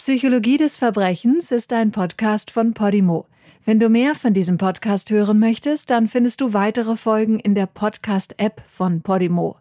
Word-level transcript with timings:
Psychologie 0.00 0.56
des 0.56 0.78
Verbrechens 0.78 1.50
ist 1.50 1.74
ein 1.74 1.90
Podcast 1.90 2.50
von 2.50 2.72
Podimo. 2.72 3.26
Wenn 3.66 3.78
du 3.78 3.90
mehr 3.90 4.14
von 4.14 4.32
diesem 4.32 4.56
Podcast 4.56 5.10
hören 5.10 5.38
möchtest, 5.38 5.90
dann 5.90 6.08
findest 6.08 6.40
du 6.40 6.54
weitere 6.54 6.96
Folgen 6.96 7.38
in 7.38 7.54
der 7.54 7.66
Podcast-App 7.66 8.62
von 8.66 9.02
Podimo. 9.02 9.58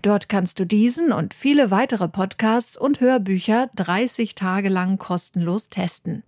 Dort 0.00 0.30
kannst 0.30 0.58
du 0.58 0.64
diesen 0.64 1.12
und 1.12 1.34
viele 1.34 1.70
weitere 1.70 2.08
Podcasts 2.08 2.78
und 2.78 3.00
Hörbücher 3.00 3.68
30 3.76 4.34
Tage 4.34 4.70
lang 4.70 4.96
kostenlos 4.96 5.68
testen. 5.68 6.22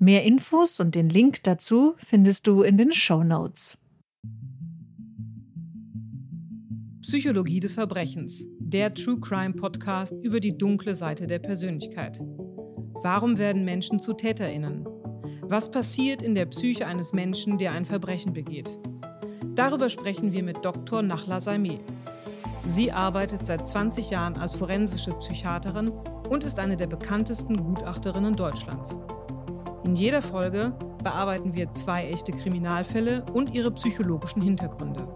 Mehr 0.00 0.24
Infos 0.24 0.80
und 0.80 0.96
den 0.96 1.08
Link 1.08 1.44
dazu 1.44 1.94
findest 1.98 2.48
du 2.48 2.62
in 2.62 2.76
den 2.76 2.92
Show 2.92 3.22
Notes. 3.22 3.78
Psychologie 7.02 7.60
des 7.60 7.74
Verbrechens, 7.74 8.44
der 8.58 8.92
True 8.94 9.20
Crime 9.20 9.54
Podcast 9.54 10.12
über 10.24 10.40
die 10.40 10.58
dunkle 10.58 10.96
Seite 10.96 11.28
der 11.28 11.38
Persönlichkeit. 11.38 12.20
Warum 13.08 13.38
werden 13.38 13.64
Menschen 13.64 14.00
zu 14.00 14.14
Täterinnen? 14.14 14.84
Was 15.42 15.70
passiert 15.70 16.22
in 16.22 16.34
der 16.34 16.46
Psyche 16.46 16.88
eines 16.88 17.12
Menschen, 17.12 17.56
der 17.56 17.70
ein 17.70 17.84
Verbrechen 17.84 18.32
begeht? 18.32 18.80
Darüber 19.54 19.88
sprechen 19.88 20.32
wir 20.32 20.42
mit 20.42 20.64
Dr. 20.64 21.02
Nachla 21.02 21.38
Saimeh. 21.38 21.78
Sie 22.64 22.90
arbeitet 22.90 23.46
seit 23.46 23.68
20 23.68 24.10
Jahren 24.10 24.36
als 24.36 24.56
forensische 24.56 25.12
Psychiaterin 25.12 25.92
und 26.28 26.42
ist 26.42 26.58
eine 26.58 26.76
der 26.76 26.88
bekanntesten 26.88 27.56
Gutachterinnen 27.56 28.34
Deutschlands. 28.34 28.98
In 29.84 29.94
jeder 29.94 30.20
Folge 30.20 30.72
bearbeiten 31.04 31.54
wir 31.54 31.70
zwei 31.70 32.08
echte 32.08 32.32
Kriminalfälle 32.32 33.24
und 33.34 33.54
ihre 33.54 33.70
psychologischen 33.70 34.42
Hintergründe. 34.42 35.06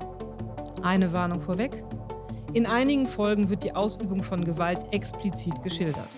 Eine 0.84 1.12
Warnung 1.12 1.40
vorweg. 1.40 1.82
In 2.52 2.66
einigen 2.66 3.06
Folgen 3.06 3.50
wird 3.50 3.64
die 3.64 3.74
Ausübung 3.74 4.22
von 4.22 4.44
Gewalt 4.44 4.86
explizit 4.92 5.60
geschildert. 5.64 6.08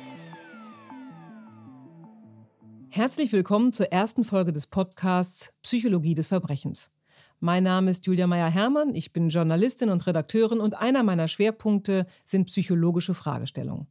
Herzlich 2.94 3.32
willkommen 3.32 3.72
zur 3.72 3.90
ersten 3.90 4.22
Folge 4.22 4.52
des 4.52 4.66
Podcasts 4.66 5.54
Psychologie 5.62 6.12
des 6.12 6.26
Verbrechens. 6.26 6.90
Mein 7.40 7.62
Name 7.62 7.90
ist 7.90 8.04
Julia 8.04 8.26
Meyer-Hermann, 8.26 8.94
ich 8.94 9.14
bin 9.14 9.30
Journalistin 9.30 9.88
und 9.88 10.06
Redakteurin 10.06 10.60
und 10.60 10.74
einer 10.74 11.02
meiner 11.02 11.26
Schwerpunkte 11.26 12.04
sind 12.22 12.48
psychologische 12.48 13.14
Fragestellungen. 13.14 13.86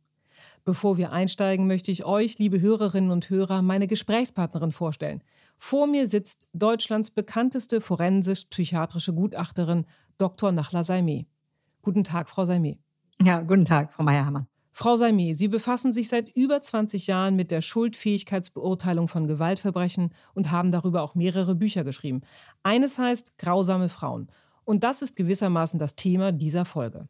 Bevor 0.65 0.97
wir 0.97 1.11
einsteigen, 1.11 1.65
möchte 1.65 1.89
ich 1.89 2.05
euch, 2.05 2.37
liebe 2.37 2.61
Hörerinnen 2.61 3.09
und 3.09 3.27
Hörer, 3.31 3.63
meine 3.63 3.87
Gesprächspartnerin 3.87 4.71
vorstellen. 4.71 5.23
Vor 5.57 5.87
mir 5.87 6.05
sitzt 6.05 6.47
Deutschlands 6.53 7.09
bekannteste 7.09 7.81
forensisch-psychiatrische 7.81 9.15
Gutachterin 9.15 9.87
Dr. 10.19 10.51
Nachla 10.51 10.83
Saimeh. 10.83 11.25
Guten 11.81 12.03
Tag, 12.03 12.29
Frau 12.29 12.45
Saimeh. 12.45 12.77
Ja, 13.19 13.41
guten 13.41 13.65
Tag, 13.65 13.93
Frau 13.93 14.03
Meyer-Hermann. 14.03 14.45
Frau 14.73 14.95
Saimeh, 14.95 15.33
Sie 15.33 15.49
befassen 15.49 15.91
sich 15.91 16.07
seit 16.07 16.29
über 16.29 16.61
20 16.61 17.07
Jahren 17.07 17.35
mit 17.35 17.51
der 17.51 17.61
Schuldfähigkeitsbeurteilung 17.61 19.07
von 19.07 19.27
Gewaltverbrechen 19.27 20.13
und 20.33 20.51
haben 20.51 20.71
darüber 20.71 21.01
auch 21.01 21.13
mehrere 21.13 21.55
Bücher 21.55 21.83
geschrieben. 21.83 22.21
Eines 22.63 22.97
heißt 22.97 23.37
Grausame 23.37 23.89
Frauen. 23.89 24.27
Und 24.63 24.83
das 24.83 25.01
ist 25.01 25.15
gewissermaßen 25.15 25.77
das 25.77 25.95
Thema 25.95 26.31
dieser 26.31 26.65
Folge. 26.65 27.07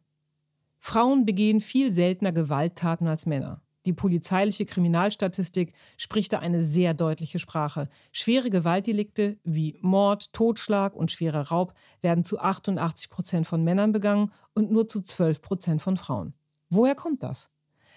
Frauen 0.78 1.24
begehen 1.24 1.60
viel 1.60 1.92
seltener 1.92 2.32
Gewalttaten 2.32 3.06
als 3.06 3.26
Männer. 3.26 3.62
Die 3.86 3.92
polizeiliche 3.92 4.64
Kriminalstatistik 4.64 5.72
spricht 5.96 6.32
da 6.32 6.38
eine 6.38 6.62
sehr 6.62 6.94
deutliche 6.94 7.38
Sprache. 7.38 7.88
Schwere 8.12 8.50
Gewaltdelikte 8.50 9.38
wie 9.44 9.78
Mord, 9.80 10.32
Totschlag 10.32 10.94
und 10.94 11.10
schwerer 11.10 11.48
Raub 11.48 11.74
werden 12.00 12.24
zu 12.24 12.38
88 12.38 13.10
Prozent 13.10 13.46
von 13.46 13.64
Männern 13.64 13.92
begangen 13.92 14.32
und 14.54 14.70
nur 14.70 14.86
zu 14.86 15.00
12 15.02 15.42
Prozent 15.42 15.82
von 15.82 15.96
Frauen. 15.96 16.34
Woher 16.74 16.94
kommt 16.94 17.22
das? 17.22 17.50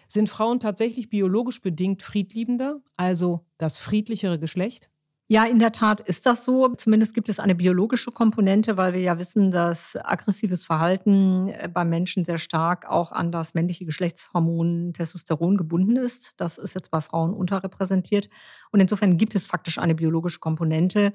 Sind 0.09 0.27
Frauen 0.27 0.59
tatsächlich 0.59 1.09
biologisch 1.09 1.61
bedingt 1.61 2.03
friedliebender, 2.03 2.81
also 2.97 3.45
das 3.57 3.77
friedlichere 3.77 4.37
Geschlecht? 4.37 4.89
Ja, 5.29 5.45
in 5.45 5.59
der 5.59 5.71
Tat 5.71 6.01
ist 6.01 6.25
das 6.25 6.43
so. 6.43 6.67
Zumindest 6.75 7.13
gibt 7.13 7.29
es 7.29 7.39
eine 7.39 7.55
biologische 7.55 8.11
Komponente, 8.11 8.75
weil 8.75 8.91
wir 8.91 8.99
ja 8.99 9.17
wissen, 9.17 9.49
dass 9.49 9.95
aggressives 9.95 10.65
Verhalten 10.65 11.47
äh, 11.47 11.69
beim 11.73 11.89
Menschen 11.89 12.25
sehr 12.25 12.37
stark 12.37 12.85
auch 12.85 13.14
an 13.14 13.31
das 13.31 13.53
männliche 13.53 13.85
Geschlechtshormon 13.85 14.91
Testosteron 14.93 15.55
gebunden 15.55 15.95
ist. 15.95 16.33
Das 16.35 16.58
ist 16.58 16.75
jetzt 16.75 16.91
bei 16.91 16.99
Frauen 16.99 17.33
unterrepräsentiert. 17.33 18.30
Und 18.71 18.81
insofern 18.81 19.15
gibt 19.15 19.35
es 19.35 19.45
faktisch 19.45 19.77
eine 19.77 19.95
biologische 19.95 20.39
Komponente 20.39 21.14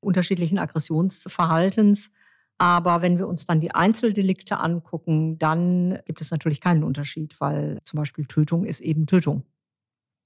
unterschiedlichen 0.00 0.58
Aggressionsverhaltens. 0.58 2.10
Aber 2.62 3.02
wenn 3.02 3.18
wir 3.18 3.26
uns 3.26 3.44
dann 3.44 3.60
die 3.60 3.74
Einzeldelikte 3.74 4.60
angucken, 4.60 5.36
dann 5.36 5.98
gibt 6.04 6.20
es 6.20 6.30
natürlich 6.30 6.60
keinen 6.60 6.84
Unterschied, 6.84 7.40
weil 7.40 7.80
zum 7.82 7.96
Beispiel 7.96 8.24
Tötung 8.24 8.64
ist 8.64 8.80
eben 8.80 9.08
Tötung. 9.08 9.42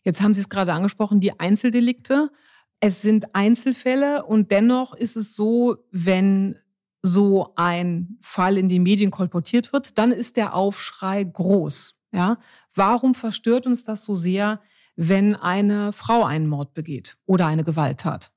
Jetzt 0.05 0.21
haben 0.21 0.35
Sie 0.35 0.43
es 0.43 0.51
gerade 0.51 0.75
angesprochen, 0.75 1.19
die 1.19 1.41
Einzeldelikte. 1.41 2.31
Es 2.79 3.01
sind 3.01 3.35
Einzelfälle 3.35 4.23
und 4.27 4.51
dennoch 4.51 4.93
ist 4.93 5.17
es 5.17 5.35
so, 5.35 5.79
wenn 5.93 6.57
so 7.01 7.55
ein 7.57 8.19
Fall 8.21 8.59
in 8.59 8.69
die 8.69 8.81
Medien 8.81 9.11
kolportiert 9.11 9.73
wird, 9.73 9.97
dann 9.97 10.13
ist 10.13 10.37
der 10.37 10.55
Aufschrei 10.55 11.25
groß. 11.25 11.95
Ja? 12.13 12.37
Warum 12.75 13.15
verstört 13.15 13.67
uns 13.67 13.83
das 13.83 14.05
so 14.05 14.15
sehr, 14.15 14.61
wenn 14.95 15.37
eine 15.37 15.91
Frau 15.95 16.23
einen 16.25 16.49
Mord 16.49 16.75
begeht 16.75 17.17
oder 17.25 17.47
eine 17.47 17.65
Gewalttat? 17.65 18.31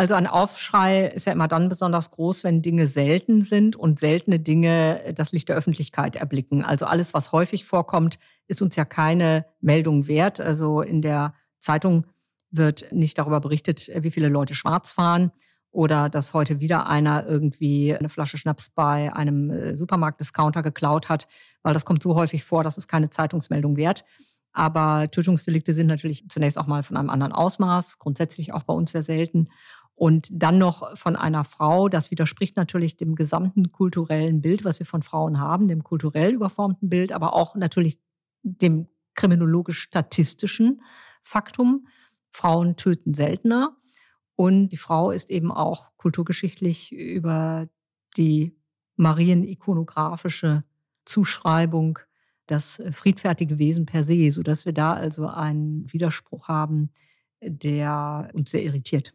Also 0.00 0.14
ein 0.14 0.26
Aufschrei 0.26 1.08
ist 1.08 1.26
ja 1.26 1.34
immer 1.34 1.46
dann 1.46 1.68
besonders 1.68 2.10
groß, 2.10 2.42
wenn 2.42 2.62
Dinge 2.62 2.86
selten 2.86 3.42
sind 3.42 3.76
und 3.76 3.98
seltene 3.98 4.40
Dinge 4.40 5.12
das 5.14 5.30
Licht 5.32 5.50
der 5.50 5.56
Öffentlichkeit 5.56 6.16
erblicken. 6.16 6.64
Also 6.64 6.86
alles, 6.86 7.12
was 7.12 7.32
häufig 7.32 7.66
vorkommt, 7.66 8.18
ist 8.46 8.62
uns 8.62 8.76
ja 8.76 8.86
keine 8.86 9.44
Meldung 9.60 10.06
wert. 10.06 10.40
Also 10.40 10.80
in 10.80 11.02
der 11.02 11.34
Zeitung 11.58 12.06
wird 12.50 12.90
nicht 12.92 13.18
darüber 13.18 13.40
berichtet, 13.40 13.90
wie 13.94 14.10
viele 14.10 14.30
Leute 14.30 14.54
schwarz 14.54 14.90
fahren 14.90 15.32
oder 15.70 16.08
dass 16.08 16.32
heute 16.32 16.60
wieder 16.60 16.86
einer 16.86 17.26
irgendwie 17.26 17.94
eine 17.94 18.08
Flasche 18.08 18.38
Schnaps 18.38 18.70
bei 18.70 19.14
einem 19.14 19.50
äh, 19.50 19.76
Supermarktdiscounter 19.76 20.62
geklaut 20.62 21.10
hat, 21.10 21.28
weil 21.62 21.74
das 21.74 21.84
kommt 21.84 22.02
so 22.02 22.14
häufig 22.14 22.42
vor, 22.42 22.64
das 22.64 22.78
ist 22.78 22.88
keine 22.88 23.10
Zeitungsmeldung 23.10 23.76
wert. 23.76 24.06
Aber 24.52 25.08
Tötungsdelikte 25.10 25.72
sind 25.72 25.86
natürlich 25.86 26.28
zunächst 26.28 26.58
auch 26.58 26.66
mal 26.66 26.82
von 26.82 26.96
einem 26.96 27.10
anderen 27.10 27.32
Ausmaß, 27.32 27.98
grundsätzlich 27.98 28.52
auch 28.52 28.64
bei 28.64 28.74
uns 28.74 28.92
sehr 28.92 29.02
selten. 29.02 29.48
Und 30.00 30.30
dann 30.32 30.56
noch 30.56 30.96
von 30.96 31.14
einer 31.14 31.44
Frau, 31.44 31.90
das 31.90 32.10
widerspricht 32.10 32.56
natürlich 32.56 32.96
dem 32.96 33.16
gesamten 33.16 33.70
kulturellen 33.70 34.40
Bild, 34.40 34.64
was 34.64 34.78
wir 34.78 34.86
von 34.86 35.02
Frauen 35.02 35.38
haben, 35.38 35.68
dem 35.68 35.84
kulturell 35.84 36.32
überformten 36.32 36.88
Bild, 36.88 37.12
aber 37.12 37.34
auch 37.34 37.54
natürlich 37.54 37.98
dem 38.42 38.88
kriminologisch-statistischen 39.14 40.80
Faktum. 41.20 41.86
Frauen 42.30 42.76
töten 42.76 43.12
seltener. 43.12 43.76
Und 44.36 44.70
die 44.70 44.78
Frau 44.78 45.10
ist 45.10 45.28
eben 45.28 45.52
auch 45.52 45.94
kulturgeschichtlich 45.98 46.92
über 46.92 47.68
die 48.16 48.56
marienikonografische 48.96 50.64
Zuschreibung 51.04 51.98
das 52.46 52.82
friedfertige 52.90 53.58
Wesen 53.58 53.84
per 53.84 54.02
se, 54.02 54.32
sodass 54.32 54.64
wir 54.64 54.72
da 54.72 54.94
also 54.94 55.26
einen 55.26 55.92
Widerspruch 55.92 56.48
haben, 56.48 56.88
der 57.42 58.30
uns 58.32 58.50
sehr 58.50 58.62
irritiert. 58.62 59.12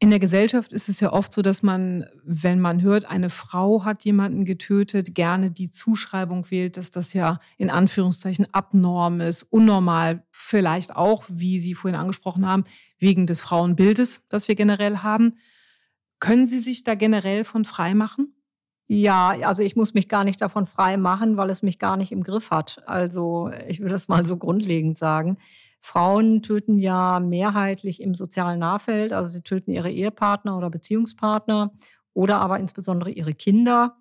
In 0.00 0.10
der 0.10 0.20
Gesellschaft 0.20 0.72
ist 0.72 0.88
es 0.88 1.00
ja 1.00 1.12
oft 1.12 1.32
so, 1.32 1.42
dass 1.42 1.64
man, 1.64 2.06
wenn 2.22 2.60
man 2.60 2.82
hört, 2.82 3.04
eine 3.04 3.30
Frau 3.30 3.84
hat 3.84 4.04
jemanden 4.04 4.44
getötet, 4.44 5.16
gerne 5.16 5.50
die 5.50 5.70
Zuschreibung 5.72 6.48
wählt, 6.52 6.76
dass 6.76 6.92
das 6.92 7.14
ja 7.14 7.40
in 7.56 7.68
Anführungszeichen 7.68 8.46
abnorm 8.52 9.20
ist, 9.20 9.42
unnormal, 9.42 10.22
vielleicht 10.30 10.94
auch, 10.94 11.24
wie 11.28 11.58
Sie 11.58 11.74
vorhin 11.74 11.98
angesprochen 11.98 12.46
haben, 12.46 12.62
wegen 12.98 13.26
des 13.26 13.40
Frauenbildes, 13.40 14.22
das 14.28 14.46
wir 14.46 14.54
generell 14.54 14.98
haben. 14.98 15.34
Können 16.20 16.46
Sie 16.46 16.60
sich 16.60 16.84
da 16.84 16.94
generell 16.94 17.42
von 17.42 17.64
frei 17.64 17.94
machen? 17.94 18.32
Ja, 18.86 19.30
also 19.42 19.64
ich 19.64 19.74
muss 19.74 19.94
mich 19.94 20.08
gar 20.08 20.22
nicht 20.22 20.40
davon 20.40 20.64
frei 20.64 20.96
machen, 20.96 21.36
weil 21.36 21.50
es 21.50 21.62
mich 21.62 21.80
gar 21.80 21.96
nicht 21.96 22.12
im 22.12 22.22
Griff 22.22 22.52
hat. 22.52 22.82
Also 22.86 23.50
ich 23.66 23.80
würde 23.80 23.96
es 23.96 24.06
mal 24.06 24.24
so 24.24 24.36
grundlegend 24.36 24.96
sagen. 24.96 25.38
Frauen 25.80 26.42
töten 26.42 26.78
ja 26.78 27.20
mehrheitlich 27.20 28.02
im 28.02 28.14
sozialen 28.14 28.58
Nahfeld, 28.58 29.12
also 29.12 29.30
sie 29.30 29.42
töten 29.42 29.70
ihre 29.70 29.90
Ehepartner 29.90 30.56
oder 30.56 30.70
Beziehungspartner 30.70 31.72
oder 32.14 32.40
aber 32.40 32.58
insbesondere 32.58 33.10
ihre 33.10 33.34
Kinder. 33.34 33.96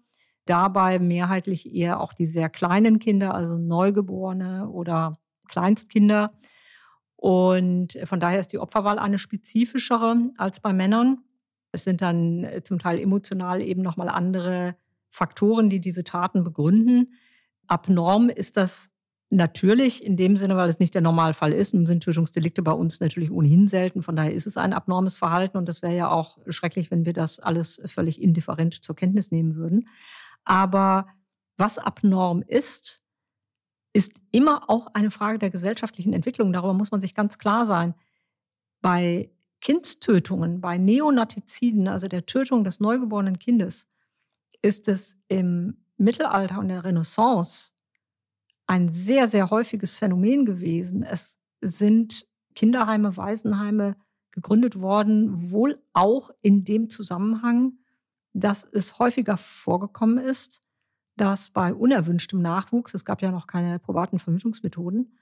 Dabei 0.45 0.99
mehrheitlich 0.99 1.73
eher 1.73 1.99
auch 1.99 2.13
die 2.13 2.25
sehr 2.25 2.49
kleinen 2.49 2.99
Kinder, 2.99 3.33
also 3.33 3.57
Neugeborene 3.57 4.69
oder 4.69 5.13
Kleinstkinder. 5.49 6.31
Und 7.15 7.97
von 8.05 8.19
daher 8.19 8.39
ist 8.39 8.53
die 8.53 8.59
Opferwahl 8.59 8.99
eine 8.99 9.17
spezifischere 9.17 10.31
als 10.37 10.59
bei 10.59 10.71
Männern. 10.71 11.19
Es 11.71 11.83
sind 11.83 12.01
dann 12.01 12.47
zum 12.63 12.79
Teil 12.79 12.99
emotional 12.99 13.61
eben 13.61 13.81
nochmal 13.81 14.09
andere 14.09 14.75
Faktoren, 15.09 15.69
die 15.69 15.79
diese 15.79 16.03
Taten 16.03 16.43
begründen. 16.43 17.13
Abnorm 17.67 18.29
ist 18.29 18.55
das 18.55 18.89
Natürlich 19.29 20.05
in 20.05 20.15
dem 20.15 20.37
Sinne, 20.37 20.55
weil 20.55 20.69
es 20.69 20.79
nicht 20.79 20.93
der 20.93 21.01
Normalfall 21.01 21.51
ist 21.51 21.73
und 21.73 21.85
sind 21.85 22.01
Tötungsdelikte 22.01 22.61
bei 22.61 22.71
uns 22.71 23.01
natürlich 23.01 23.29
ohnehin 23.29 23.67
selten. 23.67 24.01
Von 24.01 24.15
daher 24.15 24.31
ist 24.31 24.47
es 24.47 24.55
ein 24.55 24.71
abnormes 24.71 25.17
Verhalten 25.17 25.57
und 25.57 25.67
das 25.67 25.81
wäre 25.81 25.95
ja 25.95 26.09
auch 26.09 26.37
schrecklich, 26.47 26.91
wenn 26.91 27.05
wir 27.05 27.11
das 27.11 27.39
alles 27.39 27.81
völlig 27.87 28.21
indifferent 28.21 28.81
zur 28.81 28.95
Kenntnis 28.95 29.31
nehmen 29.31 29.55
würden. 29.55 29.89
Aber 30.45 31.07
was 31.57 31.77
abnorm 31.77 32.41
ist, 32.47 33.03
ist 33.91 34.13
immer 34.31 34.69
auch 34.69 34.87
eine 34.93 35.11
Frage 35.11 35.39
der 35.39 35.49
gesellschaftlichen 35.49 36.13
Entwicklung. 36.13 36.53
Darüber 36.53 36.73
muss 36.73 36.91
man 36.91 37.01
sich 37.01 37.13
ganz 37.13 37.37
klar 37.37 37.65
sein. 37.65 37.95
Bei 38.81 39.29
Kindstötungen, 39.59 40.61
bei 40.61 40.77
Neonatiziden, 40.77 41.87
also 41.87 42.07
der 42.07 42.25
Tötung 42.25 42.63
des 42.63 42.79
neugeborenen 42.79 43.39
Kindes, 43.39 43.87
ist 44.61 44.87
es 44.87 45.17
im 45.27 45.83
Mittelalter 45.97 46.59
und 46.59 46.69
der 46.69 46.83
Renaissance 46.83 47.73
ein 48.67 48.89
sehr, 48.89 49.27
sehr 49.27 49.49
häufiges 49.49 49.97
Phänomen 49.97 50.45
gewesen. 50.45 51.03
Es 51.03 51.39
sind 51.61 52.27
Kinderheime, 52.53 53.15
Waisenheime 53.15 53.95
gegründet 54.31 54.79
worden, 54.81 55.51
wohl 55.51 55.81
auch 55.93 56.29
in 56.41 56.63
dem 56.63 56.89
Zusammenhang, 56.89 57.79
dass 58.33 58.65
es 58.65 58.99
häufiger 58.99 59.37
vorgekommen 59.37 60.19
ist, 60.19 60.61
dass 61.15 61.49
bei 61.49 61.73
unerwünschtem 61.73 62.41
Nachwuchs, 62.41 62.93
es 62.93 63.05
gab 63.05 63.23
ja 63.23 63.31
noch 63.31 63.47
keine 63.47 63.79
probaten 63.79 64.19
Verhütungsmethoden, 64.19 65.17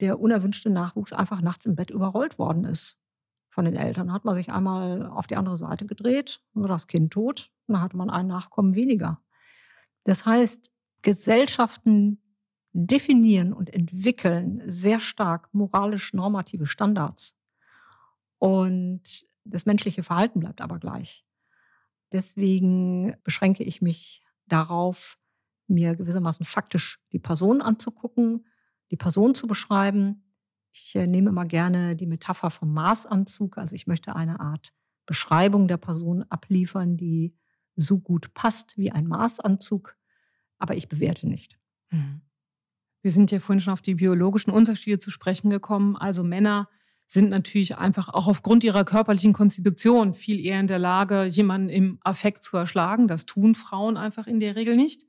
der 0.00 0.20
unerwünschte 0.20 0.68
Nachwuchs 0.68 1.12
einfach 1.12 1.40
nachts 1.40 1.66
im 1.66 1.76
Bett 1.76 1.90
überrollt 1.90 2.38
worden 2.38 2.64
ist 2.64 2.98
von 3.48 3.64
den 3.64 3.74
Eltern. 3.74 4.12
Hat 4.12 4.24
man 4.24 4.34
sich 4.34 4.52
einmal 4.52 5.06
auf 5.06 5.26
die 5.26 5.36
andere 5.36 5.56
Seite 5.56 5.86
gedreht, 5.86 6.42
war 6.52 6.68
das 6.68 6.86
Kind 6.86 7.12
tot, 7.12 7.50
dann 7.66 7.80
hatte 7.80 7.96
man 7.96 8.10
ein 8.10 8.26
Nachkommen 8.26 8.74
weniger. 8.74 9.22
Das 10.04 10.26
heißt, 10.26 10.70
Gesellschaften 11.02 12.20
definieren 12.86 13.52
und 13.52 13.72
entwickeln 13.72 14.62
sehr 14.64 15.00
stark 15.00 15.52
moralisch 15.52 16.12
normative 16.14 16.66
Standards. 16.66 17.36
Und 18.38 19.26
das 19.44 19.66
menschliche 19.66 20.04
Verhalten 20.04 20.40
bleibt 20.40 20.60
aber 20.60 20.78
gleich. 20.78 21.24
Deswegen 22.12 23.16
beschränke 23.24 23.64
ich 23.64 23.82
mich 23.82 24.22
darauf, 24.46 25.18
mir 25.66 25.96
gewissermaßen 25.96 26.46
faktisch 26.46 27.00
die 27.12 27.18
Person 27.18 27.60
anzugucken, 27.60 28.46
die 28.90 28.96
Person 28.96 29.34
zu 29.34 29.46
beschreiben. 29.46 30.32
Ich 30.70 30.94
äh, 30.94 31.06
nehme 31.06 31.30
immer 31.30 31.44
gerne 31.44 31.96
die 31.96 32.06
Metapher 32.06 32.50
vom 32.50 32.72
Maßanzug. 32.72 33.58
Also 33.58 33.74
ich 33.74 33.86
möchte 33.86 34.14
eine 34.14 34.40
Art 34.40 34.72
Beschreibung 35.04 35.68
der 35.68 35.76
Person 35.78 36.22
abliefern, 36.30 36.96
die 36.96 37.34
so 37.74 37.98
gut 37.98 38.32
passt 38.34 38.78
wie 38.78 38.92
ein 38.92 39.06
Maßanzug, 39.06 39.96
aber 40.58 40.76
ich 40.76 40.88
bewerte 40.88 41.26
nicht. 41.26 41.58
Mhm. 41.90 42.22
Wir 43.08 43.12
sind 43.12 43.30
ja 43.30 43.40
vorhin 43.40 43.60
schon 43.60 43.72
auf 43.72 43.80
die 43.80 43.94
biologischen 43.94 44.50
Unterschiede 44.50 44.98
zu 44.98 45.10
sprechen 45.10 45.48
gekommen. 45.48 45.96
Also 45.96 46.22
Männer 46.22 46.68
sind 47.06 47.30
natürlich 47.30 47.78
einfach 47.78 48.10
auch 48.10 48.26
aufgrund 48.26 48.64
ihrer 48.64 48.84
körperlichen 48.84 49.32
Konstitution 49.32 50.12
viel 50.12 50.44
eher 50.44 50.60
in 50.60 50.66
der 50.66 50.78
Lage, 50.78 51.24
jemanden 51.24 51.70
im 51.70 51.98
Affekt 52.02 52.44
zu 52.44 52.58
erschlagen. 52.58 53.08
Das 53.08 53.24
tun 53.24 53.54
Frauen 53.54 53.96
einfach 53.96 54.26
in 54.26 54.40
der 54.40 54.56
Regel 54.56 54.76
nicht. 54.76 55.06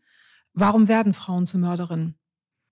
Warum 0.54 0.88
werden 0.88 1.12
Frauen 1.12 1.46
zu 1.46 1.57
Mörderinnen? 1.60 2.18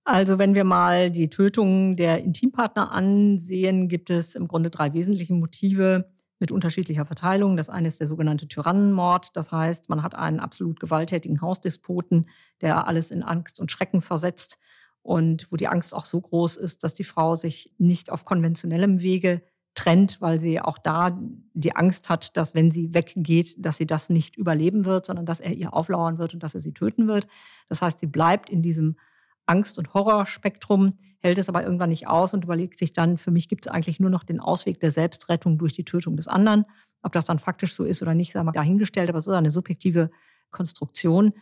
Also 0.05 0.39
wenn 0.39 0.53
wir 0.53 0.63
mal 0.63 1.11
die 1.11 1.29
Tötung 1.29 1.97
der 1.97 2.23
Intimpartner 2.23 2.93
ansehen, 2.93 3.89
gibt 3.89 4.09
es 4.09 4.33
im 4.33 4.47
Grunde 4.47 4.69
drei 4.69 4.93
wesentliche 4.93 5.33
Motive 5.33 6.09
mit 6.39 6.53
unterschiedlicher 6.53 7.05
Verteilung. 7.05 7.57
Das 7.57 7.67
eine 7.67 7.89
ist 7.89 7.99
der 7.99 8.07
sogenannte 8.07 8.47
Tyrannenmord. 8.47 9.35
Das 9.35 9.51
heißt, 9.51 9.89
man 9.89 10.03
hat 10.03 10.15
einen 10.15 10.39
absolut 10.39 10.79
gewalttätigen 10.79 11.41
Hausdespoten, 11.41 12.29
der 12.61 12.87
alles 12.87 13.11
in 13.11 13.23
Angst 13.23 13.59
und 13.59 13.73
Schrecken 13.73 13.99
versetzt 13.99 14.57
und 15.01 15.51
wo 15.51 15.55
die 15.55 15.67
Angst 15.67 15.93
auch 15.93 16.05
so 16.05 16.19
groß 16.19 16.57
ist, 16.57 16.83
dass 16.83 16.93
die 16.93 17.03
Frau 17.03 17.35
sich 17.35 17.73
nicht 17.77 18.11
auf 18.11 18.25
konventionellem 18.25 19.01
Wege 19.01 19.41
trennt, 19.77 20.19
weil 20.21 20.39
sie 20.39 20.59
auch 20.59 20.79
da 20.79 21.17
die 21.53 21.75
Angst 21.75 22.09
hat, 22.09 22.35
dass 22.35 22.55
wenn 22.55 22.71
sie 22.71 22.93
weggeht, 22.93 23.55
dass 23.57 23.77
sie 23.77 23.85
das 23.85 24.09
nicht 24.09 24.35
überleben 24.35 24.85
wird, 24.85 25.05
sondern 25.05 25.25
dass 25.25 25.39
er 25.39 25.53
ihr 25.53 25.73
auflauern 25.73 26.17
wird 26.17 26.33
und 26.33 26.41
dass 26.41 26.55
er 26.55 26.61
sie 26.61 26.73
töten 26.73 27.07
wird. 27.07 27.27
Das 27.69 27.81
heißt, 27.81 27.99
sie 27.99 28.07
bleibt 28.07 28.49
in 28.49 28.61
diesem 28.61 28.97
Angst- 29.45 29.77
und 29.77 29.93
Horrorspektrum, 29.93 30.97
hält 31.19 31.37
es 31.37 31.47
aber 31.47 31.63
irgendwann 31.63 31.89
nicht 31.89 32.07
aus 32.07 32.33
und 32.33 32.43
überlegt 32.43 32.77
sich 32.79 32.93
dann, 32.93 33.17
für 33.17 33.31
mich 33.31 33.47
gibt 33.47 33.65
es 33.65 33.71
eigentlich 33.71 33.99
nur 33.99 34.09
noch 34.09 34.23
den 34.23 34.39
Ausweg 34.39 34.79
der 34.79 34.91
Selbstrettung 34.91 35.57
durch 35.57 35.73
die 35.73 35.85
Tötung 35.85 36.17
des 36.17 36.27
anderen. 36.27 36.65
Ob 37.01 37.11
das 37.13 37.25
dann 37.25 37.39
faktisch 37.39 37.73
so 37.73 37.83
ist 37.83 38.01
oder 38.01 38.13
nicht, 38.13 38.33
sei 38.33 38.43
mal 38.43 38.51
dahingestellt, 38.51 39.09
aber 39.09 39.19
es 39.19 39.27
ist 39.27 39.33
eine 39.33 39.51
subjektive 39.51 40.09
Konstruktion. 40.51 41.33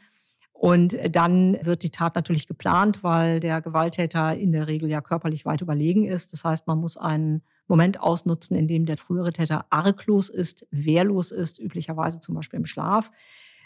Und 0.58 0.98
dann 1.12 1.58
wird 1.66 1.84
die 1.84 1.90
Tat 1.90 2.16
natürlich 2.16 2.48
geplant, 2.48 3.04
weil 3.04 3.42
der 3.42 3.62
Gewalttäter 3.62 4.38
in 4.38 4.54
der 4.54 4.68
Regel 4.68 4.90
ja 4.90 5.02
körperlich 5.02 5.46
weit 5.46 5.62
überlegen 5.62 6.06
ist. 6.06 6.32
Das 6.32 6.46
heißt, 6.46 6.66
man 6.66 6.80
muss 6.80 6.96
einen 6.96 7.44
Moment 7.68 8.00
ausnutzen, 8.00 8.56
in 8.56 8.68
dem 8.68 8.86
der 8.86 8.96
frühere 8.96 9.34
Täter 9.34 9.66
arglos 9.70 10.30
ist, 10.30 10.66
wehrlos 10.72 11.32
ist, 11.32 11.60
üblicherweise 11.60 12.22
zum 12.22 12.36
Beispiel 12.36 12.58
im 12.58 12.66
Schlaf. 12.66 13.12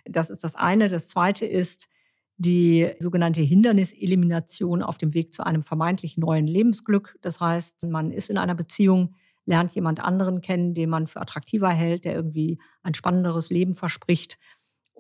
Das 0.04 0.32
ist 0.32 0.44
das 0.44 0.56
eine. 0.56 0.90
Das 0.90 1.08
zweite 1.08 1.46
ist 1.46 1.90
die 2.38 2.90
sogenannte 3.00 3.42
Hinderniselimination 3.42 4.82
auf 4.82 4.98
dem 4.98 5.14
Weg 5.14 5.32
zu 5.32 5.46
einem 5.46 5.62
vermeintlich 5.62 6.18
neuen 6.18 6.48
Lebensglück. 6.48 7.20
Das 7.22 7.40
heißt, 7.40 7.84
man 7.84 8.12
ist 8.12 8.32
in 8.32 8.38
einer 8.40 8.56
Beziehung, 8.56 9.16
lernt 9.46 9.76
jemand 9.76 10.00
anderen 10.00 10.42
kennen, 10.42 10.74
den 10.74 10.90
man 10.90 11.06
für 11.06 11.22
attraktiver 11.22 11.70
hält, 11.70 12.04
der 12.06 12.16
irgendwie 12.16 12.60
ein 12.82 12.94
spannenderes 12.96 13.52
Leben 13.52 13.76
verspricht 13.76 14.40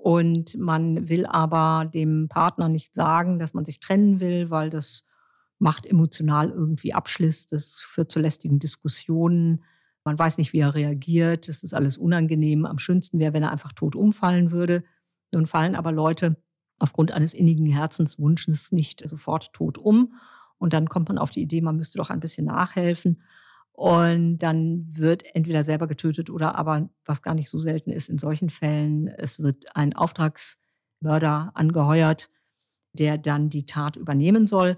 und 0.01 0.57
man 0.57 1.09
will 1.09 1.25
aber 1.25 1.89
dem 1.93 2.29
Partner 2.29 2.69
nicht 2.69 2.95
sagen, 2.95 3.37
dass 3.37 3.53
man 3.53 3.65
sich 3.65 3.79
trennen 3.79 4.19
will, 4.19 4.49
weil 4.49 4.69
das 4.69 5.03
macht 5.57 5.85
emotional 5.85 6.49
irgendwie 6.49 6.93
Abschluss, 6.93 7.47
das 7.47 7.79
führt 7.79 8.11
zu 8.11 8.19
lästigen 8.19 8.59
Diskussionen. 8.59 9.63
Man 10.05 10.17
weiß 10.17 10.37
nicht, 10.37 10.53
wie 10.53 10.59
er 10.59 10.73
reagiert. 10.73 11.49
Das 11.49 11.63
ist 11.63 11.73
alles 11.73 11.97
unangenehm. 11.97 12.65
Am 12.65 12.79
schönsten 12.79 13.19
wäre, 13.19 13.33
wenn 13.33 13.43
er 13.43 13.51
einfach 13.51 13.73
tot 13.73 13.95
umfallen 13.95 14.51
würde. 14.51 14.85
Nun 15.33 15.45
fallen 15.45 15.75
aber 15.75 15.91
Leute 15.91 16.37
aufgrund 16.79 17.11
eines 17.11 17.33
innigen 17.33 17.65
Herzenswunsches 17.65 18.71
nicht 18.71 19.07
sofort 19.07 19.51
tot 19.51 19.77
um. 19.77 20.13
Und 20.57 20.71
dann 20.71 20.87
kommt 20.87 21.09
man 21.09 21.17
auf 21.17 21.31
die 21.31 21.41
Idee, 21.41 21.61
man 21.61 21.75
müsste 21.75 21.97
doch 21.97 22.09
ein 22.09 22.21
bisschen 22.21 22.45
nachhelfen. 22.45 23.21
Und 23.79 24.39
dann 24.39 24.87
wird 24.89 25.23
entweder 25.33 25.63
selber 25.63 25.87
getötet 25.87 26.29
oder 26.29 26.55
aber, 26.55 26.89
was 27.05 27.21
gar 27.21 27.33
nicht 27.33 27.49
so 27.49 27.61
selten 27.61 27.93
ist 27.93 28.09
in 28.09 28.17
solchen 28.17 28.49
Fällen, 28.49 29.07
es 29.07 29.39
wird 29.39 29.73
ein 29.73 29.95
Auftragsmörder 29.95 31.51
angeheuert, 31.53 32.29
der 32.91 33.17
dann 33.17 33.49
die 33.49 33.65
Tat 33.65 33.95
übernehmen 33.95 34.47
soll. 34.47 34.75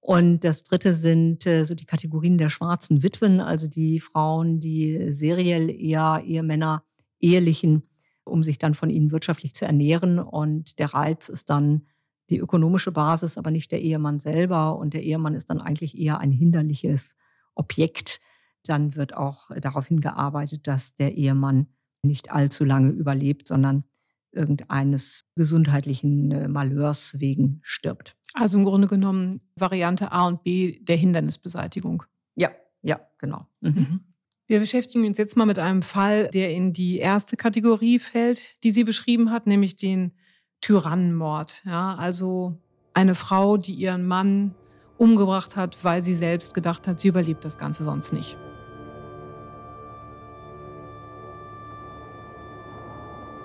Und 0.00 0.40
das 0.44 0.64
dritte 0.64 0.92
sind 0.92 1.46
äh, 1.46 1.64
so 1.64 1.74
die 1.74 1.86
Kategorien 1.86 2.36
der 2.36 2.50
schwarzen 2.50 3.02
Witwen, 3.02 3.40
also 3.40 3.68
die 3.68 4.00
Frauen, 4.00 4.60
die 4.60 5.14
seriell 5.14 5.70
eher 5.70 6.20
Ehemänner 6.22 6.84
ehelichen, 7.20 7.84
um 8.22 8.44
sich 8.44 8.58
dann 8.58 8.74
von 8.74 8.90
ihnen 8.90 9.12
wirtschaftlich 9.12 9.54
zu 9.54 9.64
ernähren. 9.64 10.18
Und 10.18 10.78
der 10.78 10.92
Reiz 10.92 11.30
ist 11.30 11.48
dann 11.48 11.86
die 12.28 12.36
ökonomische 12.38 12.92
Basis, 12.92 13.38
aber 13.38 13.50
nicht 13.50 13.72
der 13.72 13.80
Ehemann 13.80 14.18
selber. 14.18 14.76
Und 14.76 14.92
der 14.92 15.04
Ehemann 15.04 15.32
ist 15.32 15.48
dann 15.48 15.62
eigentlich 15.62 15.96
eher 15.96 16.18
ein 16.18 16.32
hinderliches 16.32 17.16
Objekt, 17.54 18.20
dann 18.68 18.96
wird 18.96 19.16
auch 19.16 19.50
darauf 19.60 19.86
hingearbeitet, 19.86 20.66
dass 20.66 20.94
der 20.94 21.14
Ehemann 21.14 21.66
nicht 22.02 22.30
allzu 22.30 22.64
lange 22.64 22.90
überlebt, 22.90 23.48
sondern 23.48 23.84
irgendeines 24.32 25.22
gesundheitlichen 25.36 26.30
äh, 26.30 26.48
Malheurs 26.48 27.20
wegen 27.20 27.60
stirbt. 27.62 28.16
Also 28.34 28.58
im 28.58 28.64
Grunde 28.64 28.88
genommen 28.88 29.40
Variante 29.56 30.10
A 30.10 30.26
und 30.26 30.42
B 30.42 30.78
der 30.80 30.96
Hindernisbeseitigung. 30.96 32.02
Ja, 32.34 32.50
ja, 32.82 33.00
genau. 33.18 33.46
Mhm. 33.60 33.70
mhm. 33.70 34.00
Wir 34.48 34.60
beschäftigen 34.60 35.06
uns 35.06 35.16
jetzt 35.16 35.36
mal 35.36 35.46
mit 35.46 35.58
einem 35.58 35.80
Fall, 35.80 36.28
der 36.28 36.50
in 36.50 36.74
die 36.74 36.98
erste 36.98 37.36
Kategorie 37.36 37.98
fällt, 37.98 38.62
die 38.64 38.70
sie 38.70 38.84
beschrieben 38.84 39.30
hat, 39.30 39.46
nämlich 39.46 39.76
den 39.76 40.12
Tyrannenmord. 40.60 41.62
Ja, 41.64 41.94
also 41.94 42.58
eine 42.92 43.14
Frau, 43.14 43.56
die 43.56 43.72
ihren 43.72 44.06
Mann 44.06 44.54
umgebracht 44.98 45.56
hat, 45.56 45.82
weil 45.84 46.02
sie 46.02 46.14
selbst 46.14 46.52
gedacht 46.52 46.86
hat, 46.86 47.00
sie 47.00 47.08
überlebt 47.08 47.44
das 47.46 47.56
Ganze 47.56 47.84
sonst 47.84 48.12
nicht. 48.12 48.36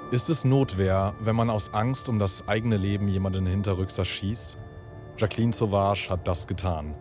Ist 0.10 0.30
es 0.30 0.46
Notwehr, 0.46 1.16
wenn 1.20 1.36
man 1.36 1.50
aus 1.50 1.74
Angst 1.74 2.08
um 2.08 2.18
das 2.18 2.48
eigene 2.48 2.78
Leben 2.78 3.10
jemanden 3.10 3.46
hinterrücks 3.46 3.98
erschießt? 3.98 4.58
Jacqueline 5.18 5.52
Sauvage 5.52 6.10
hat 6.10 6.26
das 6.26 6.48
getan. 6.48 6.96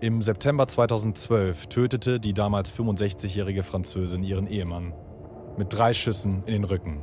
Im 0.00 0.22
September 0.22 0.68
2012 0.68 1.66
tötete 1.66 2.20
die 2.20 2.34
damals 2.34 2.72
65-jährige 2.72 3.64
Französin 3.64 4.22
ihren 4.22 4.46
Ehemann 4.46 4.94
mit 5.56 5.72
drei 5.72 5.92
Schüssen 5.92 6.44
in 6.46 6.52
den 6.52 6.64
Rücken. 6.64 7.02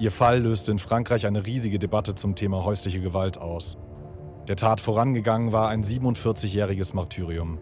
Ihr 0.00 0.10
Fall 0.10 0.40
löste 0.40 0.70
in 0.70 0.78
Frankreich 0.78 1.26
eine 1.26 1.46
riesige 1.46 1.78
Debatte 1.78 2.14
zum 2.14 2.34
Thema 2.34 2.62
häusliche 2.62 3.00
Gewalt 3.00 3.38
aus. 3.38 3.78
Der 4.48 4.56
Tat 4.56 4.82
vorangegangen 4.82 5.50
war 5.50 5.70
ein 5.70 5.82
47-jähriges 5.82 6.94
Martyrium. 6.94 7.58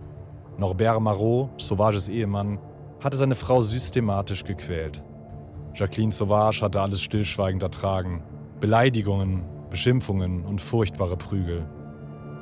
Norbert 0.58 1.00
Marot, 1.00 1.50
Sauvages 1.62 2.08
Ehemann, 2.08 2.58
hatte 2.98 3.16
seine 3.16 3.36
Frau 3.36 3.62
systematisch 3.62 4.42
gequält. 4.42 5.04
Jacqueline 5.76 6.10
Sauvage 6.10 6.62
hatte 6.62 6.80
alles 6.80 7.02
stillschweigend 7.02 7.62
ertragen. 7.62 8.22
Beleidigungen, 8.60 9.44
Beschimpfungen 9.68 10.42
und 10.46 10.62
furchtbare 10.62 11.18
Prügel. 11.18 11.68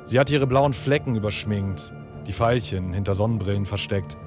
Sie 0.05 0.17
hatte 0.17 0.33
ihre 0.33 0.47
blauen 0.47 0.71
Flecken 0.71 1.15
überschminkt, 1.15 1.91
die 2.27 2.31
Pfeilchen 2.31 2.93
hinter 2.93 3.13
Sonnenbrillen 3.13 3.65
versteckt. 3.65 4.17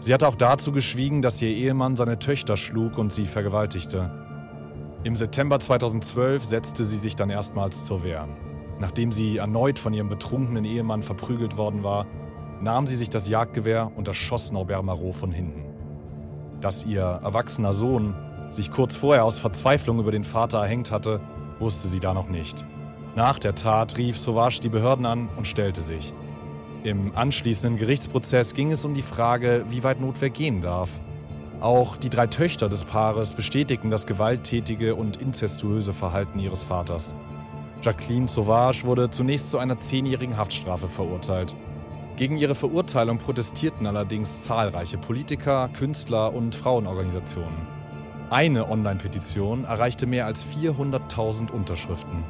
Sie 0.00 0.12
hatte 0.12 0.26
auch 0.26 0.34
dazu 0.34 0.72
geschwiegen, 0.72 1.22
dass 1.22 1.40
ihr 1.40 1.50
Ehemann 1.50 1.96
seine 1.96 2.18
Töchter 2.18 2.56
schlug 2.56 2.98
und 2.98 3.12
sie 3.12 3.26
vergewaltigte. 3.26 4.10
Im 5.04 5.14
September 5.14 5.60
2012 5.60 6.44
setzte 6.44 6.84
sie 6.84 6.98
sich 6.98 7.14
dann 7.14 7.30
erstmals 7.30 7.86
zur 7.86 8.02
Wehr. 8.02 8.26
Nachdem 8.80 9.12
sie 9.12 9.36
erneut 9.36 9.78
von 9.78 9.94
ihrem 9.94 10.08
betrunkenen 10.08 10.64
Ehemann 10.64 11.02
verprügelt 11.02 11.56
worden 11.56 11.84
war, 11.84 12.06
nahm 12.60 12.88
sie 12.88 12.96
sich 12.96 13.08
das 13.08 13.28
Jagdgewehr 13.28 13.92
und 13.94 14.08
erschoss 14.08 14.50
Norbert 14.50 14.82
Marot 14.82 15.14
von 15.14 15.30
hinten. 15.30 15.64
Dass 16.60 16.84
ihr 16.84 17.02
erwachsener 17.02 17.72
Sohn 17.72 18.16
sich 18.50 18.70
kurz 18.70 18.96
vorher 18.96 19.24
aus 19.24 19.38
Verzweiflung 19.38 19.98
über 19.98 20.10
den 20.10 20.24
Vater 20.24 20.58
erhängt 20.58 20.90
hatte, 20.90 21.20
wusste 21.58 21.88
sie 21.88 22.00
da 22.00 22.14
noch 22.14 22.28
nicht. 22.28 22.64
Nach 23.16 23.38
der 23.38 23.54
Tat 23.54 23.98
rief 23.98 24.18
Sauvage 24.18 24.60
die 24.60 24.68
Behörden 24.68 25.06
an 25.06 25.28
und 25.36 25.46
stellte 25.46 25.80
sich. 25.82 26.14
Im 26.84 27.16
anschließenden 27.16 27.76
Gerichtsprozess 27.76 28.54
ging 28.54 28.70
es 28.70 28.84
um 28.84 28.94
die 28.94 29.02
Frage, 29.02 29.64
wie 29.68 29.82
weit 29.82 30.00
Notwehr 30.00 30.30
gehen 30.30 30.62
darf. 30.62 31.00
Auch 31.60 31.96
die 31.96 32.08
drei 32.08 32.28
Töchter 32.28 32.68
des 32.68 32.84
Paares 32.84 33.34
bestätigten 33.34 33.90
das 33.90 34.06
gewalttätige 34.06 34.94
und 34.94 35.16
inzestuöse 35.16 35.92
Verhalten 35.92 36.38
ihres 36.38 36.62
Vaters. 36.62 37.16
Jacqueline 37.82 38.28
Sauvage 38.28 38.84
wurde 38.84 39.10
zunächst 39.10 39.50
zu 39.50 39.58
einer 39.58 39.78
zehnjährigen 39.78 40.36
Haftstrafe 40.36 40.86
verurteilt. 40.86 41.56
Gegen 42.16 42.36
ihre 42.36 42.54
Verurteilung 42.54 43.18
protestierten 43.18 43.86
allerdings 43.86 44.42
zahlreiche 44.42 44.98
Politiker, 44.98 45.68
Künstler 45.76 46.32
und 46.32 46.54
Frauenorganisationen. 46.54 47.77
Eine 48.30 48.68
Online-Petition 48.68 49.64
erreichte 49.64 50.06
mehr 50.06 50.26
als 50.26 50.46
400.000 50.46 51.50
Unterschriften. 51.50 52.24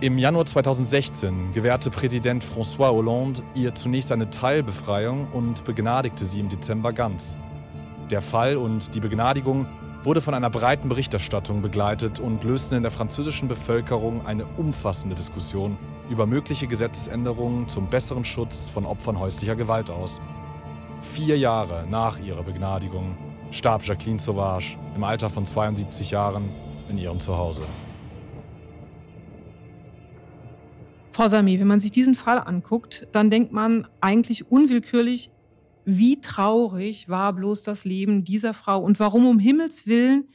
Im 0.00 0.16
Januar 0.16 0.46
2016 0.46 1.50
gewährte 1.52 1.90
Präsident 1.90 2.44
François 2.44 2.92
Hollande 2.92 3.42
ihr 3.56 3.74
zunächst 3.74 4.12
eine 4.12 4.30
Teilbefreiung 4.30 5.26
und 5.32 5.64
begnadigte 5.64 6.24
sie 6.24 6.38
im 6.38 6.48
Dezember 6.48 6.92
ganz. 6.92 7.36
Der 8.12 8.22
Fall 8.22 8.56
und 8.56 8.94
die 8.94 9.00
Begnadigung 9.00 9.66
wurde 10.04 10.20
von 10.20 10.34
einer 10.34 10.50
breiten 10.50 10.88
Berichterstattung 10.88 11.62
begleitet 11.62 12.20
und 12.20 12.44
lösten 12.44 12.76
in 12.76 12.82
der 12.82 12.92
französischen 12.92 13.48
Bevölkerung 13.48 14.24
eine 14.24 14.46
umfassende 14.56 15.16
Diskussion 15.16 15.76
über 16.08 16.26
mögliche 16.26 16.68
Gesetzesänderungen 16.68 17.68
zum 17.68 17.88
besseren 17.88 18.24
Schutz 18.24 18.68
von 18.68 18.86
Opfern 18.86 19.18
häuslicher 19.18 19.56
Gewalt 19.56 19.90
aus. 19.90 20.20
Vier 21.00 21.36
Jahre 21.36 21.86
nach 21.90 22.20
ihrer 22.20 22.44
Begnadigung 22.44 23.16
starb 23.50 23.84
Jacqueline 23.84 24.18
Sauvage 24.18 24.76
im 24.94 25.04
Alter 25.04 25.30
von 25.30 25.46
72 25.46 26.10
Jahren 26.10 26.50
in 26.88 26.98
ihrem 26.98 27.20
Zuhause. 27.20 27.62
Frau 31.12 31.28
Sami, 31.28 31.58
wenn 31.58 31.66
man 31.66 31.80
sich 31.80 31.90
diesen 31.90 32.14
Fall 32.14 32.38
anguckt, 32.38 33.08
dann 33.12 33.30
denkt 33.30 33.52
man 33.52 33.88
eigentlich 34.00 34.50
unwillkürlich, 34.50 35.30
wie 35.84 36.20
traurig 36.20 37.08
war 37.08 37.32
bloß 37.32 37.62
das 37.62 37.84
Leben 37.84 38.22
dieser 38.22 38.54
Frau 38.54 38.80
und 38.80 39.00
warum 39.00 39.26
um 39.26 39.38
Himmels 39.38 39.86
Willen 39.86 40.28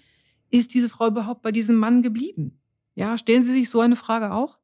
ist 0.49 0.73
diese 0.73 0.89
Frau 0.89 1.07
überhaupt 1.07 1.41
bei 1.41 1.51
diesem 1.51 1.77
Mann 1.77 2.01
geblieben? 2.01 2.59
Ja, 2.95 3.17
stellen 3.17 3.43
Sie 3.43 3.51
sich 3.51 3.69
so 3.69 3.79
eine 3.79 3.95
Frage 3.95 4.33
auch? 4.33 4.59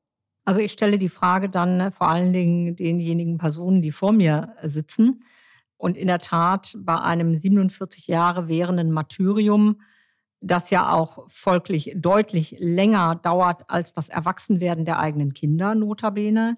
Also 0.45 0.61
ich 0.61 0.71
stelle 0.71 0.97
die 0.97 1.09
Frage 1.09 1.47
dann 1.47 1.77
ne, 1.77 1.91
vor 1.91 2.09
allen 2.09 2.33
Dingen 2.33 2.75
denjenigen 2.75 3.37
Personen, 3.37 3.81
die 3.81 3.91
vor 3.91 4.11
mir 4.11 4.55
sitzen. 4.63 5.23
Und 5.79 5.95
in 5.95 6.07
der 6.07 6.19
Tat 6.19 6.75
bei 6.77 6.99
einem 6.99 7.33
47 7.33 8.07
Jahre 8.07 8.49
währenden 8.49 8.91
Martyrium 8.91 9.77
das 10.41 10.69
ja 10.69 10.91
auch 10.91 11.25
folglich 11.27 11.93
deutlich 11.95 12.55
länger 12.59 13.15
dauert 13.15 13.69
als 13.69 13.93
das 13.93 14.09
Erwachsenwerden 14.09 14.85
der 14.85 14.99
eigenen 14.99 15.33
Kinder, 15.33 15.75
notabene, 15.75 16.57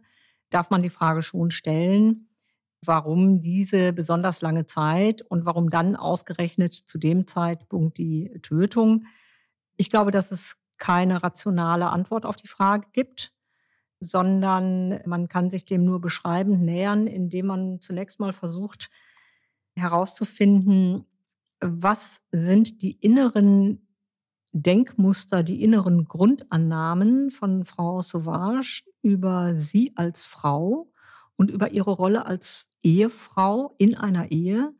darf 0.50 0.70
man 0.70 0.84
die 0.84 0.90
Frage 0.90 1.22
schon 1.22 1.52
stellen, 1.52 2.30
warum 2.84 3.42
diese 3.42 3.94
besonders 3.94 4.42
lange 4.42 4.66
Zeit 4.66 5.22
und 5.22 5.46
warum 5.46 5.70
dann 5.70 5.96
ausgerechnet 5.96 6.74
zu 6.74 6.98
dem 6.98 7.28
Zeitpunkt 7.28 7.98
die 7.98 8.40
Tötung. 8.42 9.06
Ich 9.78 9.90
glaube, 9.90 10.12
dass 10.12 10.32
es 10.32 10.58
keine 10.78 11.22
rationale 11.24 11.90
Antwort 11.90 12.26
auf 12.26 12.36
die 12.36 12.48
Frage 12.48 12.88
gibt, 12.92 13.32
sondern 14.00 15.00
man 15.06 15.28
kann 15.28 15.52
sich 15.52 15.66
dem 15.66 15.84
nur 15.84 16.02
beschreibend 16.02 16.62
nähern, 16.62 17.06
indem 17.06 17.48
man 17.48 17.82
zunächst 17.82 18.20
mal 18.20 18.34
versucht 18.34 18.90
herauszufinden, 19.82 21.06
was 21.60 22.22
sind 22.32 22.82
die 22.82 22.92
inneren 22.92 23.88
Denkmuster, 24.54 25.44
die 25.44 25.64
inneren 25.64 26.06
Grundannahmen 26.06 27.30
von 27.30 27.64
Frau 27.64 28.02
Sauvage 28.02 28.84
über 29.02 29.56
sie 29.56 29.94
als 29.96 30.26
Frau 30.26 30.92
und 31.38 31.50
über 31.50 31.72
ihre 31.72 31.92
Rolle 31.92 32.26
als 32.26 32.68
Ehefrau 32.84 33.76
in 33.78 33.96
einer 33.96 34.32
Ehe 34.32 34.74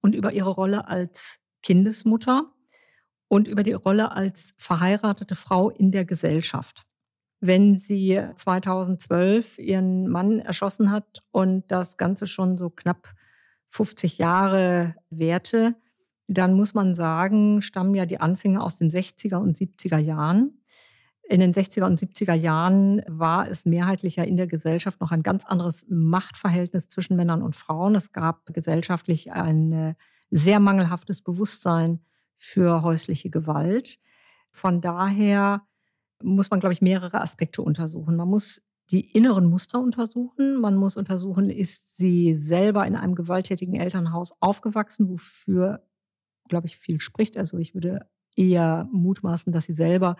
und 0.00 0.14
über 0.14 0.32
ihre 0.32 0.50
Rolle 0.50 0.88
als 0.88 1.40
Kindesmutter 1.62 2.52
und 3.28 3.48
über 3.48 3.62
die 3.62 3.72
Rolle 3.72 4.12
als 4.12 4.54
verheiratete 4.56 5.34
Frau 5.34 5.70
in 5.70 5.90
der 5.90 6.04
Gesellschaft. 6.04 6.86
Wenn 7.40 7.78
sie 7.78 8.20
2012 8.34 9.58
ihren 9.58 10.08
Mann 10.08 10.40
erschossen 10.40 10.90
hat 10.90 11.22
und 11.30 11.70
das 11.70 11.96
Ganze 11.96 12.26
schon 12.26 12.56
so 12.56 12.70
knapp 12.70 13.14
50 13.68 14.18
Jahre 14.18 14.94
währte, 15.10 15.76
dann 16.26 16.54
muss 16.54 16.74
man 16.74 16.94
sagen, 16.94 17.62
stammen 17.62 17.94
ja 17.94 18.06
die 18.06 18.20
Anfänge 18.20 18.62
aus 18.62 18.76
den 18.76 18.90
60er 18.90 19.36
und 19.36 19.56
70er 19.56 19.98
Jahren. 19.98 20.60
In 21.22 21.40
den 21.40 21.52
60er 21.52 21.84
und 21.84 22.00
70er 22.00 22.34
Jahren 22.34 23.02
war 23.06 23.48
es 23.48 23.66
mehrheitlicher 23.66 24.26
in 24.26 24.36
der 24.36 24.46
Gesellschaft 24.46 25.00
noch 25.00 25.10
ein 25.10 25.22
ganz 25.22 25.44
anderes 25.44 25.84
Machtverhältnis 25.88 26.88
zwischen 26.88 27.16
Männern 27.16 27.42
und 27.42 27.56
Frauen. 27.56 27.94
Es 27.94 28.12
gab 28.12 28.46
gesellschaftlich 28.52 29.32
ein 29.32 29.94
sehr 30.30 30.60
mangelhaftes 30.60 31.22
Bewusstsein 31.22 32.00
für 32.36 32.82
häusliche 32.82 33.30
Gewalt. 33.30 33.98
Von 34.50 34.80
daher 34.80 35.62
muss 36.22 36.50
man, 36.50 36.60
glaube 36.60 36.72
ich, 36.72 36.82
mehrere 36.82 37.20
Aspekte 37.20 37.62
untersuchen. 37.62 38.16
Man 38.16 38.28
muss 38.28 38.62
die 38.90 39.10
inneren 39.12 39.50
Muster 39.50 39.80
untersuchen. 39.80 40.60
Man 40.60 40.76
muss 40.76 40.96
untersuchen, 40.96 41.50
ist 41.50 41.96
sie 41.96 42.34
selber 42.34 42.86
in 42.86 42.96
einem 42.96 43.14
gewalttätigen 43.14 43.74
Elternhaus 43.74 44.32
aufgewachsen, 44.40 45.08
wofür 45.08 45.82
glaube 46.48 46.66
ich, 46.66 46.78
viel 46.78 47.00
spricht. 47.00 47.36
Also 47.36 47.58
ich 47.58 47.74
würde 47.74 48.06
eher 48.34 48.88
mutmaßen, 48.92 49.52
dass 49.52 49.64
sie 49.64 49.72
selber 49.72 50.16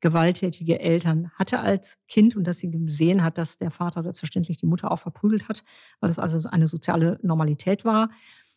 gewalttätige 0.00 0.80
Eltern 0.80 1.30
hatte 1.34 1.60
als 1.60 1.96
Kind 2.08 2.36
und 2.36 2.44
dass 2.44 2.58
sie 2.58 2.70
gesehen 2.70 3.22
hat, 3.22 3.38
dass 3.38 3.56
der 3.56 3.70
Vater 3.70 4.02
selbstverständlich 4.02 4.56
die 4.56 4.66
Mutter 4.66 4.90
auch 4.90 4.98
verprügelt 4.98 5.48
hat, 5.48 5.62
weil 6.00 6.08
das 6.08 6.18
also 6.18 6.48
eine 6.48 6.66
soziale 6.66 7.18
Normalität 7.22 7.84
war. 7.84 8.10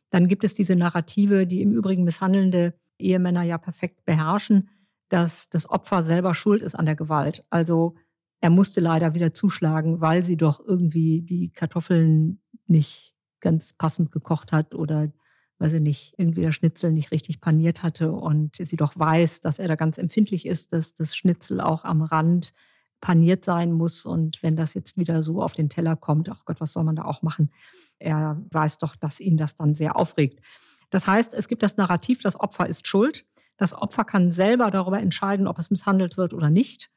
Dann 0.10 0.28
gibt 0.28 0.44
es 0.44 0.56
diese 0.56 0.76
Narrative, 0.76 1.46
die 1.46 1.62
im 1.62 1.72
Übrigen 1.72 2.04
misshandelnde 2.04 2.74
Ehemänner 2.98 3.44
ja 3.44 3.58
perfekt 3.58 4.06
beherrschen, 4.06 4.70
dass 5.10 5.50
das 5.50 5.70
Opfer 5.70 6.02
selber 6.02 6.34
schuld 6.34 6.64
ist 6.64 6.74
an 6.74 6.86
der 6.86 6.96
Gewalt. 6.96 7.46
Also 7.52 7.96
er 8.42 8.50
musste 8.50 8.82
leider 8.82 9.14
wieder 9.14 9.34
zuschlagen, 9.34 10.02
weil 10.02 10.24
sie 10.24 10.38
doch 10.38 10.60
irgendwie 10.60 11.22
die 11.22 11.52
Kartoffeln 11.52 12.42
nicht 12.68 13.14
ganz 13.40 13.74
passend 13.74 14.12
gekocht 14.12 14.52
hat 14.52 14.76
oder 14.76 15.12
weil 15.58 15.70
sie 15.70 15.80
nicht, 15.80 16.14
irgendwie 16.18 16.42
der 16.42 16.52
Schnitzel 16.52 16.92
nicht 16.92 17.12
richtig 17.12 17.40
paniert 17.40 17.82
hatte 17.82 18.12
und 18.12 18.58
sie 18.58 18.76
doch 18.76 18.98
weiß, 18.98 19.40
dass 19.40 19.60
er 19.60 19.68
da 19.68 19.76
ganz 19.76 19.98
empfindlich 19.98 20.46
ist, 20.46 20.74
dass 20.74 20.94
das 20.94 21.16
Schnitzel 21.16 21.62
auch 21.62 21.86
am 21.86 22.02
Rand 22.02 22.54
paniert 23.00 23.46
sein 23.46 23.72
muss. 23.72 24.06
Und 24.06 24.42
wenn 24.44 24.56
das 24.56 24.74
jetzt 24.74 24.98
wieder 24.98 25.24
so 25.24 25.42
auf 25.42 25.54
den 25.54 25.70
Teller 25.70 25.96
kommt, 25.96 26.30
ach 26.30 26.44
Gott, 26.46 26.60
was 26.60 26.74
soll 26.74 26.84
man 26.84 26.96
da 26.96 27.06
auch 27.06 27.22
machen? 27.22 27.52
Er 28.00 28.42
weiß 28.52 28.80
doch, 28.80 28.96
dass 28.96 29.20
ihn 29.20 29.38
das 29.38 29.56
dann 29.56 29.74
sehr 29.74 29.96
aufregt. 29.96 30.42
Das 30.90 31.08
heißt, 31.08 31.34
es 31.34 31.48
gibt 31.48 31.64
das 31.64 31.78
Narrativ, 31.78 32.22
das 32.22 32.40
Opfer 32.40 32.68
ist 32.68 32.88
schuld. 32.88 33.26
Das 33.58 33.74
Opfer 33.74 34.04
kann 34.04 34.32
selber 34.32 34.72
darüber 34.72 35.00
entscheiden, 35.00 35.48
ob 35.48 35.58
es 35.58 35.70
misshandelt 35.70 36.18
wird 36.18 36.34
oder 36.34 36.50
nicht. 36.50 36.90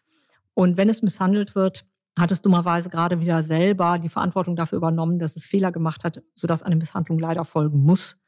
Und 0.58 0.76
wenn 0.76 0.88
es 0.88 1.02
misshandelt 1.02 1.54
wird, 1.54 1.86
hat 2.18 2.32
es 2.32 2.42
dummerweise 2.42 2.90
gerade 2.90 3.20
wieder 3.20 3.44
selber 3.44 4.00
die 4.00 4.08
Verantwortung 4.08 4.56
dafür 4.56 4.78
übernommen, 4.78 5.20
dass 5.20 5.36
es 5.36 5.46
Fehler 5.46 5.70
gemacht 5.70 6.02
hat, 6.02 6.20
sodass 6.34 6.64
eine 6.64 6.74
Misshandlung 6.74 7.20
leider 7.20 7.44
folgen 7.44 7.80
muss. 7.80 8.18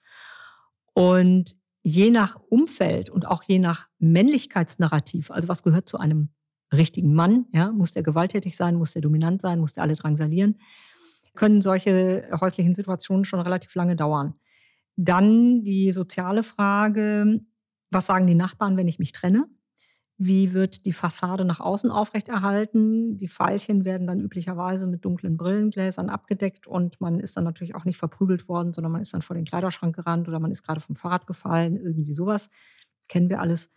Und 0.95 1.57
je 1.83 2.13
nach 2.13 2.37
Umfeld 2.49 3.11
und 3.11 3.27
auch 3.27 3.43
je 3.43 3.59
nach 3.59 3.89
Männlichkeitsnarrativ, 3.99 5.33
also 5.33 5.49
was 5.49 5.65
gehört 5.65 5.89
zu 5.89 5.99
einem 5.99 6.29
richtigen 6.73 7.15
Mann, 7.15 7.47
ja, 7.53 7.73
muss 7.73 7.95
der 7.95 8.05
gewalttätig 8.05 8.57
sein, 8.57 8.77
muss 8.77 8.93
der 8.93 9.03
dominant 9.03 9.41
sein, 9.41 9.59
muss 9.59 9.73
der 9.73 9.83
alle 9.83 9.97
drangsalieren, 9.97 10.61
können 11.35 11.61
solche 11.61 12.31
häuslichen 12.41 12.77
Situationen 12.77 13.25
schon 13.25 13.41
relativ 13.41 13.75
lange 13.75 13.97
dauern. 13.97 14.35
Dann 14.95 15.65
die 15.65 15.93
soziale 15.93 16.45
Frage, 16.45 17.41
was 17.91 18.07
sagen 18.07 18.29
die 18.29 18.37
Nachbarn, 18.37 18.77
wenn 18.77 18.87
ich 18.87 19.01
mich 19.01 19.11
trenne? 19.11 19.49
Wie 20.23 20.53
wird 20.53 20.85
die 20.85 20.93
Fassade 20.93 21.47
nach 21.47 21.61
außen 21.61 21.91
aufrechterhalten? 21.91 23.17
Die 23.17 23.27
Pfeilchen 23.27 23.87
werden 23.87 24.07
dann 24.07 24.21
üblicherweise 24.21 24.87
mit 24.87 25.03
dunklen 25.07 25.39
Brillengläsern 25.39 26.11
abgedeckt 26.11 26.67
und 26.67 27.00
man 27.00 27.21
ist 27.21 27.39
dann 27.39 27.45
natürlich 27.45 27.75
auch 27.75 27.87
nicht 27.87 27.97
verprügelt 27.97 28.47
worden, 28.47 28.75
sondern 28.75 28.93
man 28.93 29.00
ist 29.00 29.15
dann 29.15 29.23
vor 29.23 29.35
den 29.35 29.47
Kleiderschrank 29.47 29.97
gerannt 29.97 30.29
oder 30.29 30.39
man 30.39 30.50
ist 30.50 30.62
gerade 30.62 30.83
vom 30.83 30.95
Fahrrad 30.95 31.27
gefallen, 31.27 31.79
irgendwie 31.79 32.12
sowas. 32.12 32.50
Kennen 33.09 33.31
wir 33.31 33.41
alles. 33.41 33.71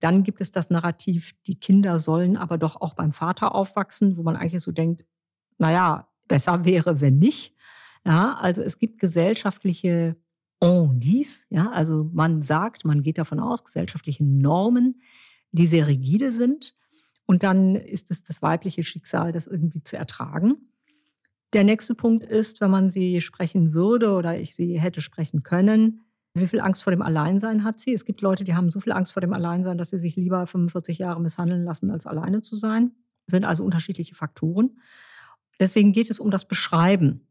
Dann 0.00 0.22
gibt 0.22 0.42
es 0.42 0.50
das 0.50 0.68
Narrativ, 0.68 1.32
die 1.46 1.58
Kinder 1.58 1.98
sollen 1.98 2.36
aber 2.36 2.58
doch 2.58 2.78
auch 2.82 2.92
beim 2.92 3.10
Vater 3.10 3.54
aufwachsen, 3.54 4.18
wo 4.18 4.22
man 4.22 4.36
eigentlich 4.36 4.62
so 4.62 4.72
denkt, 4.72 5.06
naja, 5.56 6.08
besser 6.28 6.66
wäre, 6.66 7.00
wenn 7.00 7.18
nicht. 7.18 7.54
Ja, 8.04 8.34
also 8.34 8.60
es 8.60 8.78
gibt 8.78 9.00
gesellschaftliche 9.00 10.16
on 10.60 11.00
dies, 11.00 11.46
ja, 11.48 11.70
also 11.70 12.10
man 12.12 12.42
sagt, 12.42 12.84
man 12.84 13.02
geht 13.02 13.16
davon 13.16 13.40
aus, 13.40 13.64
gesellschaftliche 13.64 14.26
Normen, 14.26 15.00
die 15.52 15.66
sehr 15.66 15.86
rigide 15.86 16.32
sind. 16.32 16.74
Und 17.26 17.42
dann 17.42 17.76
ist 17.76 18.10
es 18.10 18.22
das 18.22 18.42
weibliche 18.42 18.82
Schicksal, 18.82 19.32
das 19.32 19.46
irgendwie 19.46 19.82
zu 19.82 19.96
ertragen. 19.96 20.56
Der 21.52 21.64
nächste 21.64 21.94
Punkt 21.94 22.22
ist, 22.24 22.60
wenn 22.60 22.70
man 22.70 22.90
sie 22.90 23.20
sprechen 23.20 23.74
würde 23.74 24.12
oder 24.14 24.38
ich 24.38 24.54
sie 24.54 24.80
hätte 24.80 25.00
sprechen 25.00 25.42
können, 25.42 26.00
Wie 26.34 26.46
viel 26.46 26.60
Angst 26.60 26.84
vor 26.84 26.92
dem 26.92 27.02
Alleinsein 27.02 27.64
hat 27.64 27.80
sie? 27.80 27.92
Es 27.92 28.04
gibt 28.04 28.20
Leute, 28.20 28.44
die 28.44 28.54
haben 28.54 28.70
so 28.70 28.78
viel 28.80 28.92
Angst 28.92 29.12
vor 29.12 29.20
dem 29.20 29.32
Alleinsein, 29.32 29.78
dass 29.78 29.90
sie 29.90 29.98
sich 29.98 30.14
lieber 30.16 30.46
45 30.46 30.98
Jahre 30.98 31.20
misshandeln 31.20 31.64
lassen, 31.64 31.90
als 31.90 32.06
alleine 32.06 32.40
zu 32.42 32.54
sein. 32.54 32.92
Das 33.26 33.32
sind 33.32 33.44
also 33.44 33.64
unterschiedliche 33.64 34.14
Faktoren. 34.14 34.78
Deswegen 35.58 35.92
geht 35.92 36.08
es 36.10 36.20
um 36.20 36.30
das 36.30 36.46
Beschreiben. 36.46 37.26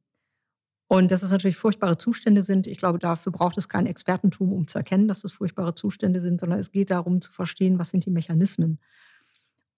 Und 0.91 1.11
dass 1.11 1.21
es 1.21 1.29
natürlich 1.29 1.55
furchtbare 1.55 1.99
Zustände 1.99 2.41
sind. 2.41 2.65
Ich 2.65 2.79
glaube, 2.79 2.97
dafür 2.97 3.31
braucht 3.31 3.59
es 3.59 3.69
kein 3.69 3.85
Expertentum, 3.85 4.51
um 4.51 4.65
zu 4.65 4.79
erkennen, 4.79 5.07
dass 5.07 5.23
es 5.23 5.31
furchtbare 5.31 5.75
Zustände 5.75 6.19
sind, 6.19 6.39
sondern 6.39 6.59
es 6.59 6.71
geht 6.71 6.89
darum 6.89 7.21
zu 7.21 7.31
verstehen, 7.31 7.77
was 7.77 7.91
sind 7.91 8.07
die 8.07 8.09
Mechanismen. 8.09 8.79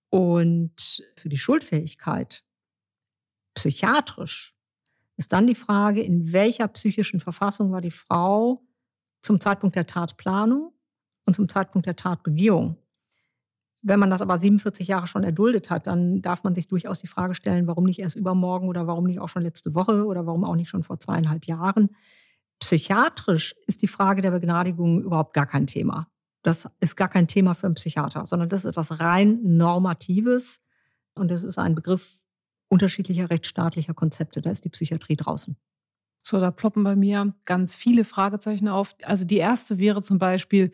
Und 0.10 1.03
für 1.18 1.27
die 1.27 1.38
Schuldfähigkeit 1.38 2.46
psychiatrisch 3.56 4.56
ist 5.18 5.34
dann 5.34 5.48
die 5.48 5.56
Frage, 5.56 6.01
in 6.01 6.32
welcher 6.32 6.70
psychischen 6.70 7.20
Verfassung 7.20 7.74
war 7.74 7.82
die 7.82 7.91
Frau 7.91 8.63
zum 9.20 9.41
Zeitpunkt 9.41 9.75
der 9.75 9.88
Tatplanung 9.88 10.72
und 11.25 11.34
zum 11.34 11.50
Zeitpunkt 11.50 11.88
der 11.88 11.98
Tatbegehung. 11.98 12.77
Wenn 13.84 14.00
man 14.00 14.10
das 14.12 14.22
aber 14.22 14.38
47 14.38 14.88
Jahre 14.88 15.08
schon 15.08 15.24
erduldet 15.24 15.70
hat, 15.70 15.88
dann 15.88 16.22
darf 16.22 16.44
man 16.44 16.54
sich 16.54 16.68
durchaus 16.68 17.00
die 17.00 17.08
Frage 17.08 17.34
stellen, 17.34 17.66
warum 17.66 17.86
nicht 17.86 18.00
erst 18.00 18.16
übermorgen 18.16 18.68
oder 18.68 18.86
warum 18.86 19.06
nicht 19.06 19.20
auch 19.20 19.30
schon 19.30 19.42
letzte 19.42 19.74
Woche 19.74 20.06
oder 20.06 20.26
warum 20.28 20.44
auch 20.44 20.56
nicht 20.56 20.70
schon 20.70 20.84
vor 20.84 21.00
zweieinhalb 21.00 21.46
Jahren. 21.46 21.90
Psychiatrisch 22.60 23.56
ist 23.66 23.82
die 23.82 23.88
Frage 23.88 24.22
der 24.22 24.32
Begnadigung 24.32 25.02
überhaupt 25.02 25.34
gar 25.34 25.48
kein 25.48 25.66
Thema. 25.66 26.08
Das 26.44 26.70
ist 26.80 26.96
gar 26.96 27.10
kein 27.10 27.28
Thema 27.28 27.56
für 27.56 27.68
einen 27.68 27.76
Psychiater, 27.76 28.28
sondern 28.28 28.50
das 28.50 28.66
ist 28.66 28.72
etwas 28.72 29.00
rein 29.00 29.40
Normatives 29.44 30.60
und 31.16 31.32
das 31.32 31.44
ist 31.44 31.58
ein 31.58 31.74
Begriff 31.74 32.24
unterschiedlicher 32.70 33.30
rechtsstaatlicher 33.30 33.96
Konzepte. 33.96 34.42
Da 34.42 34.52
ist 34.52 34.64
die 34.64 34.70
Psychiatrie 34.70 35.16
draußen. 35.16 35.58
So, 36.22 36.40
da 36.40 36.52
ploppen 36.52 36.84
bei 36.84 36.96
mir 36.96 37.34
ganz 37.46 37.74
viele 37.74 38.06
Fragezeichen 38.06 38.68
auf. 38.68 38.96
Also 39.04 39.26
die 39.26 39.38
erste 39.38 39.80
wäre 39.80 40.04
zum 40.04 40.20
Beispiel, 40.20 40.72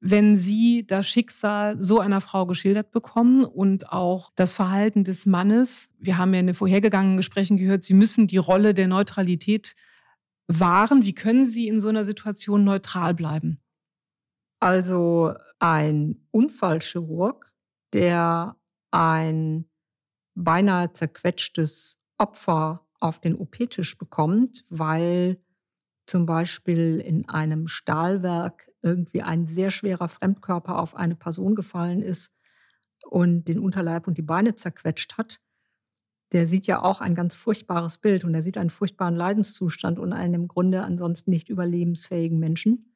wenn 0.00 0.36
Sie 0.36 0.86
das 0.86 1.08
Schicksal 1.08 1.80
so 1.82 1.98
einer 1.98 2.20
Frau 2.20 2.46
geschildert 2.46 2.90
bekommen 2.90 3.44
und 3.44 3.90
auch 3.92 4.30
das 4.36 4.52
Verhalten 4.52 5.04
des 5.04 5.26
Mannes. 5.26 5.90
Wir 5.98 6.18
haben 6.18 6.32
ja 6.34 6.40
in 6.40 6.46
den 6.46 6.54
vorhergegangenen 6.54 7.16
Gesprächen 7.16 7.56
gehört, 7.56 7.82
Sie 7.84 7.94
müssen 7.94 8.26
die 8.26 8.36
Rolle 8.36 8.74
der 8.74 8.86
Neutralität 8.86 9.74
wahren. 10.46 11.04
Wie 11.04 11.14
können 11.14 11.44
Sie 11.44 11.68
in 11.68 11.80
so 11.80 11.88
einer 11.88 12.04
Situation 12.04 12.64
neutral 12.64 13.14
bleiben? 13.14 13.60
Also 14.60 15.34
ein 15.58 16.26
Unfallchirurg, 16.30 17.52
der 17.92 18.56
ein 18.90 19.68
beinahe 20.34 20.92
zerquetschtes 20.92 21.98
Opfer 22.18 22.86
auf 23.00 23.20
den 23.20 23.36
OP-Tisch 23.36 23.98
bekommt, 23.98 24.64
weil 24.70 25.40
zum 26.08 26.26
Beispiel 26.26 27.00
in 27.00 27.28
einem 27.28 27.68
Stahlwerk 27.68 28.70
irgendwie 28.82 29.22
ein 29.22 29.46
sehr 29.46 29.70
schwerer 29.70 30.08
Fremdkörper 30.08 30.78
auf 30.78 30.96
eine 30.96 31.16
Person 31.16 31.54
gefallen 31.54 32.02
ist 32.02 32.32
und 33.04 33.44
den 33.46 33.58
Unterleib 33.58 34.08
und 34.08 34.18
die 34.18 34.22
Beine 34.22 34.54
zerquetscht 34.54 35.18
hat, 35.18 35.40
der 36.32 36.46
sieht 36.46 36.66
ja 36.66 36.82
auch 36.82 37.00
ein 37.00 37.14
ganz 37.14 37.34
furchtbares 37.34 37.98
Bild 37.98 38.24
und 38.24 38.34
er 38.34 38.42
sieht 38.42 38.58
einen 38.58 38.70
furchtbaren 38.70 39.16
Leidenszustand 39.16 39.98
und 39.98 40.12
einen 40.12 40.34
im 40.34 40.48
Grunde 40.48 40.82
ansonsten 40.82 41.30
nicht 41.30 41.48
überlebensfähigen 41.48 42.38
Menschen. 42.38 42.94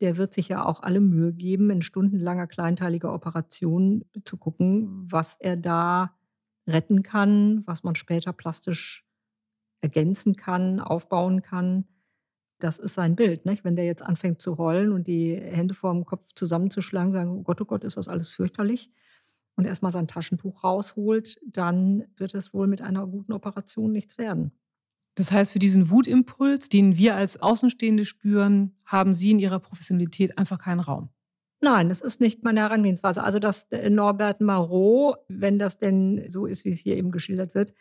Der 0.00 0.16
wird 0.16 0.32
sich 0.32 0.48
ja 0.48 0.64
auch 0.64 0.82
alle 0.82 1.00
Mühe 1.00 1.32
geben, 1.32 1.70
in 1.70 1.82
stundenlanger 1.82 2.46
kleinteiliger 2.46 3.12
Operation 3.12 4.04
zu 4.24 4.36
gucken, 4.36 4.88
was 5.10 5.36
er 5.40 5.56
da 5.56 6.14
retten 6.68 7.02
kann, 7.02 7.66
was 7.66 7.82
man 7.82 7.96
später 7.96 8.32
plastisch 8.32 9.04
ergänzen 9.80 10.36
kann, 10.36 10.80
aufbauen 10.80 11.42
kann. 11.42 11.86
Das 12.58 12.78
ist 12.78 12.94
sein 12.94 13.16
Bild. 13.16 13.46
Nicht? 13.46 13.64
Wenn 13.64 13.76
der 13.76 13.84
jetzt 13.84 14.02
anfängt 14.02 14.40
zu 14.40 14.52
rollen 14.52 14.92
und 14.92 15.06
die 15.06 15.36
Hände 15.36 15.74
vor 15.74 15.92
dem 15.92 16.04
Kopf 16.04 16.32
zusammenzuschlagen, 16.34 17.12
sagen, 17.12 17.30
oh 17.30 17.42
Gott, 17.42 17.60
oh 17.60 17.64
Gott, 17.64 17.84
ist 17.84 17.96
das 17.96 18.08
alles 18.08 18.28
fürchterlich, 18.28 18.90
und 19.58 19.64
erstmal 19.64 19.90
sein 19.90 20.06
Taschentuch 20.06 20.62
rausholt, 20.62 21.40
dann 21.44 22.04
wird 22.16 22.32
es 22.34 22.54
wohl 22.54 22.68
mit 22.68 22.80
einer 22.80 23.04
guten 23.08 23.32
Operation 23.32 23.90
nichts 23.90 24.16
werden. 24.16 24.52
Das 25.16 25.32
heißt, 25.32 25.52
für 25.52 25.58
diesen 25.58 25.90
Wutimpuls, 25.90 26.68
den 26.68 26.96
wir 26.96 27.16
als 27.16 27.42
Außenstehende 27.42 28.04
spüren, 28.04 28.76
haben 28.84 29.12
Sie 29.12 29.32
in 29.32 29.40
Ihrer 29.40 29.58
Professionalität 29.58 30.38
einfach 30.38 30.60
keinen 30.60 30.78
Raum. 30.78 31.08
Nein, 31.60 31.88
das 31.88 32.02
ist 32.02 32.20
nicht 32.20 32.44
meine 32.44 32.60
Herangehensweise. 32.60 33.24
Also, 33.24 33.40
dass 33.40 33.66
Norbert 33.90 34.40
Marot, 34.40 35.16
wenn 35.26 35.58
das 35.58 35.76
denn 35.76 36.24
so 36.28 36.46
ist, 36.46 36.64
wie 36.64 36.70
es 36.70 36.78
hier 36.78 36.96
eben 36.96 37.10
geschildert 37.10 37.56
wird, 37.56 37.74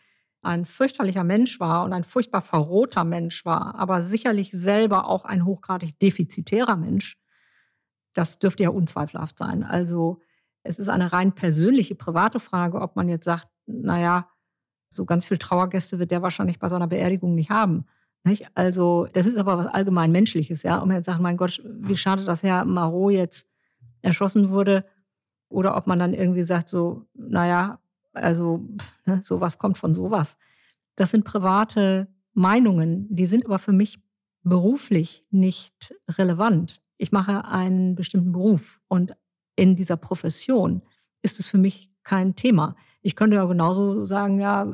ein 0.48 0.66
fürchterlicher 0.66 1.24
Mensch 1.24 1.60
war 1.60 1.84
und 1.84 1.94
ein 1.94 2.04
furchtbar 2.04 2.42
verrohter 2.42 3.04
Mensch 3.04 3.46
war, 3.46 3.76
aber 3.76 4.02
sicherlich 4.04 4.52
selber 4.52 5.08
auch 5.08 5.26
ein 5.26 5.46
hochgradig 5.46 6.00
defizitärer 6.00 6.78
Mensch, 6.78 7.18
das 8.14 8.40
dürfte 8.40 8.64
ja 8.64 8.70
unzweifelhaft 8.70 9.38
sein. 9.38 9.64
Also 9.64 10.22
es 10.64 10.80
ist 10.80 10.90
eine 10.90 11.14
rein 11.14 11.34
persönliche, 11.34 11.96
private 11.96 12.40
Frage, 12.40 12.82
ob 12.82 12.96
man 12.96 13.10
jetzt 13.10 13.26
sagt, 13.26 13.48
naja, 13.68 14.30
so 14.90 15.06
ganz 15.06 15.26
viel 15.26 15.38
Trauergäste 15.38 16.00
wird 16.00 16.12
der 16.12 16.22
wahrscheinlich 16.22 16.60
bei 16.60 16.70
seiner 16.70 16.88
Beerdigung 16.88 17.36
nicht 17.36 17.50
haben. 17.50 17.86
Nicht? 18.24 18.48
Also 18.56 19.08
das 19.14 19.26
ist 19.26 19.38
aber 19.38 19.58
was 19.58 19.68
allgemein 19.68 20.12
Menschliches, 20.12 20.64
ja. 20.64 20.80
Und 20.80 20.88
man 20.88 20.98
jetzt 20.98 21.06
sagt, 21.06 21.22
mein 21.22 21.38
Gott, 21.38 21.62
wie 21.66 21.96
schade, 21.96 22.26
dass 22.26 22.44
Herr 22.44 22.66
Marot 22.66 23.14
jetzt 23.14 23.48
erschossen 24.02 24.50
wurde. 24.50 24.86
Oder 25.50 25.78
ob 25.78 25.88
man 25.88 26.00
dann 26.00 26.14
irgendwie 26.14 26.44
sagt, 26.44 26.70
so, 26.70 27.06
naja, 27.14 27.80
also 28.18 28.68
ne, 29.06 29.22
sowas 29.24 29.58
kommt 29.58 29.78
von 29.78 29.94
sowas. 29.94 30.38
Das 30.96 31.12
sind 31.12 31.24
private 31.24 32.08
Meinungen, 32.34 33.08
die 33.10 33.26
sind 33.26 33.46
aber 33.46 33.60
für 33.60 33.72
mich 33.72 34.00
beruflich 34.44 35.26
nicht 35.30 35.96
relevant. 36.10 36.82
Ich 36.98 37.12
mache 37.12 37.46
einen 37.46 37.96
bestimmten 37.96 38.32
Beruf 38.32 38.82
und 38.88 39.14
in 39.56 39.76
dieser 39.76 39.98
Profession 39.98 40.82
ist 41.22 41.40
es 41.40 41.48
für 41.48 41.58
mich 41.58 41.92
kein 42.04 42.36
Thema. 42.36 42.76
Ich 43.02 43.16
könnte 43.16 43.36
ja 43.36 43.46
genauso 43.46 44.06
sagen, 44.06 44.40
ja, 44.40 44.72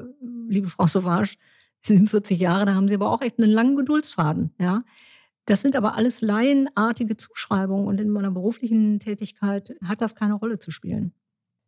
liebe 0.48 0.70
Frau 0.70 0.88
Sauvage, 0.88 1.38
47 1.82 2.40
Jahre, 2.40 2.66
da 2.66 2.76
haben 2.76 2.88
Sie 2.88 2.96
aber 2.96 3.10
auch 3.12 3.22
echt 3.22 3.40
einen 3.40 3.52
langen 3.52 3.76
Geduldsfaden, 3.76 4.54
ja. 4.60 4.84
Das 5.46 5.62
sind 5.62 5.76
aber 5.76 5.96
alles 5.96 6.22
laienartige 6.22 7.18
Zuschreibungen 7.18 7.88
und 7.88 8.00
in 8.00 8.10
meiner 8.10 8.32
beruflichen 8.32 9.02
Tätigkeit 9.02 9.76
hat 9.84 10.00
das 10.00 10.16
keine 10.16 10.36
Rolle 10.36 10.58
zu 10.58 10.72
spielen. 10.72 11.14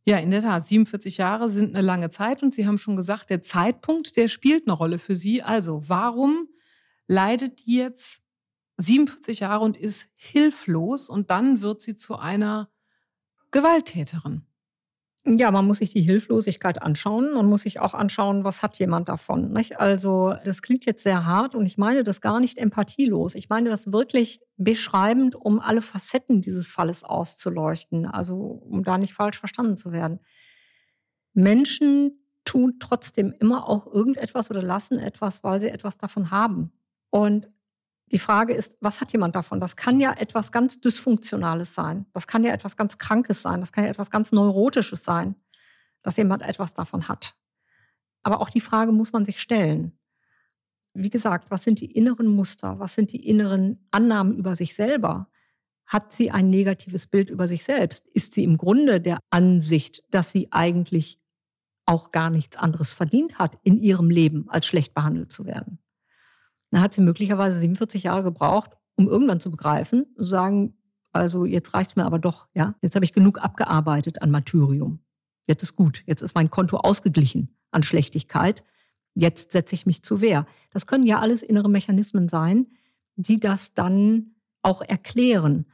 Ja, 0.07 0.19
in 0.19 0.29
der 0.29 0.41
Tat. 0.41 0.67
47 0.67 1.17
Jahre 1.17 1.49
sind 1.49 1.75
eine 1.75 1.85
lange 1.85 2.11
Zeit 2.11 2.43
und 2.43 2.53
Sie 2.53 2.67
haben 2.67 2.77
schon 2.77 2.95
gesagt, 2.95 3.31
der 3.31 3.41
Zeitpunkt, 3.41 4.15
der 4.17 4.27
spielt 4.27 4.67
eine 4.67 4.73
Rolle 4.73 4.99
für 4.99 5.15
Sie. 5.15 5.41
Also, 5.41 5.89
warum 5.89 6.47
leidet 7.07 7.65
die 7.65 7.77
jetzt 7.77 8.21
47 8.77 9.39
Jahre 9.39 9.63
und 9.63 9.77
ist 9.77 10.11
hilflos 10.15 11.09
und 11.09 11.31
dann 11.31 11.61
wird 11.61 11.81
sie 11.81 11.95
zu 11.95 12.17
einer 12.17 12.69
Gewalttäterin? 13.51 14.43
Ja, 15.27 15.49
man 15.49 15.65
muss 15.65 15.79
sich 15.79 15.91
die 15.91 16.03
Hilflosigkeit 16.03 16.83
anschauen. 16.83 17.33
Man 17.33 17.47
muss 17.47 17.63
sich 17.63 17.79
auch 17.79 17.95
anschauen, 17.95 18.43
was 18.43 18.61
hat 18.61 18.77
jemand 18.77 19.09
davon. 19.09 19.51
Nicht? 19.53 19.79
Also 19.79 20.35
das 20.45 20.61
klingt 20.61 20.85
jetzt 20.85 21.01
sehr 21.01 21.25
hart 21.25 21.55
und 21.55 21.65
ich 21.65 21.79
meine 21.79 22.03
das 22.03 22.21
gar 22.21 22.39
nicht 22.39 22.59
empathielos. 22.59 23.33
Ich 23.33 23.49
meine 23.49 23.71
das 23.71 23.91
wirklich 23.91 24.39
beschreibend, 24.57 25.33
um 25.35 25.59
alle 25.59 25.81
Facetten 25.81 26.41
dieses 26.41 26.67
Falles 26.71 27.03
auszuleuchten. 27.03 28.05
Also 28.05 28.35
um 28.37 28.83
da 28.83 28.99
nicht 28.99 29.13
falsch 29.15 29.39
verstanden 29.39 29.77
zu 29.77 29.91
werden. 29.91 30.19
Menschen 31.33 32.19
tun 32.45 32.75
trotzdem 32.79 33.33
immer 33.39 33.67
auch 33.67 33.87
irgendetwas 33.87 34.51
oder 34.51 34.61
lassen 34.61 34.99
etwas, 34.99 35.43
weil 35.43 35.59
sie 35.59 35.69
etwas 35.69 35.97
davon 35.97 36.29
haben. 36.29 36.71
Und 37.09 37.49
die 38.11 38.19
Frage 38.19 38.53
ist, 38.53 38.77
was 38.81 39.01
hat 39.01 39.11
jemand 39.13 39.35
davon? 39.35 39.59
Das 39.59 39.75
kann 39.75 39.99
ja 39.99 40.13
etwas 40.13 40.51
ganz 40.51 40.79
Dysfunktionales 40.79 41.73
sein. 41.73 42.05
Das 42.13 42.27
kann 42.27 42.43
ja 42.43 42.53
etwas 42.53 42.77
ganz 42.77 42.97
Krankes 42.97 43.41
sein. 43.41 43.59
Das 43.59 43.71
kann 43.71 43.83
ja 43.83 43.89
etwas 43.89 44.11
ganz 44.11 44.31
Neurotisches 44.31 45.03
sein, 45.03 45.35
dass 46.03 46.17
jemand 46.17 46.43
etwas 46.43 46.73
davon 46.73 47.07
hat. 47.07 47.35
Aber 48.21 48.41
auch 48.41 48.49
die 48.49 48.61
Frage 48.61 48.91
muss 48.91 49.11
man 49.11 49.25
sich 49.25 49.41
stellen. 49.41 49.97
Wie 50.93 51.09
gesagt, 51.09 51.51
was 51.51 51.63
sind 51.63 51.81
die 51.81 51.91
inneren 51.91 52.27
Muster? 52.27 52.79
Was 52.79 52.95
sind 52.95 53.11
die 53.11 53.27
inneren 53.27 53.87
Annahmen 53.91 54.35
über 54.37 54.55
sich 54.55 54.75
selber? 54.75 55.29
Hat 55.85 56.11
sie 56.11 56.31
ein 56.31 56.49
negatives 56.49 57.07
Bild 57.07 57.29
über 57.29 57.47
sich 57.47 57.63
selbst? 57.63 58.07
Ist 58.07 58.33
sie 58.33 58.43
im 58.43 58.57
Grunde 58.57 59.01
der 59.01 59.19
Ansicht, 59.29 60.03
dass 60.09 60.31
sie 60.31 60.51
eigentlich 60.51 61.19
auch 61.85 62.11
gar 62.11 62.29
nichts 62.29 62.57
anderes 62.57 62.93
verdient 62.93 63.37
hat 63.37 63.57
in 63.63 63.77
ihrem 63.77 64.09
Leben, 64.09 64.49
als 64.49 64.65
schlecht 64.65 64.93
behandelt 64.93 65.31
zu 65.31 65.45
werden? 65.45 65.79
Dann 66.71 66.81
hat 66.81 66.93
sie 66.93 67.01
möglicherweise 67.01 67.59
47 67.59 68.03
Jahre 68.03 68.23
gebraucht, 68.23 68.71
um 68.95 69.07
irgendwann 69.07 69.39
zu 69.39 69.51
begreifen, 69.51 70.05
zu 70.15 70.25
sagen, 70.25 70.75
also 71.11 71.45
jetzt 71.45 71.73
reicht's 71.73 71.95
mir 71.95 72.05
aber 72.05 72.19
doch, 72.19 72.47
ja. 72.53 72.75
Jetzt 72.81 72.95
habe 72.95 73.05
ich 73.05 73.13
genug 73.13 73.41
abgearbeitet 73.41 74.21
an 74.21 74.31
Martyrium. 74.31 74.99
Jetzt 75.47 75.63
ist 75.63 75.75
gut. 75.75 76.03
Jetzt 76.05 76.21
ist 76.21 76.35
mein 76.35 76.49
Konto 76.49 76.77
ausgeglichen 76.77 77.55
an 77.71 77.83
Schlechtigkeit. 77.83 78.63
Jetzt 79.13 79.51
setze 79.51 79.75
ich 79.75 79.85
mich 79.85 80.03
zu 80.03 80.19
Wehr. 80.19 80.45
Das 80.71 80.87
können 80.87 81.05
ja 81.05 81.19
alles 81.19 81.41
innere 81.41 81.69
Mechanismen 81.69 82.27
sein, 82.27 82.67
die 83.15 83.39
das 83.39 83.73
dann 83.73 84.35
auch 84.61 84.81
erklären. 84.81 85.65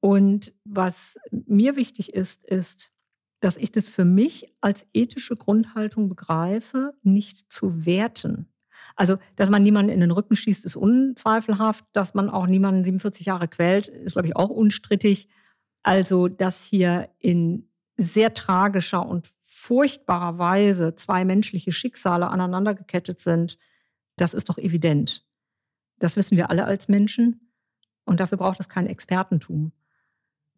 Und 0.00 0.52
was 0.64 1.16
mir 1.30 1.76
wichtig 1.76 2.12
ist, 2.12 2.44
ist, 2.44 2.92
dass 3.40 3.56
ich 3.56 3.72
das 3.72 3.88
für 3.88 4.04
mich 4.04 4.54
als 4.60 4.86
ethische 4.92 5.36
Grundhaltung 5.36 6.08
begreife, 6.08 6.92
nicht 7.02 7.50
zu 7.50 7.86
werten. 7.86 8.48
Also, 8.96 9.18
dass 9.36 9.48
man 9.48 9.62
niemanden 9.62 9.92
in 9.92 10.00
den 10.00 10.10
Rücken 10.10 10.36
schießt, 10.36 10.64
ist 10.64 10.76
unzweifelhaft. 10.76 11.84
Dass 11.92 12.14
man 12.14 12.30
auch 12.30 12.46
niemanden 12.46 12.84
47 12.84 13.26
Jahre 13.26 13.48
quält, 13.48 13.88
ist, 13.88 14.12
glaube 14.12 14.28
ich, 14.28 14.36
auch 14.36 14.50
unstrittig. 14.50 15.28
Also, 15.82 16.28
dass 16.28 16.64
hier 16.64 17.10
in 17.18 17.68
sehr 17.96 18.34
tragischer 18.34 19.06
und 19.06 19.30
furchtbarer 19.42 20.38
Weise 20.38 20.94
zwei 20.94 21.24
menschliche 21.24 21.72
Schicksale 21.72 22.28
aneinandergekettet 22.28 23.20
sind, 23.20 23.58
das 24.16 24.34
ist 24.34 24.48
doch 24.48 24.58
evident. 24.58 25.24
Das 25.98 26.16
wissen 26.16 26.36
wir 26.36 26.50
alle 26.50 26.64
als 26.64 26.88
Menschen. 26.88 27.50
Und 28.04 28.20
dafür 28.20 28.38
braucht 28.38 28.60
es 28.60 28.68
kein 28.68 28.86
Expertentum, 28.86 29.72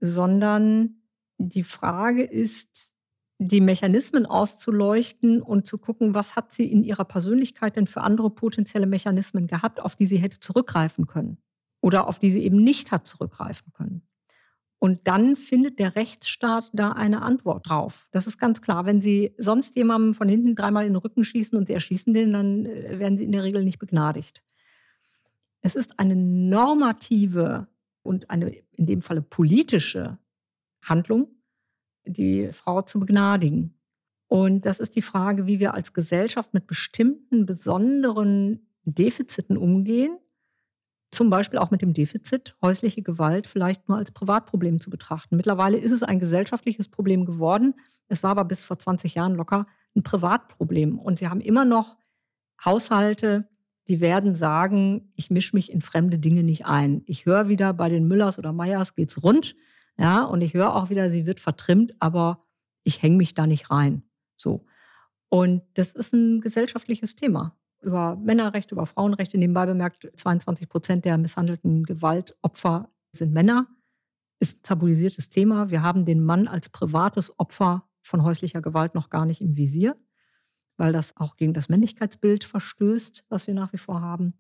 sondern 0.00 1.02
die 1.38 1.62
Frage 1.62 2.24
ist, 2.24 2.95
die 3.38 3.61
Mechanismen 3.61 4.25
auszuleuchten 4.25 5.42
und 5.42 5.66
zu 5.66 5.79
gucken, 5.79 6.14
was 6.14 6.37
hat 6.37 6.53
sie 6.53 6.70
in 6.70 6.83
ihrer 6.83 7.05
Persönlichkeit 7.05 7.77
denn 7.77 7.87
für 7.87 8.01
andere 8.01 8.31
potenzielle 8.31 8.87
Mechanismen 8.87 9.46
gehabt, 9.46 9.81
auf 9.81 9.94
die 9.94 10.07
sie 10.07 10.16
hätte 10.16 10.40
zurückgreifen 10.40 11.07
können 11.07 11.38
oder 11.81 12.09
auf 12.09 12.18
die 12.18 12.31
sie 12.31 12.42
eben 12.42 12.57
nicht 12.57 12.92
hat 12.92 13.07
zurückgreifen 13.07 13.72
können. 13.72 14.03
Und 14.79 15.07
dann 15.07 15.37
findet 15.37 15.79
der 15.79 15.96
Rechtsstaat 15.96 16.70
da 16.72 16.92
eine 16.92 17.22
Antwort 17.22 17.68
drauf. 17.68 18.09
Das 18.12 18.27
ist 18.27 18.38
ganz 18.38 18.61
klar. 18.61 18.85
Wenn 18.85 19.01
Sie 19.01 19.35
sonst 19.38 19.75
jemandem 19.75 20.14
von 20.14 20.29
hinten 20.29 20.55
dreimal 20.55 20.85
in 20.85 20.92
den 20.92 20.99
Rücken 20.99 21.25
schießen 21.25 21.57
und 21.57 21.66
Sie 21.66 21.72
erschießen 21.72 22.12
den, 22.12 22.33
dann 22.33 22.66
äh, 22.66 22.99
werden 22.99 23.16
Sie 23.16 23.25
in 23.25 23.33
der 23.33 23.42
Regel 23.42 23.64
nicht 23.64 23.79
begnadigt. 23.79 24.42
Es 25.62 25.75
ist 25.75 25.99
eine 25.99 26.14
normative 26.14 27.68
und 28.03 28.31
eine 28.31 28.51
in 28.72 28.87
dem 28.87 29.01
Falle 29.01 29.22
politische 29.22 30.18
Handlung, 30.83 31.29
die 32.07 32.51
Frau 32.53 32.83
zu 32.83 33.01
begnadigen. 33.01 33.75
Und 34.29 34.66
das 34.66 34.81
ist 34.81 34.97
die 34.97 35.03
Frage, 35.03 35.47
wie 35.47 35.61
wir 35.61 35.75
als 35.75 35.92
Gesellschaft 35.92 36.53
mit 36.53 36.66
bestimmten 36.66 37.47
besonderen 37.47 38.69
Defiziten 38.85 39.57
umgehen. 39.57 40.19
Zum 41.12 41.31
Beispiel 41.31 41.59
auch 41.59 41.71
mit 41.71 41.83
dem 41.83 41.95
Defizit, 41.95 42.57
häusliche 42.61 43.03
Gewalt 43.03 43.47
vielleicht 43.47 43.88
nur 43.88 43.99
als 43.99 44.11
Privatproblem 44.11 44.81
zu 44.81 44.90
betrachten. 44.90 45.37
Mittlerweile 45.37 45.79
ist 45.79 45.92
es 45.92 46.03
ein 46.03 46.19
gesellschaftliches 46.19 46.88
Problem 46.88 47.25
geworden. 47.25 47.75
Es 48.09 48.23
war 48.23 48.33
aber 48.33 48.45
bis 48.45 48.64
vor 48.64 48.79
20 48.79 49.14
Jahren 49.14 49.35
locker 49.35 49.66
ein 49.95 50.03
Privatproblem. 50.03 50.99
Und 50.99 51.19
sie 51.19 51.29
haben 51.29 51.40
immer 51.40 51.64
noch 51.64 51.97
Haushalte, 52.64 53.49
die 53.88 54.01
werden 54.01 54.35
sagen, 54.35 55.12
ich 55.14 55.31
mische 55.31 55.55
mich 55.55 55.71
in 55.71 55.81
fremde 55.81 56.19
Dinge 56.19 56.42
nicht 56.42 56.66
ein. 56.66 57.03
Ich 57.07 57.25
höre 57.25 57.49
wieder 57.49 57.73
bei 57.73 57.88
den 57.88 58.09
Müllers 58.09 58.38
oder 58.38 58.53
Meyers 58.53 58.97
geht's 58.97 59.23
rund. 59.23 59.55
Ja, 59.98 60.24
und 60.24 60.40
ich 60.42 60.54
höre 60.54 60.74
auch 60.74 60.90
wieder, 60.90 61.11
sie 61.11 61.26
wird 61.26 61.40
vertrimmt, 61.40 61.94
aber 62.00 62.44
ich 62.85 63.02
hänge 63.02 63.16
mich 63.16 63.35
da 63.35 63.46
nicht 63.46 63.70
rein. 63.70 64.02
So. 64.37 64.66
Und 65.28 65.62
das 65.74 65.92
ist 65.92 66.12
ein 66.12 66.40
gesellschaftliches 66.40 67.16
Thema. 67.16 67.56
Über 67.82 68.16
Männerrechte, 68.16 68.74
über 68.74 68.87
Frauenrechte. 68.87 69.38
Nebenbei 69.38 69.66
bemerkt, 69.66 70.11
22 70.14 70.68
Prozent 70.68 71.04
der 71.04 71.18
misshandelten 71.18 71.85
Gewaltopfer 71.85 72.90
sind 73.12 73.32
Männer. 73.32 73.66
Ist 74.38 74.59
ein 74.59 74.62
tabuisiertes 74.62 75.28
Thema. 75.28 75.70
Wir 75.70 75.82
haben 75.82 76.04
den 76.04 76.24
Mann 76.24 76.46
als 76.46 76.68
privates 76.68 77.38
Opfer 77.38 77.88
von 78.02 78.22
häuslicher 78.22 78.62
Gewalt 78.62 78.94
noch 78.94 79.11
gar 79.11 79.26
nicht 79.26 79.40
im 79.40 79.56
Visier, 79.56 79.96
weil 80.76 80.92
das 80.92 81.16
auch 81.16 81.37
gegen 81.37 81.54
das 81.54 81.68
Männlichkeitsbild 81.68 82.44
verstößt, 82.44 83.26
was 83.28 83.46
wir 83.46 83.54
nach 83.54 83.72
wie 83.72 83.78
vor 83.78 84.00
haben. 84.00 84.35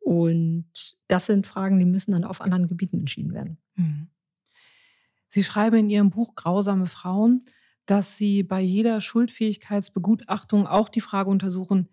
Und 0.00 0.98
das 1.06 1.26
sind 1.26 1.46
Fragen, 1.46 1.78
die 1.78 1.84
müssen 1.84 2.12
dann 2.12 2.24
auf 2.24 2.40
anderen 2.40 2.68
Gebieten 2.68 2.98
entschieden 2.98 3.32
werden. 3.32 3.58
Mhm. 3.76 4.08
Sie 5.32 5.42
schreiben 5.42 5.76
in 5.76 5.88
Ihrem 5.88 6.10
Buch 6.10 6.34
Grausame 6.34 6.84
Frauen, 6.84 7.46
dass 7.86 8.18
Sie 8.18 8.42
bei 8.42 8.60
jeder 8.60 9.00
Schuldfähigkeitsbegutachtung 9.00 10.66
auch 10.66 10.90
die 10.90 11.00
Frage 11.00 11.30
untersuchen, 11.30 11.88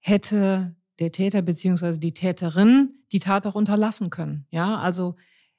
hätte 0.00 0.74
der 0.98 1.12
Täter 1.12 1.42
bzw. 1.42 2.00
die 2.00 2.12
Täterin 2.12 2.90
die 3.12 3.20
Tat 3.20 3.46
auch 3.46 3.54
unterlassen 3.54 4.10
können. 4.10 4.46
Ja, 4.50 4.80
also 4.80 5.14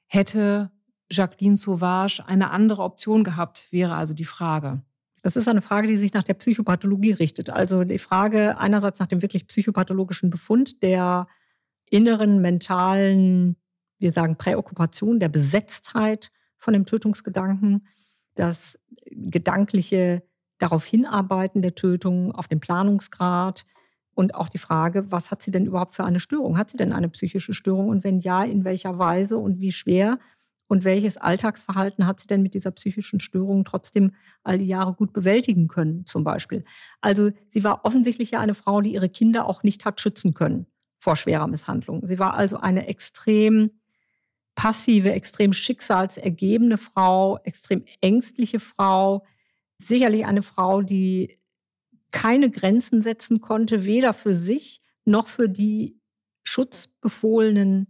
hätte 0.06 0.70
Jacqueline 1.10 1.56
Sauvage 1.56 2.22
eine 2.26 2.50
andere 2.50 2.82
Option 2.82 3.24
gehabt, 3.24 3.68
wäre 3.70 3.94
also 3.94 4.12
die 4.12 4.26
Frage. 4.26 4.82
Das 5.22 5.34
ist 5.34 5.48
eine 5.48 5.62
Frage, 5.62 5.88
die 5.88 5.96
sich 5.96 6.12
nach 6.12 6.24
der 6.24 6.34
Psychopathologie 6.34 7.12
richtet. 7.12 7.48
Also 7.48 7.84
die 7.84 7.98
Frage 7.98 8.58
einerseits 8.58 9.00
nach 9.00 9.06
dem 9.06 9.22
wirklich 9.22 9.46
psychopathologischen 9.46 10.28
Befund 10.28 10.82
der 10.82 11.26
inneren 11.88 12.42
mentalen, 12.42 13.56
wir 13.98 14.12
sagen 14.12 14.36
Präokkupation, 14.36 15.20
der 15.20 15.30
Besetztheit 15.30 16.30
von 16.64 16.72
dem 16.72 16.86
Tötungsgedanken, 16.86 17.86
das 18.34 18.78
gedankliche 19.06 20.22
darauf 20.58 20.84
hinarbeiten 20.84 21.62
der 21.62 21.74
Tötung, 21.74 22.32
auf 22.32 22.48
den 22.48 22.60
Planungsgrad 22.60 23.66
und 24.14 24.34
auch 24.34 24.48
die 24.48 24.58
Frage, 24.58 25.10
was 25.10 25.30
hat 25.30 25.42
sie 25.42 25.50
denn 25.50 25.66
überhaupt 25.66 25.94
für 25.94 26.04
eine 26.04 26.20
Störung? 26.20 26.56
Hat 26.56 26.70
sie 26.70 26.76
denn 26.76 26.92
eine 26.92 27.08
psychische 27.10 27.54
Störung 27.54 27.88
und 27.88 28.02
wenn 28.02 28.20
ja, 28.20 28.42
in 28.44 28.64
welcher 28.64 28.98
Weise 28.98 29.38
und 29.38 29.60
wie 29.60 29.72
schwer? 29.72 30.18
Und 30.66 30.82
welches 30.84 31.18
Alltagsverhalten 31.18 32.06
hat 32.06 32.20
sie 32.20 32.26
denn 32.26 32.40
mit 32.42 32.54
dieser 32.54 32.70
psychischen 32.70 33.20
Störung 33.20 33.66
trotzdem 33.66 34.12
all 34.42 34.58
die 34.58 34.66
Jahre 34.66 34.94
gut 34.94 35.12
bewältigen 35.12 35.68
können, 35.68 36.06
zum 36.06 36.24
Beispiel? 36.24 36.64
Also 37.02 37.30
sie 37.50 37.62
war 37.64 37.84
offensichtlich 37.84 38.30
ja 38.30 38.40
eine 38.40 38.54
Frau, 38.54 38.80
die 38.80 38.94
ihre 38.94 39.10
Kinder 39.10 39.46
auch 39.46 39.62
nicht 39.62 39.84
hat 39.84 40.00
schützen 40.00 40.32
können 40.32 40.66
vor 40.98 41.16
schwerer 41.16 41.46
Misshandlung. 41.48 42.06
Sie 42.06 42.18
war 42.18 42.32
also 42.32 42.56
eine 42.56 42.88
extrem 42.88 43.72
passive, 44.54 45.12
extrem 45.12 45.52
schicksalsergebene 45.52 46.78
Frau, 46.78 47.38
extrem 47.44 47.84
ängstliche 48.00 48.60
Frau, 48.60 49.24
sicherlich 49.78 50.26
eine 50.26 50.42
Frau, 50.42 50.82
die 50.82 51.38
keine 52.10 52.50
Grenzen 52.50 53.02
setzen 53.02 53.40
konnte, 53.40 53.84
weder 53.84 54.12
für 54.12 54.34
sich 54.34 54.80
noch 55.04 55.26
für 55.28 55.48
die 55.48 55.98
schutzbefohlenen 56.44 57.86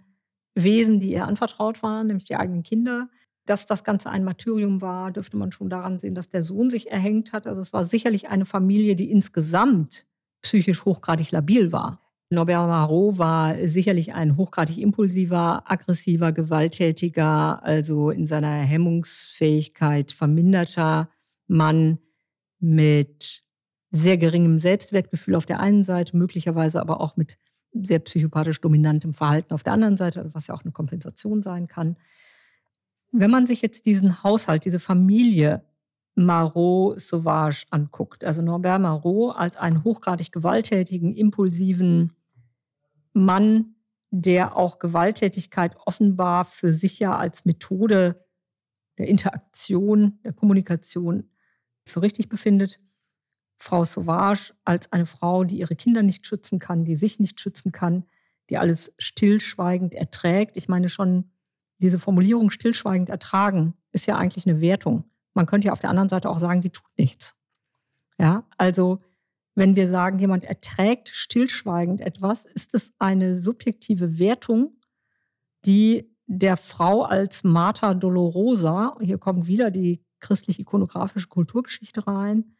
Wesen, 0.55 1.01
die 1.01 1.11
ihr 1.11 1.27
anvertraut 1.27 1.83
waren, 1.83 2.07
nämlich 2.07 2.27
die 2.27 2.37
eigenen 2.37 2.63
Kinder. 2.63 3.09
Dass 3.47 3.67
das 3.67 3.85
Ganze 3.85 4.09
ein 4.09 4.25
Martyrium 4.25 4.81
war, 4.81 5.13
dürfte 5.13 5.37
man 5.37 5.53
schon 5.53 5.69
daran 5.69 5.99
sehen, 5.99 6.15
dass 6.15 6.31
der 6.31 6.43
Sohn 6.43 6.71
sich 6.71 6.91
erhängt 6.91 7.33
hat. 7.33 7.47
Also 7.47 7.61
es 7.61 7.75
war 7.75 7.85
sicherlich 7.85 8.29
eine 8.29 8.47
Familie, 8.47 8.97
die 8.97 9.11
insgesamt 9.11 10.07
psychisch 10.41 10.85
hochgradig 10.87 11.31
labil 11.31 11.71
war. 11.71 12.01
Norbert 12.35 12.69
Marot 12.69 13.19
war 13.19 13.57
sicherlich 13.67 14.15
ein 14.15 14.37
hochgradig 14.37 14.79
impulsiver, 14.79 15.71
aggressiver, 15.71 16.33
gewalttätiger, 16.33 17.63
also 17.65 18.11
in 18.11 18.27
seiner 18.27 18.53
Hemmungsfähigkeit 18.57 20.13
verminderter 20.13 21.09
Mann 21.47 21.99
mit 22.61 23.43
sehr 23.91 24.17
geringem 24.17 24.59
Selbstwertgefühl 24.59 25.35
auf 25.35 25.47
der 25.47 25.61
einen 25.61 25.85
Seite, 25.85 26.17
möglicherweise 26.17 26.81
aber 26.81 27.01
auch 27.01 27.17
mit 27.17 27.39
sehr 27.73 27.99
psychopathisch 28.01 28.61
dominantem 28.61 29.13
Verhalten 29.13 29.55
auf 29.55 29.63
der 29.63 29.73
anderen 29.73 29.97
Seite, 29.97 30.31
was 30.33 30.47
ja 30.47 30.55
auch 30.55 30.63
eine 30.63 30.73
Kompensation 30.73 31.43
sein 31.43 31.67
kann. 31.67 31.97
Wenn 33.13 33.31
man 33.31 33.47
sich 33.47 33.63
jetzt 33.63 33.87
diesen 33.87 34.23
Haushalt, 34.23 34.65
diese 34.65 34.81
Familie 34.81 35.63
Marot 36.15 37.01
Sauvage 37.01 37.67
anguckt. 37.71 38.25
Also 38.25 38.43
Norbert 38.43 38.81
Marot 38.81 39.35
als 39.37 39.57
einen 39.57 39.85
hochgradig 39.85 40.33
gewalttätigen, 40.33 41.13
impulsiven 41.15 42.13
Mann, 43.15 43.77
der 44.11 44.57
auch 44.57 44.79
Gewalttätigkeit 44.79 45.77
offenbar 45.87 46.45
für 46.45 46.73
sich 46.73 46.99
ja 46.99 47.17
als 47.17 47.45
Methode 47.45 48.25
der 48.99 49.09
Interaktion, 49.09 50.21
der 50.23 50.33
Kommunikation 50.33 51.31
für 51.85 52.03
richtig 52.03 52.29
befindet. 52.29 52.81
Frau 53.57 53.85
Sauvage 53.85 54.53
als 54.65 54.93
eine 54.93 55.07
Frau, 55.07 55.45
die 55.45 55.59
ihre 55.59 55.77
Kinder 55.77 56.03
nicht 56.03 56.27
schützen 56.27 56.59
kann, 56.59 56.85
die 56.85 56.97
sich 56.97 57.19
nicht 57.19 57.41
schützen 57.41 57.73
kann, 57.73 58.05
die 58.51 58.59
alles 58.59 58.93
stillschweigend 58.99 59.95
erträgt. 59.95 60.57
Ich 60.57 60.69
meine 60.69 60.89
schon, 60.89 61.31
diese 61.79 61.99
Formulierung 61.99 62.51
stillschweigend 62.51 63.09
ertragen 63.09 63.75
ist 63.93 64.07
ja 64.07 64.17
eigentlich 64.17 64.47
eine 64.47 64.61
Wertung. 64.61 65.05
Man 65.35 65.47
könnte 65.47 65.67
ja 65.67 65.73
auf 65.73 65.81
der 65.81 65.91
anderen 65.91 66.09
Seite 66.09 66.31
auch 66.31 66.39
sagen, 66.39 66.61
die 66.61 66.71
tut 66.71 66.91
nichts. 66.97 67.35
Ja, 68.19 68.47
also 68.59 69.01
wenn 69.55 69.77
wir 69.77 69.89
sagen, 69.89 70.19
jemand 70.19 70.45
erträgt 70.45 71.09
stillschweigend 71.09 72.01
etwas, 72.01 72.45
ist 72.45 72.75
es 72.75 72.93
eine 72.99 73.41
subjektive 73.41 74.19
Wertung, 74.19 74.81
die 75.65 76.11
der 76.27 76.57
Frau 76.57 77.03
als 77.03 77.45
Mater 77.45 77.95
Dolorosa, 77.95 78.97
hier 79.01 79.19
kommt 79.19 79.47
wieder 79.47 79.71
die 79.71 80.03
christlich-ikonografische 80.21 81.29
Kulturgeschichte 81.29 82.07
rein, 82.07 82.57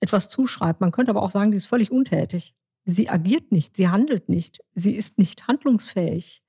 etwas 0.00 0.28
zuschreibt. 0.28 0.80
Man 0.80 0.92
könnte 0.92 1.10
aber 1.10 1.22
auch 1.22 1.30
sagen, 1.30 1.50
die 1.50 1.56
ist 1.56 1.66
völlig 1.66 1.90
untätig. 1.90 2.54
Sie 2.84 3.08
agiert 3.08 3.52
nicht, 3.52 3.76
sie 3.76 3.88
handelt 3.88 4.28
nicht, 4.28 4.60
sie 4.72 4.94
ist 4.94 5.18
nicht 5.18 5.46
handlungsfähig, 5.46 6.42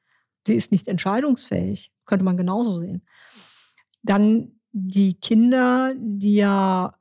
sie 0.48 0.56
ist 0.56 0.72
nicht 0.72 0.88
entscheidungsfähig, 0.88 1.92
könnte 2.06 2.26
man 2.26 2.38
genauso 2.38 2.80
sehen. 2.80 3.04
Dann 4.02 4.60
die 4.72 5.20
Kinder, 5.20 5.94
die 5.98 6.36
ja 6.36 6.96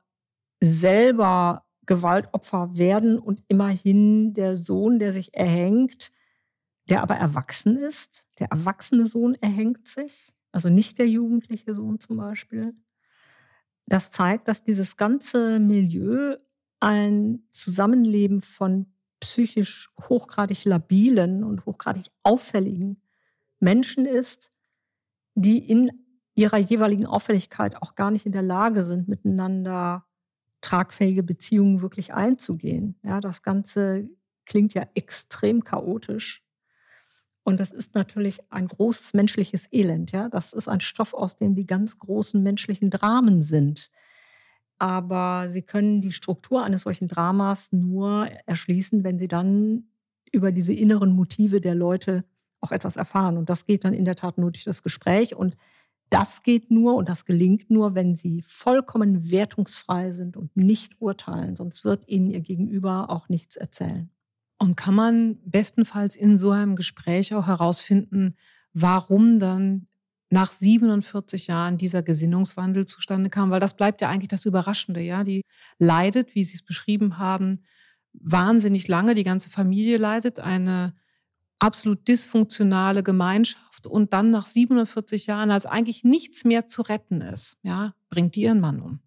selber 0.61 1.65
Gewaltopfer 1.89 2.77
werden 2.77 3.17
und 3.17 3.43
immerhin 3.47 4.35
der 4.35 4.57
Sohn, 4.57 4.99
der 4.99 5.11
sich 5.11 5.33
erhängt, 5.33 6.11
der 6.87 7.01
aber 7.01 7.15
erwachsen 7.15 7.77
ist, 7.77 8.27
der 8.37 8.51
erwachsene 8.51 9.07
Sohn 9.07 9.33
erhängt 9.41 9.87
sich, 9.87 10.31
also 10.51 10.69
nicht 10.69 10.99
der 10.99 11.09
jugendliche 11.09 11.73
Sohn 11.73 11.99
zum 11.99 12.17
Beispiel. 12.17 12.75
Das 13.87 14.11
zeigt, 14.11 14.47
dass 14.47 14.63
dieses 14.63 14.97
ganze 14.97 15.59
Milieu 15.59 16.37
ein 16.79 17.41
Zusammenleben 17.49 18.43
von 18.43 18.93
psychisch 19.19 19.89
hochgradig 19.99 20.65
labilen 20.65 21.43
und 21.43 21.65
hochgradig 21.65 22.11
auffälligen 22.21 23.01
Menschen 23.59 24.05
ist, 24.05 24.51
die 25.33 25.57
in 25.57 25.89
ihrer 26.35 26.57
jeweiligen 26.57 27.07
Auffälligkeit 27.07 27.81
auch 27.81 27.95
gar 27.95 28.11
nicht 28.11 28.27
in 28.27 28.31
der 28.31 28.43
Lage 28.43 28.85
sind, 28.85 29.07
miteinander 29.07 30.05
tragfähige 30.61 31.23
Beziehungen 31.23 31.81
wirklich 31.81 32.13
einzugehen. 32.13 32.95
Ja, 33.03 33.19
das 33.19 33.41
Ganze 33.41 34.09
klingt 34.45 34.73
ja 34.73 34.87
extrem 34.95 35.63
chaotisch. 35.63 36.43
Und 37.43 37.59
das 37.59 37.71
ist 37.71 37.95
natürlich 37.95 38.39
ein 38.51 38.67
großes 38.67 39.13
menschliches 39.13 39.71
Elend. 39.71 40.11
Ja, 40.11 40.29
das 40.29 40.53
ist 40.53 40.67
ein 40.67 40.81
Stoff, 40.81 41.13
aus 41.13 41.35
dem 41.35 41.55
die 41.55 41.65
ganz 41.65 41.97
großen 41.97 42.41
menschlichen 42.43 42.89
Dramen 42.89 43.41
sind. 43.41 43.89
Aber 44.77 45.49
sie 45.51 45.61
können 45.61 46.01
die 46.01 46.11
Struktur 46.11 46.63
eines 46.63 46.83
solchen 46.83 47.07
Dramas 47.07 47.71
nur 47.71 48.27
erschließen, 48.45 49.03
wenn 49.03 49.19
sie 49.19 49.27
dann 49.27 49.89
über 50.31 50.51
diese 50.51 50.73
inneren 50.73 51.11
Motive 51.11 51.59
der 51.59 51.75
Leute 51.75 52.23
auch 52.61 52.71
etwas 52.71 52.95
erfahren. 52.95 53.37
Und 53.37 53.49
das 53.49 53.65
geht 53.65 53.83
dann 53.83 53.93
in 53.93 54.05
der 54.05 54.15
Tat 54.15 54.37
nur 54.37 54.51
durch 54.51 54.63
das 54.63 54.83
Gespräch. 54.83 55.35
Und 55.35 55.57
das 56.09 56.43
geht 56.43 56.71
nur 56.71 56.95
und 56.95 57.07
das 57.07 57.25
gelingt 57.25 57.69
nur, 57.69 57.95
wenn 57.95 58.15
sie 58.15 58.41
vollkommen 58.41 59.29
wertungsfrei 59.29 60.11
sind 60.11 60.37
und 60.37 60.55
nicht 60.57 60.99
urteilen. 61.01 61.55
Sonst 61.55 61.83
wird 61.83 62.07
ihnen 62.07 62.31
ihr 62.31 62.41
Gegenüber 62.41 63.09
auch 63.09 63.29
nichts 63.29 63.55
erzählen. 63.55 64.09
Und 64.57 64.75
kann 64.75 64.95
man 64.95 65.37
bestenfalls 65.45 66.15
in 66.15 66.37
so 66.37 66.51
einem 66.51 66.75
Gespräch 66.75 67.33
auch 67.33 67.47
herausfinden, 67.47 68.35
warum 68.73 69.39
dann 69.39 69.87
nach 70.29 70.51
47 70.51 71.47
Jahren 71.47 71.77
dieser 71.77 72.03
Gesinnungswandel 72.03 72.85
zustande 72.85 73.29
kam? 73.29 73.51
Weil 73.51 73.59
das 73.59 73.75
bleibt 73.75 74.01
ja 74.01 74.09
eigentlich 74.09 74.27
das 74.27 74.45
Überraschende, 74.45 75.01
ja. 75.01 75.23
Die 75.23 75.43
leidet, 75.77 76.35
wie 76.35 76.43
Sie 76.43 76.55
es 76.55 76.63
beschrieben 76.63 77.17
haben, 77.17 77.63
wahnsinnig 78.13 78.87
lange. 78.87 79.13
Die 79.13 79.23
ganze 79.23 79.49
Familie 79.49 79.97
leidet. 79.97 80.39
Eine 80.39 80.93
absolut 81.59 82.07
dysfunktionale 82.07 83.03
Gemeinschaft 83.03 83.85
und 83.85 84.13
dann 84.13 84.31
nach 84.31 84.45
47 84.45 85.27
Jahren, 85.27 85.51
als 85.51 85.65
eigentlich 85.65 86.03
nichts 86.03 86.45
mehr 86.45 86.67
zu 86.67 86.81
retten 86.81 87.21
ist, 87.21 87.57
ja, 87.61 87.93
bringt 88.09 88.35
die 88.35 88.41
ihren 88.41 88.59
Mann 88.59 88.81
um. 88.81 88.99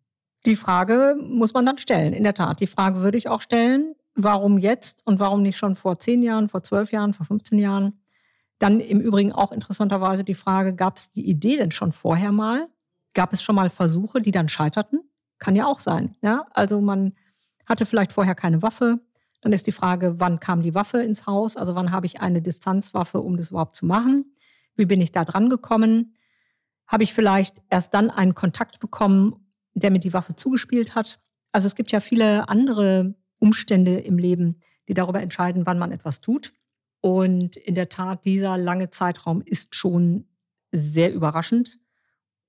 Die 0.44 0.56
Frage 0.56 1.16
muss 1.20 1.54
man 1.54 1.66
dann 1.66 1.78
stellen, 1.78 2.12
in 2.12 2.24
der 2.24 2.34
Tat. 2.34 2.60
Die 2.60 2.66
Frage 2.66 3.00
würde 3.00 3.18
ich 3.18 3.28
auch 3.28 3.40
stellen, 3.40 3.94
warum 4.14 4.58
jetzt 4.58 5.06
und 5.06 5.20
warum 5.20 5.42
nicht 5.42 5.56
schon 5.56 5.76
vor 5.76 5.98
zehn 5.98 6.22
Jahren, 6.22 6.48
vor 6.48 6.62
zwölf 6.62 6.92
Jahren, 6.92 7.14
vor 7.14 7.26
15 7.26 7.58
Jahren? 7.58 8.00
Dann 8.58 8.80
im 8.80 9.00
Übrigen 9.00 9.32
auch 9.32 9.52
interessanterweise 9.52 10.24
die 10.24 10.34
Frage, 10.34 10.74
gab 10.74 10.96
es 10.96 11.10
die 11.10 11.28
Idee 11.28 11.56
denn 11.56 11.70
schon 11.70 11.92
vorher 11.92 12.32
mal? 12.32 12.68
Gab 13.14 13.32
es 13.32 13.42
schon 13.42 13.56
mal 13.56 13.70
Versuche, 13.70 14.20
die 14.20 14.30
dann 14.30 14.48
scheiterten? 14.48 15.00
Kann 15.38 15.56
ja 15.56 15.66
auch 15.66 15.80
sein. 15.80 16.16
Ja? 16.22 16.46
Also 16.52 16.80
man 16.80 17.14
hatte 17.66 17.86
vielleicht 17.86 18.12
vorher 18.12 18.34
keine 18.34 18.62
Waffe, 18.62 19.00
dann 19.42 19.52
ist 19.52 19.66
die 19.66 19.72
Frage, 19.72 20.18
wann 20.18 20.40
kam 20.40 20.62
die 20.62 20.74
Waffe 20.74 21.02
ins 21.02 21.26
Haus? 21.26 21.56
Also 21.56 21.74
wann 21.74 21.90
habe 21.90 22.06
ich 22.06 22.20
eine 22.20 22.40
Distanzwaffe, 22.40 23.20
um 23.20 23.36
das 23.36 23.50
überhaupt 23.50 23.74
zu 23.74 23.84
machen? 23.84 24.36
Wie 24.76 24.86
bin 24.86 25.00
ich 25.00 25.12
da 25.12 25.24
dran 25.24 25.50
gekommen? 25.50 26.14
Habe 26.86 27.02
ich 27.02 27.12
vielleicht 27.12 27.60
erst 27.68 27.92
dann 27.92 28.10
einen 28.10 28.34
Kontakt 28.34 28.78
bekommen, 28.78 29.34
der 29.74 29.90
mir 29.90 29.98
die 29.98 30.12
Waffe 30.12 30.36
zugespielt 30.36 30.94
hat? 30.94 31.20
Also 31.50 31.66
es 31.66 31.74
gibt 31.74 31.90
ja 31.90 32.00
viele 32.00 32.48
andere 32.48 33.14
Umstände 33.38 33.98
im 33.98 34.16
Leben, 34.16 34.60
die 34.88 34.94
darüber 34.94 35.20
entscheiden, 35.20 35.66
wann 35.66 35.78
man 35.78 35.90
etwas 35.90 36.20
tut. 36.20 36.52
Und 37.00 37.56
in 37.56 37.74
der 37.74 37.88
Tat, 37.88 38.24
dieser 38.24 38.56
lange 38.56 38.90
Zeitraum 38.90 39.42
ist 39.42 39.74
schon 39.74 40.28
sehr 40.70 41.12
überraschend. 41.12 41.80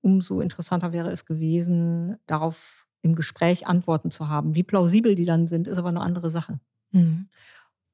Umso 0.00 0.40
interessanter 0.40 0.92
wäre 0.92 1.10
es 1.10 1.26
gewesen, 1.26 2.18
darauf 2.26 2.86
im 3.02 3.16
Gespräch 3.16 3.66
Antworten 3.66 4.12
zu 4.12 4.28
haben. 4.28 4.54
Wie 4.54 4.62
plausibel 4.62 5.16
die 5.16 5.24
dann 5.24 5.48
sind, 5.48 5.66
ist 5.66 5.78
aber 5.78 5.88
eine 5.88 6.00
andere 6.00 6.30
Sache. 6.30 6.60
Mhm. 6.94 7.28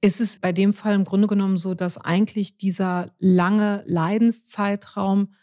Ist 0.02 0.20
es 0.20 0.38
bei 0.38 0.52
dem 0.52 0.72
Fall 0.72 0.94
im 0.94 1.04
Grunde 1.04 1.26
genommen 1.26 1.56
so, 1.56 1.74
dass 1.74 1.98
eigentlich 1.98 2.56
dieser 2.56 3.12
lange 3.18 3.82
Leidenszeitraum 3.84 5.34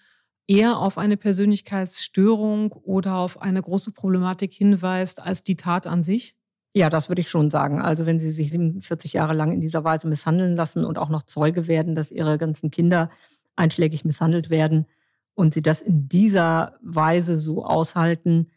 eher 0.48 0.78
auf 0.78 0.98
eine 0.98 1.17
Persönlichkeitsstörung 1.17 2.72
oder 2.72 3.17
auf 3.17 3.41
eine 3.41 3.62
große 3.62 3.91
Problematik 3.91 4.54
hinweist 4.54 5.22
als 5.22 5.43
die 5.43 5.58
Tat 5.58 5.86
an 5.86 6.02
sich? 6.02 6.36
Ja, 6.74 6.89
das 6.89 7.10
würde 7.10 7.22
ich 7.22 7.30
schon 7.30 7.50
sagen. 7.50 7.82
Also 7.82 8.06
wenn 8.06 8.20
Sie 8.20 8.32
sich 8.32 8.52
47 8.52 9.13
Jahre 9.13 9.34
lang 9.34 9.52
in 9.52 9.62
dieser 9.62 9.84
Weise 9.84 10.08
misshandeln 10.08 10.56
lassen 10.56 10.86
und 10.86 10.98
auch 10.98 11.10
noch 11.10 11.24
Zeuge 11.24 11.67
werden, 11.67 11.96
dass 11.96 12.12
Ihre 12.12 12.38
ganzen 12.38 12.72
Kinder 12.72 13.10
einschlägig 13.56 14.06
misshandelt 14.06 14.50
werden 14.50 14.88
und 15.34 15.54
Sie 15.54 15.62
das 15.62 15.82
in 15.82 16.08
dieser 16.08 16.78
Weise 16.82 17.38
so 17.38 17.65
aushalten 17.65 18.52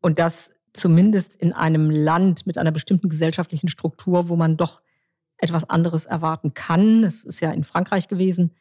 und 0.00 0.18
das 0.18 0.50
zumindest 0.74 1.36
in 1.36 1.52
einem 1.52 1.88
Land 1.90 2.46
mit 2.46 2.58
einer 2.58 2.72
bestimmten 2.72 3.08
gesellschaftlichen 3.08 3.68
Struktur, 3.68 4.28
wo 4.28 4.36
man 4.36 4.58
doch 4.58 4.82
etwas 5.38 5.68
anderes 5.70 6.04
erwarten 6.04 6.52
kann, 6.52 7.04
es 7.04 7.24
ist 7.24 7.40
ja 7.40 7.50
in 7.52 7.64
Frankreich 7.64 8.08
gewesen, 8.08 8.52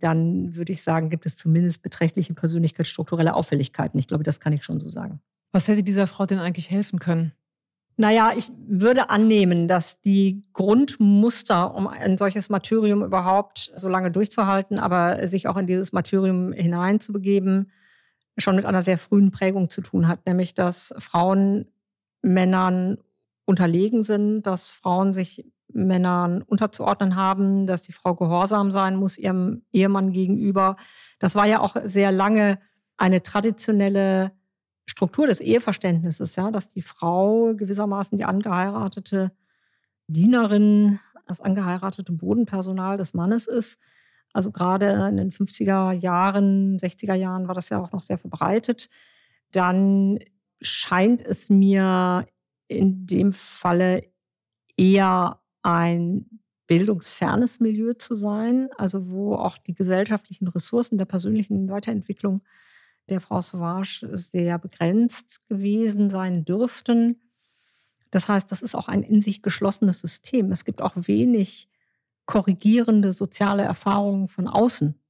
dann 0.00 0.54
würde 0.54 0.72
ich 0.72 0.82
sagen, 0.82 1.08
gibt 1.08 1.24
es 1.24 1.36
zumindest 1.36 1.82
beträchtliche 1.82 2.34
persönlichkeitsstrukturelle 2.34 3.34
Auffälligkeiten. 3.34 3.98
Ich 3.98 4.08
glaube, 4.08 4.24
das 4.24 4.40
kann 4.40 4.52
ich 4.52 4.62
schon 4.62 4.78
so 4.78 4.90
sagen. 4.90 5.20
Was 5.52 5.68
hätte 5.68 5.82
dieser 5.82 6.06
Frau 6.06 6.26
denn 6.26 6.38
eigentlich 6.38 6.70
helfen 6.70 6.98
können? 6.98 7.32
Naja, 7.96 8.32
ich 8.36 8.50
würde 8.68 9.08
annehmen, 9.08 9.68
dass 9.68 10.02
die 10.02 10.42
Grundmuster, 10.52 11.74
um 11.74 11.86
ein 11.86 12.18
solches 12.18 12.50
Martyrium 12.50 13.02
überhaupt 13.02 13.72
so 13.74 13.88
lange 13.88 14.10
durchzuhalten, 14.10 14.78
aber 14.78 15.26
sich 15.28 15.48
auch 15.48 15.56
in 15.56 15.66
dieses 15.66 15.92
Martyrium 15.92 16.52
hineinzubegeben, 16.52 17.70
schon 18.38 18.56
mit 18.56 18.66
einer 18.66 18.82
sehr 18.82 18.98
frühen 18.98 19.30
Prägung 19.30 19.70
zu 19.70 19.80
tun 19.80 20.08
hat, 20.08 20.26
nämlich 20.26 20.54
dass 20.54 20.94
Frauen 20.98 21.66
Männern 22.22 22.98
unterlegen 23.44 24.02
sind, 24.02 24.42
dass 24.42 24.70
Frauen 24.70 25.12
sich 25.12 25.46
Männern 25.72 26.42
unterzuordnen 26.42 27.16
haben, 27.16 27.66
dass 27.66 27.82
die 27.82 27.92
Frau 27.92 28.14
gehorsam 28.14 28.72
sein 28.72 28.96
muss 28.96 29.18
ihrem 29.18 29.62
Ehemann 29.72 30.12
gegenüber. 30.12 30.76
Das 31.18 31.34
war 31.34 31.46
ja 31.46 31.60
auch 31.60 31.76
sehr 31.84 32.12
lange 32.12 32.58
eine 32.96 33.22
traditionelle 33.22 34.32
Struktur 34.86 35.26
des 35.26 35.40
Eheverständnisses, 35.40 36.36
ja, 36.36 36.50
dass 36.50 36.68
die 36.68 36.82
Frau 36.82 37.54
gewissermaßen 37.54 38.16
die 38.16 38.24
angeheiratete 38.24 39.32
Dienerin, 40.06 41.00
das 41.26 41.40
angeheiratete 41.40 42.12
Bodenpersonal 42.12 42.96
des 42.96 43.12
Mannes 43.12 43.46
ist 43.46 43.78
also 44.36 44.52
gerade 44.52 45.08
in 45.08 45.16
den 45.16 45.32
50er 45.32 45.92
Jahren, 45.92 46.76
60er 46.76 47.14
Jahren 47.14 47.48
war 47.48 47.54
das 47.54 47.70
ja 47.70 47.80
auch 47.80 47.92
noch 47.92 48.02
sehr 48.02 48.18
verbreitet. 48.18 48.90
Dann 49.50 50.18
scheint 50.60 51.24
es 51.24 51.48
mir 51.48 52.26
in 52.68 53.06
dem 53.06 53.32
Falle 53.32 54.04
eher 54.76 55.40
ein 55.62 56.26
bildungsfernes 56.66 57.60
Milieu 57.60 57.94
zu 57.94 58.14
sein, 58.14 58.68
also 58.76 59.08
wo 59.08 59.36
auch 59.36 59.56
die 59.56 59.74
gesellschaftlichen 59.74 60.48
Ressourcen 60.48 60.98
der 60.98 61.06
persönlichen 61.06 61.70
Weiterentwicklung 61.70 62.42
der 63.08 63.22
Frau 63.22 63.40
Sauvage 63.40 64.06
sehr 64.18 64.58
begrenzt 64.58 65.48
gewesen 65.48 66.10
sein 66.10 66.44
dürften. 66.44 67.22
Das 68.10 68.28
heißt, 68.28 68.52
das 68.52 68.60
ist 68.60 68.74
auch 68.74 68.88
ein 68.88 69.02
in 69.02 69.22
sich 69.22 69.40
geschlossenes 69.40 70.02
System. 70.02 70.52
Es 70.52 70.66
gibt 70.66 70.82
auch 70.82 70.92
wenig 70.94 71.70
korrigierende 72.26 73.12
soziale 73.12 73.62
Erfahrungen 73.62 74.28
von 74.28 74.48
außen. 74.48 75.00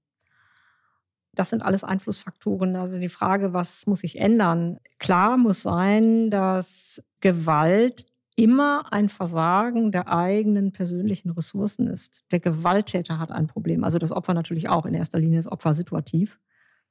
Das 1.35 1.51
sind 1.51 1.63
alles 1.63 1.85
Einflussfaktoren. 1.85 2.77
Also 2.77 2.99
die 2.99 3.09
Frage, 3.09 3.53
was 3.53 3.87
muss 3.87 4.01
sich 4.01 4.19
ändern? 4.19 4.79
Klar 4.99 5.37
muss 5.37 5.63
sein, 5.63 6.31
dass 6.31 7.03
Gewalt 7.21 8.07
immer 8.37 8.93
ein 8.93 9.09
Versagen 9.09 9.93
der 9.93 10.09
eigenen 10.09 10.73
persönlichen 10.73 11.31
Ressourcen 11.31 11.89
ist. 11.89 12.25
Der 12.31 12.41
Gewalttäter 12.41 13.19
hat 13.19 13.31
ein 13.31 13.47
Problem. 13.47 13.83
Also 13.85 13.99
das 13.99 14.13
Opfer 14.13 14.35
natürlich 14.35 14.69
auch. 14.69 14.87
In 14.87 14.95
erster 14.95 15.19
Linie 15.19 15.39
ist 15.39 15.49
Opfer 15.49 15.75
situativ. 15.75 16.39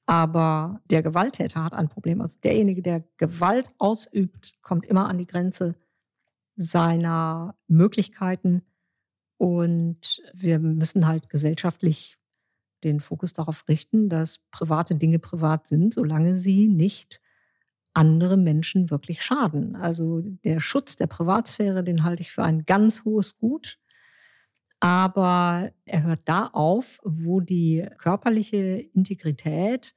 Aber 0.08 0.82
der 0.92 1.02
Gewalttäter 1.02 1.64
hat 1.64 1.74
ein 1.74 1.90
Problem. 1.90 2.22
Also 2.22 2.38
derjenige, 2.44 2.82
der 2.82 3.04
Gewalt 3.18 3.72
ausübt, 3.80 4.56
kommt 4.62 4.86
immer 4.86 5.08
an 5.08 5.18
die 5.18 5.28
Grenze 5.28 5.76
seiner 6.56 7.56
Möglichkeiten 7.68 8.64
und 9.38 10.22
wir 10.34 10.60
müssen 10.60 11.08
halt 11.08 11.30
gesellschaftlich 11.30 12.18
den 12.84 13.00
Fokus 13.00 13.34
darauf 13.34 13.68
richten, 13.68 14.10
dass 14.10 14.40
private 14.52 14.96
Dinge 14.96 15.20
privat 15.20 15.68
sind, 15.68 15.94
solange 15.94 16.38
sie 16.38 16.68
nicht 16.68 17.22
andere 17.94 18.38
Menschen 18.38 18.90
wirklich 18.90 19.24
schaden. 19.24 19.76
Also 19.76 20.22
der 20.22 20.60
Schutz 20.60 20.96
der 20.96 21.08
Privatsphäre, 21.08 21.84
den 21.84 22.04
halte 22.04 22.22
ich 22.22 22.32
für 22.32 22.44
ein 22.44 22.66
ganz 22.66 23.06
hohes 23.06 23.38
Gut. 23.38 23.80
Aber 24.82 25.72
er 25.86 26.04
hört 26.04 26.22
da 26.26 26.48
auf, 26.48 27.00
wo 27.04 27.40
die 27.40 27.88
körperliche 27.98 28.58
Integrität 28.94 29.96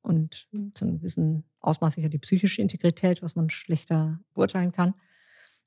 und 0.00 0.48
zu 0.74 0.84
einem 0.84 0.98
gewissen 0.98 1.44
Ausmaß 1.60 1.94
sicher 1.94 2.08
die 2.08 2.18
psychische 2.18 2.62
Integrität, 2.62 3.22
was 3.22 3.34
man 3.34 3.50
schlechter 3.50 4.20
beurteilen 4.32 4.70
kann, 4.70 4.94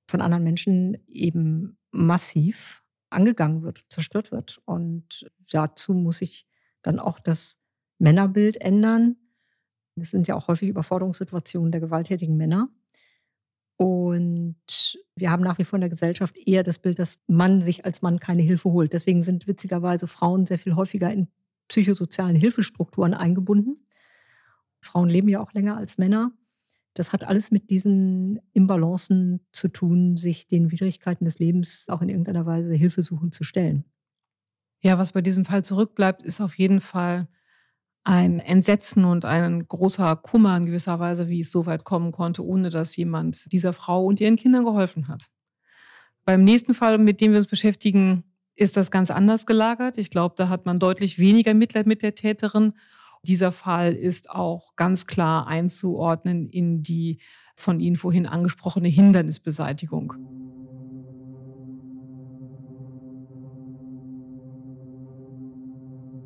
von 0.08 0.22
anderen 0.22 0.44
Menschen 0.44 0.98
eben 1.08 1.78
massiv 1.92 2.84
angegangen 3.10 3.64
wird, 3.64 3.86
zerstört 3.90 4.32
wird. 4.32 4.60
Und 4.66 5.30
dazu 5.52 5.94
muss 5.94 6.22
ich 6.22 6.46
dann 6.82 7.00
auch 7.00 7.20
das 7.20 7.60
Männerbild 8.00 8.58
ändern. 8.62 9.18
Es 9.96 10.12
sind 10.12 10.28
ja 10.28 10.36
auch 10.36 10.48
häufig 10.48 10.70
Überforderungssituationen 10.70 11.72
der 11.72 11.82
gewalttätigen 11.82 12.38
Männer. 12.38 12.70
Und 13.78 14.98
wir 15.16 15.30
haben 15.30 15.44
nach 15.44 15.60
wie 15.60 15.64
vor 15.64 15.78
in 15.78 15.82
der 15.82 15.90
Gesellschaft 15.90 16.36
eher 16.38 16.64
das 16.64 16.80
Bild, 16.80 16.98
dass 16.98 17.20
man 17.28 17.62
sich 17.62 17.86
als 17.86 18.02
Mann 18.02 18.20
keine 18.20 18.42
Hilfe 18.42 18.72
holt. 18.72 18.94
Deswegen 18.94 19.22
sind 19.22 19.48
witzigerweise 19.48 20.08
Frauen 20.08 20.46
sehr 20.46 20.58
viel 20.58 20.76
häufiger 20.76 21.12
in 21.12 21.28
psychosozialen 21.68 22.36
Hilfestrukturen 22.36 23.14
eingebunden. 23.14 23.86
Frauen 24.82 25.10
leben 25.10 25.30
ja 25.30 25.42
auch 25.42 25.54
länger 25.54 25.78
als 25.78 25.98
Männer. 25.98 26.32
Das 26.98 27.14
hat 27.14 27.24
alles 27.24 27.52
mit 27.52 27.70
diesen 27.70 28.40
Imbalancen 28.54 29.46
zu 29.52 29.68
tun, 29.68 30.18
sich 30.18 30.48
den 30.48 30.72
Widrigkeiten 30.72 31.26
des 31.26 31.38
Lebens 31.38 31.90
auch 31.90 32.02
in 32.02 32.10
irgendeiner 32.10 32.48
Weise 32.48 32.74
Hilfe 32.74 33.04
suchen 33.04 33.32
zu 33.32 33.44
stellen. 33.44 33.86
Ja, 34.82 34.98
was 34.98 35.12
bei 35.12 35.22
diesem 35.22 35.46
Fall 35.46 35.64
zurückbleibt, 35.64 36.24
ist 36.24 36.42
auf 36.42 36.58
jeden 36.58 36.80
Fall 36.82 37.28
ein 38.04 38.40
Entsetzen 38.40 39.06
und 39.06 39.26
ein 39.26 39.68
großer 39.68 40.16
Kummer 40.16 40.58
in 40.58 40.66
gewisser 40.66 41.00
Weise, 41.00 41.28
wie 41.28 41.42
es 41.42 41.52
so 41.52 41.68
weit 41.68 41.84
kommen 41.84 42.12
konnte, 42.12 42.44
ohne 42.44 42.70
dass 42.70 42.96
jemand 42.96 43.52
dieser 43.52 43.74
Frau 43.74 44.04
und 44.04 44.20
ihren 44.20 44.36
Kindern 44.36 44.66
geholfen 44.66 45.08
hat. 45.08 45.28
Beim 46.26 46.44
nächsten 46.44 46.74
Fall, 46.74 46.98
mit 46.98 47.22
dem 47.22 47.32
wir 47.32 47.38
uns 47.38 47.48
beschäftigen, 47.48 48.24
ist 48.56 48.76
das 48.76 48.90
ganz 48.90 49.12
anders 49.12 49.46
gelagert. 49.46 50.00
Ich 50.00 50.10
glaube, 50.10 50.34
da 50.36 50.50
hat 50.50 50.66
man 50.66 50.80
deutlich 50.80 51.20
weniger 51.20 51.54
Mitleid 51.54 51.86
mit 51.86 52.02
der 52.02 52.16
Täterin. 52.16 52.74
Dieser 53.28 53.52
Fall 53.52 53.94
ist 53.94 54.30
auch 54.30 54.76
ganz 54.78 55.06
klar 55.06 55.48
einzuordnen 55.48 56.48
in 56.50 56.82
die 56.82 57.20
von 57.56 57.82
Ihnen 57.82 57.98
vorhin 57.98 58.26
angesprochene 58.26 58.88
Hindernisbeseitigung. 58.88 60.14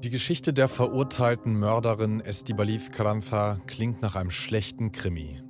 Die 0.04 0.12
Geschichte 0.12 0.54
der 0.54 0.68
verurteilten 0.68 1.58
Mörderin 1.58 2.22
Estibaliz 2.22 2.92
Carranza 2.92 3.60
klingt 3.66 4.04
nach 4.04 4.16
einem 4.16 4.32
schlechten 4.32 4.92
Krimi. 4.92 5.42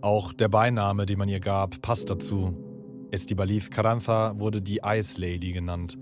Auch 0.00 0.32
der 0.32 0.48
Beiname, 0.48 1.06
den 1.06 1.18
man 1.18 1.28
ihr 1.28 1.40
gab, 1.40 1.80
passt 1.80 2.10
dazu. 2.10 2.56
Estibaliz 3.12 3.70
Carranza 3.70 4.38
wurde 4.38 4.62
die 4.62 4.80
Ice 4.84 5.20
Lady 5.20 5.52
genannt. 5.52 5.96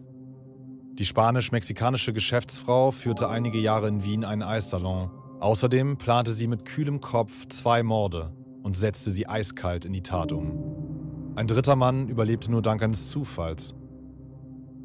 Die 0.98 1.04
spanisch-mexikanische 1.04 2.14
Geschäftsfrau 2.14 2.90
führte 2.90 3.28
einige 3.28 3.58
Jahre 3.58 3.88
in 3.88 4.02
Wien 4.02 4.24
einen 4.24 4.42
Eissalon. 4.42 5.10
Außerdem 5.40 5.98
plante 5.98 6.32
sie 6.32 6.46
mit 6.46 6.64
kühlem 6.64 7.02
Kopf 7.02 7.46
zwei 7.48 7.82
Morde 7.82 8.32
und 8.62 8.74
setzte 8.74 9.12
sie 9.12 9.28
eiskalt 9.28 9.84
in 9.84 9.92
die 9.92 10.02
Tat 10.02 10.32
um. 10.32 11.34
Ein 11.36 11.48
dritter 11.48 11.76
Mann 11.76 12.08
überlebte 12.08 12.50
nur 12.50 12.62
dank 12.62 12.82
eines 12.82 13.10
Zufalls. 13.10 13.74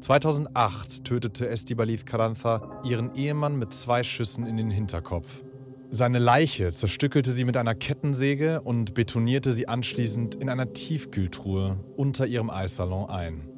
2008 0.00 1.02
tötete 1.02 1.48
Estibaliz 1.48 2.04
Carranza 2.04 2.82
ihren 2.84 3.14
Ehemann 3.14 3.56
mit 3.56 3.72
zwei 3.72 4.02
Schüssen 4.02 4.46
in 4.46 4.58
den 4.58 4.70
Hinterkopf. 4.70 5.44
Seine 5.90 6.18
Leiche 6.18 6.70
zerstückelte 6.72 7.30
sie 7.32 7.44
mit 7.44 7.56
einer 7.56 7.74
Kettensäge 7.74 8.60
und 8.60 8.92
betonierte 8.92 9.52
sie 9.54 9.66
anschließend 9.66 10.34
in 10.34 10.50
einer 10.50 10.74
Tiefkühltruhe 10.74 11.78
unter 11.96 12.26
ihrem 12.26 12.50
Eissalon 12.50 13.08
ein. 13.08 13.51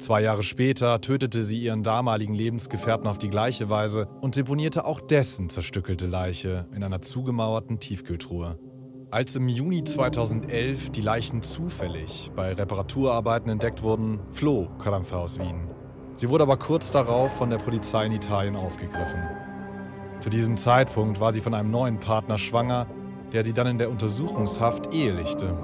Zwei 0.00 0.22
Jahre 0.22 0.42
später 0.42 0.98
tötete 1.02 1.44
sie 1.44 1.60
ihren 1.60 1.82
damaligen 1.82 2.32
Lebensgefährten 2.32 3.06
auf 3.06 3.18
die 3.18 3.28
gleiche 3.28 3.68
Weise 3.68 4.06
und 4.22 4.34
deponierte 4.34 4.86
auch 4.86 4.98
dessen 4.98 5.50
zerstückelte 5.50 6.06
Leiche 6.06 6.66
in 6.74 6.82
einer 6.82 7.02
zugemauerten 7.02 7.80
Tiefkühltruhe. 7.80 8.58
Als 9.10 9.36
im 9.36 9.46
Juni 9.48 9.84
2011 9.84 10.88
die 10.88 11.02
Leichen 11.02 11.42
zufällig 11.42 12.30
bei 12.34 12.54
Reparaturarbeiten 12.54 13.50
entdeckt 13.50 13.82
wurden, 13.82 14.20
floh 14.32 14.68
Carranza 14.78 15.18
aus 15.18 15.38
Wien. 15.38 15.68
Sie 16.14 16.30
wurde 16.30 16.44
aber 16.44 16.56
kurz 16.56 16.90
darauf 16.90 17.32
von 17.36 17.50
der 17.50 17.58
Polizei 17.58 18.06
in 18.06 18.12
Italien 18.12 18.56
aufgegriffen. 18.56 19.20
Zu 20.20 20.30
diesem 20.30 20.56
Zeitpunkt 20.56 21.20
war 21.20 21.34
sie 21.34 21.42
von 21.42 21.52
einem 21.52 21.70
neuen 21.70 22.00
Partner 22.00 22.38
schwanger, 22.38 22.86
der 23.32 23.44
sie 23.44 23.52
dann 23.52 23.66
in 23.66 23.78
der 23.78 23.90
Untersuchungshaft 23.90 24.94
ehelichte. 24.94 25.54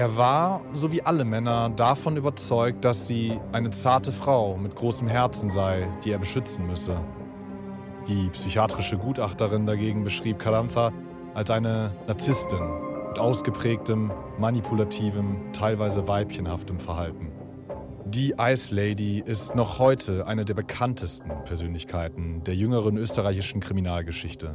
Er 0.00 0.16
war, 0.16 0.62
so 0.72 0.92
wie 0.92 1.02
alle 1.02 1.26
Männer, 1.26 1.68
davon 1.68 2.16
überzeugt, 2.16 2.86
dass 2.86 3.06
sie 3.06 3.38
eine 3.52 3.68
zarte 3.68 4.12
Frau 4.12 4.56
mit 4.56 4.74
großem 4.74 5.06
Herzen 5.06 5.50
sei, 5.50 5.86
die 6.02 6.12
er 6.12 6.18
beschützen 6.18 6.66
müsse. 6.66 6.96
Die 8.08 8.30
psychiatrische 8.30 8.96
Gutachterin 8.96 9.66
dagegen 9.66 10.02
beschrieb 10.02 10.38
Carranza 10.38 10.90
als 11.34 11.50
eine 11.50 11.92
Narzisstin 12.06 12.62
mit 13.08 13.18
ausgeprägtem, 13.18 14.10
manipulativem, 14.38 15.52
teilweise 15.52 16.08
weibchenhaftem 16.08 16.80
Verhalten. 16.80 17.30
Die 18.06 18.36
Ice 18.40 18.74
Lady 18.74 19.22
ist 19.22 19.54
noch 19.54 19.78
heute 19.78 20.26
eine 20.26 20.46
der 20.46 20.54
bekanntesten 20.54 21.30
Persönlichkeiten 21.44 22.42
der 22.44 22.54
jüngeren 22.54 22.96
österreichischen 22.96 23.60
Kriminalgeschichte. 23.60 24.54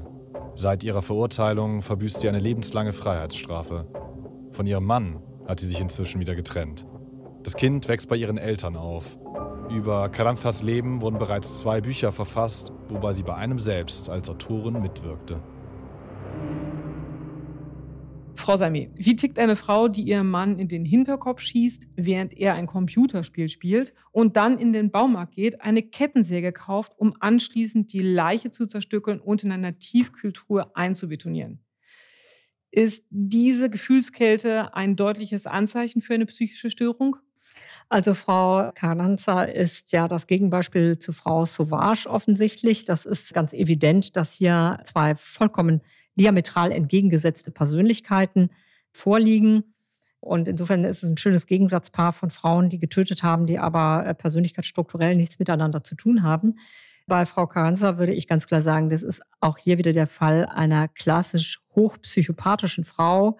Seit 0.55 0.83
ihrer 0.83 1.03
Verurteilung 1.03 1.83
verbüßt 1.83 2.19
sie 2.19 2.29
eine 2.29 2.39
lebenslange 2.39 2.93
Freiheitsstrafe. 2.93 3.85
Von 4.51 4.65
ihrem 4.65 4.85
Mann 4.85 5.19
hat 5.47 5.59
sie 5.59 5.67
sich 5.67 5.79
inzwischen 5.79 6.19
wieder 6.19 6.35
getrennt. 6.35 6.85
Das 7.43 7.55
Kind 7.55 7.87
wächst 7.87 8.09
bei 8.09 8.15
ihren 8.15 8.37
Eltern 8.37 8.75
auf. 8.75 9.17
Über 9.69 10.09
Carranzas 10.09 10.61
Leben 10.61 11.01
wurden 11.01 11.17
bereits 11.17 11.59
zwei 11.59 11.81
Bücher 11.81 12.11
verfasst, 12.11 12.71
wobei 12.87 13.13
sie 13.13 13.23
bei 13.23 13.35
einem 13.35 13.59
selbst 13.59 14.09
als 14.09 14.29
Autorin 14.29 14.81
mitwirkte. 14.81 15.41
Frau 18.37 18.57
Sami, 18.57 18.91
wie 18.95 19.15
tickt 19.15 19.39
eine 19.39 19.55
Frau, 19.55 19.87
die 19.87 20.03
ihrem 20.03 20.29
Mann 20.29 20.59
in 20.59 20.67
den 20.67 20.85
Hinterkopf 20.85 21.41
schießt, 21.41 21.89
während 21.95 22.33
er 22.33 22.53
ein 22.53 22.67
Computerspiel 22.67 23.49
spielt 23.49 23.93
und 24.11 24.37
dann 24.37 24.59
in 24.59 24.71
den 24.71 24.91
Baumarkt 24.91 25.33
geht, 25.33 25.61
eine 25.61 25.81
Kettensäge 25.81 26.51
kauft, 26.51 26.93
um 26.97 27.15
anschließend 27.19 27.91
die 27.91 28.01
Leiche 28.01 28.51
zu 28.51 28.67
zerstückeln 28.67 29.19
und 29.19 29.43
in 29.43 29.51
einer 29.51 29.79
Tiefkühltruhe 29.79 30.75
einzubetonieren? 30.75 31.64
Ist 32.75 33.05
diese 33.09 33.69
Gefühlskälte 33.69 34.75
ein 34.75 34.97
deutliches 34.97 35.47
Anzeichen 35.47 36.01
für 36.01 36.13
eine 36.13 36.25
psychische 36.25 36.69
Störung? 36.69 37.15
Also 37.87 38.13
Frau 38.13 38.69
Carranza 38.75 39.43
ist 39.43 39.93
ja 39.93 40.09
das 40.09 40.27
Gegenbeispiel 40.27 40.99
zu 40.99 41.13
Frau 41.13 41.45
Sauvage 41.45 42.05
offensichtlich. 42.09 42.83
Das 42.83 43.05
ist 43.05 43.33
ganz 43.33 43.53
evident, 43.53 44.17
dass 44.17 44.33
hier 44.33 44.81
zwei 44.83 45.15
vollkommen 45.15 45.79
diametral 46.15 46.73
entgegengesetzte 46.73 47.51
Persönlichkeiten 47.51 48.49
vorliegen. 48.91 49.63
Und 50.19 50.49
insofern 50.49 50.83
ist 50.83 51.01
es 51.01 51.09
ein 51.09 51.17
schönes 51.17 51.47
Gegensatzpaar 51.47 52.11
von 52.11 52.29
Frauen, 52.29 52.67
die 52.67 52.79
getötet 52.79 53.23
haben, 53.23 53.45
die 53.45 53.57
aber 53.57 54.05
äh, 54.05 54.13
persönlichkeitsstrukturell 54.13 55.15
nichts 55.15 55.39
miteinander 55.39 55.81
zu 55.81 55.95
tun 55.95 56.23
haben. 56.23 56.55
Bei 57.07 57.25
Frau 57.27 57.45
Carranza 57.45 57.99
würde 57.99 58.13
ich 58.13 58.27
ganz 58.27 58.47
klar 58.47 58.63
sagen, 58.63 58.89
das 58.89 59.03
ist 59.03 59.21
auch 59.39 59.59
hier 59.59 59.77
wieder 59.77 59.93
der 59.93 60.07
Fall 60.07 60.45
einer 60.45 60.87
klassisch 60.87 61.59
hochpsychopathischen 61.75 62.83
Frau, 62.83 63.37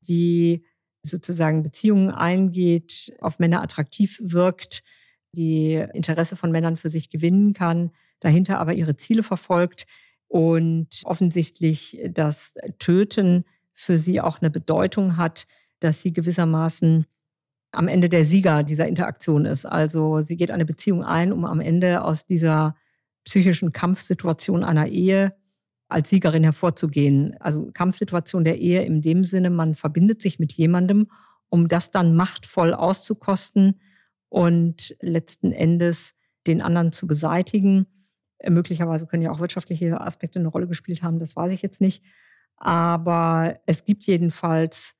die 0.00 0.64
sozusagen 1.02 1.62
Beziehungen 1.62 2.10
eingeht, 2.10 3.16
auf 3.20 3.38
Männer 3.38 3.62
attraktiv 3.62 4.18
wirkt, 4.22 4.82
die 5.36 5.74
Interesse 5.94 6.34
von 6.34 6.50
Männern 6.50 6.76
für 6.76 6.88
sich 6.88 7.08
gewinnen 7.08 7.52
kann, 7.52 7.92
dahinter 8.18 8.58
aber 8.58 8.74
ihre 8.74 8.96
Ziele 8.96 9.22
verfolgt 9.22 9.86
und 10.26 11.02
offensichtlich 11.04 12.00
das 12.10 12.54
Töten 12.80 13.44
für 13.72 13.98
sie 13.98 14.20
auch 14.20 14.40
eine 14.40 14.50
Bedeutung 14.50 15.16
hat, 15.16 15.46
dass 15.78 16.02
sie 16.02 16.12
gewissermaßen 16.12 17.06
am 17.70 17.88
Ende 17.88 18.08
der 18.08 18.24
Sieger 18.24 18.64
dieser 18.64 18.88
Interaktion 18.88 19.44
ist. 19.44 19.64
Also 19.64 20.20
sie 20.22 20.36
geht 20.36 20.50
eine 20.50 20.64
Beziehung 20.64 21.04
ein, 21.04 21.32
um 21.32 21.44
am 21.44 21.60
Ende 21.60 22.02
aus 22.02 22.26
dieser 22.26 22.74
psychischen 23.26 23.72
Kampfsituation 23.72 24.64
einer 24.64 24.86
Ehe 24.86 25.34
als 25.88 26.10
Siegerin 26.10 26.44
hervorzugehen. 26.44 27.36
Also 27.40 27.70
Kampfsituation 27.72 28.44
der 28.44 28.58
Ehe 28.58 28.82
in 28.84 29.02
dem 29.02 29.24
Sinne, 29.24 29.50
man 29.50 29.74
verbindet 29.74 30.22
sich 30.22 30.38
mit 30.38 30.52
jemandem, 30.52 31.08
um 31.48 31.68
das 31.68 31.90
dann 31.90 32.14
machtvoll 32.14 32.72
auszukosten 32.72 33.80
und 34.28 34.96
letzten 35.00 35.52
Endes 35.52 36.14
den 36.46 36.62
anderen 36.62 36.92
zu 36.92 37.06
beseitigen. 37.06 37.86
Möglicherweise 38.48 39.06
können 39.06 39.22
ja 39.22 39.32
auch 39.32 39.40
wirtschaftliche 39.40 40.00
Aspekte 40.00 40.38
eine 40.38 40.48
Rolle 40.48 40.68
gespielt 40.68 41.02
haben, 41.02 41.18
das 41.18 41.34
weiß 41.34 41.52
ich 41.52 41.62
jetzt 41.62 41.80
nicht. 41.80 42.04
Aber 42.56 43.58
es 43.66 43.84
gibt 43.84 44.04
jedenfalls 44.06 44.94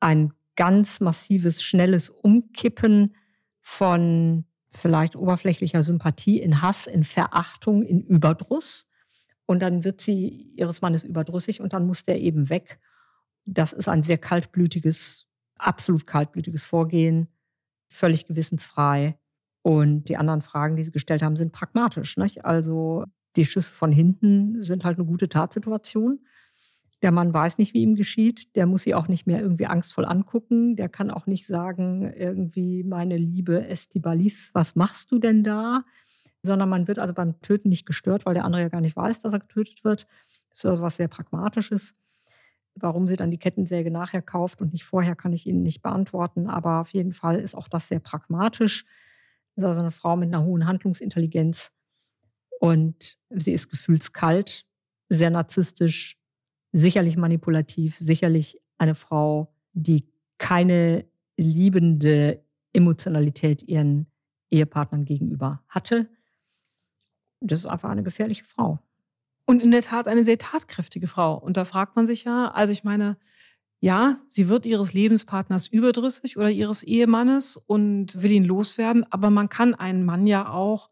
ein 0.00 0.32
ganz 0.56 1.00
massives, 1.00 1.62
schnelles 1.62 2.10
Umkippen 2.10 3.14
von 3.60 4.44
vielleicht 4.72 5.16
oberflächlicher 5.16 5.82
Sympathie 5.82 6.40
in 6.40 6.62
Hass, 6.62 6.86
in 6.86 7.04
Verachtung, 7.04 7.82
in 7.82 8.02
Überdruss. 8.02 8.88
Und 9.46 9.60
dann 9.60 9.84
wird 9.84 10.00
sie 10.00 10.52
ihres 10.56 10.80
Mannes 10.80 11.04
überdrüssig 11.04 11.60
und 11.60 11.72
dann 11.72 11.86
muss 11.86 12.04
der 12.04 12.20
eben 12.20 12.48
weg. 12.48 12.78
Das 13.44 13.72
ist 13.72 13.88
ein 13.88 14.02
sehr 14.02 14.18
kaltblütiges, 14.18 15.26
absolut 15.58 16.06
kaltblütiges 16.06 16.64
Vorgehen, 16.64 17.28
völlig 17.88 18.26
gewissensfrei. 18.26 19.18
Und 19.62 20.04
die 20.04 20.16
anderen 20.16 20.42
Fragen, 20.42 20.76
die 20.76 20.84
Sie 20.84 20.90
gestellt 20.90 21.22
haben, 21.22 21.36
sind 21.36 21.52
pragmatisch. 21.52 22.16
Nicht? 22.16 22.44
Also 22.44 23.04
die 23.36 23.44
Schüsse 23.44 23.72
von 23.72 23.92
hinten 23.92 24.62
sind 24.62 24.84
halt 24.84 24.98
eine 24.98 25.06
gute 25.06 25.28
Tatsituation. 25.28 26.20
Der 27.02 27.10
Mann 27.10 27.34
weiß 27.34 27.58
nicht, 27.58 27.74
wie 27.74 27.82
ihm 27.82 27.96
geschieht. 27.96 28.54
Der 28.54 28.66
muss 28.66 28.82
sie 28.82 28.94
auch 28.94 29.08
nicht 29.08 29.26
mehr 29.26 29.40
irgendwie 29.40 29.66
angstvoll 29.66 30.04
angucken. 30.04 30.76
Der 30.76 30.88
kann 30.88 31.10
auch 31.10 31.26
nicht 31.26 31.46
sagen, 31.46 32.12
irgendwie, 32.12 32.84
meine 32.84 33.16
liebe 33.16 33.66
Estibalis, 33.66 34.50
was 34.52 34.76
machst 34.76 35.10
du 35.10 35.18
denn 35.18 35.42
da? 35.42 35.84
Sondern 36.42 36.68
man 36.68 36.86
wird 36.86 36.98
also 36.98 37.12
beim 37.12 37.40
Töten 37.40 37.68
nicht 37.68 37.86
gestört, 37.86 38.24
weil 38.24 38.34
der 38.34 38.44
andere 38.44 38.62
ja 38.62 38.68
gar 38.68 38.80
nicht 38.80 38.96
weiß, 38.96 39.20
dass 39.20 39.32
er 39.32 39.40
getötet 39.40 39.84
wird. 39.84 40.06
Das 40.50 40.60
ist 40.60 40.66
also 40.66 40.82
was 40.82 40.96
sehr 40.96 41.08
Pragmatisches. 41.08 41.94
Warum 42.74 43.08
sie 43.08 43.16
dann 43.16 43.30
die 43.30 43.38
Kettensäge 43.38 43.90
nachher 43.90 44.22
kauft 44.22 44.60
und 44.60 44.72
nicht 44.72 44.84
vorher, 44.84 45.14
kann 45.14 45.32
ich 45.32 45.46
Ihnen 45.46 45.62
nicht 45.62 45.82
beantworten. 45.82 46.48
Aber 46.48 46.80
auf 46.80 46.88
jeden 46.90 47.12
Fall 47.12 47.38
ist 47.40 47.54
auch 47.54 47.68
das 47.68 47.88
sehr 47.88 48.00
pragmatisch. 48.00 48.84
Das 49.54 49.64
ist 49.64 49.68
also 49.68 49.80
eine 49.80 49.90
Frau 49.90 50.16
mit 50.16 50.34
einer 50.34 50.44
hohen 50.44 50.66
Handlungsintelligenz 50.66 51.70
und 52.62 53.18
sie 53.28 53.52
ist 53.52 53.68
gefühlskalt, 53.70 54.64
sehr 55.08 55.30
narzisstisch, 55.30 56.16
sicherlich 56.72 57.16
manipulativ, 57.16 57.96
sicherlich 57.98 58.58
eine 58.78 58.94
Frau, 58.94 59.54
die 59.72 60.08
keine 60.38 61.04
liebende 61.36 62.42
Emotionalität 62.72 63.62
ihren 63.62 64.06
Ehepartnern 64.50 65.04
gegenüber 65.04 65.62
hatte. 65.68 66.08
Das 67.40 67.60
ist 67.60 67.66
einfach 67.66 67.90
eine 67.90 68.02
gefährliche 68.02 68.44
Frau. 68.44 68.78
Und 69.44 69.60
in 69.60 69.70
der 69.70 69.82
Tat 69.82 70.08
eine 70.08 70.24
sehr 70.24 70.38
tatkräftige 70.38 71.08
Frau. 71.08 71.36
Und 71.36 71.56
da 71.56 71.64
fragt 71.64 71.96
man 71.96 72.06
sich 72.06 72.24
ja, 72.24 72.50
also 72.50 72.72
ich 72.72 72.84
meine, 72.84 73.18
ja, 73.80 74.20
sie 74.28 74.48
wird 74.48 74.64
ihres 74.64 74.92
Lebenspartners 74.92 75.66
überdrüssig 75.66 76.36
oder 76.36 76.50
ihres 76.50 76.84
Ehemannes 76.84 77.56
und 77.56 78.22
will 78.22 78.30
ihn 78.30 78.44
loswerden, 78.44 79.04
aber 79.10 79.28
man 79.30 79.48
kann 79.48 79.74
einen 79.74 80.04
Mann 80.04 80.26
ja 80.26 80.48
auch 80.48 80.90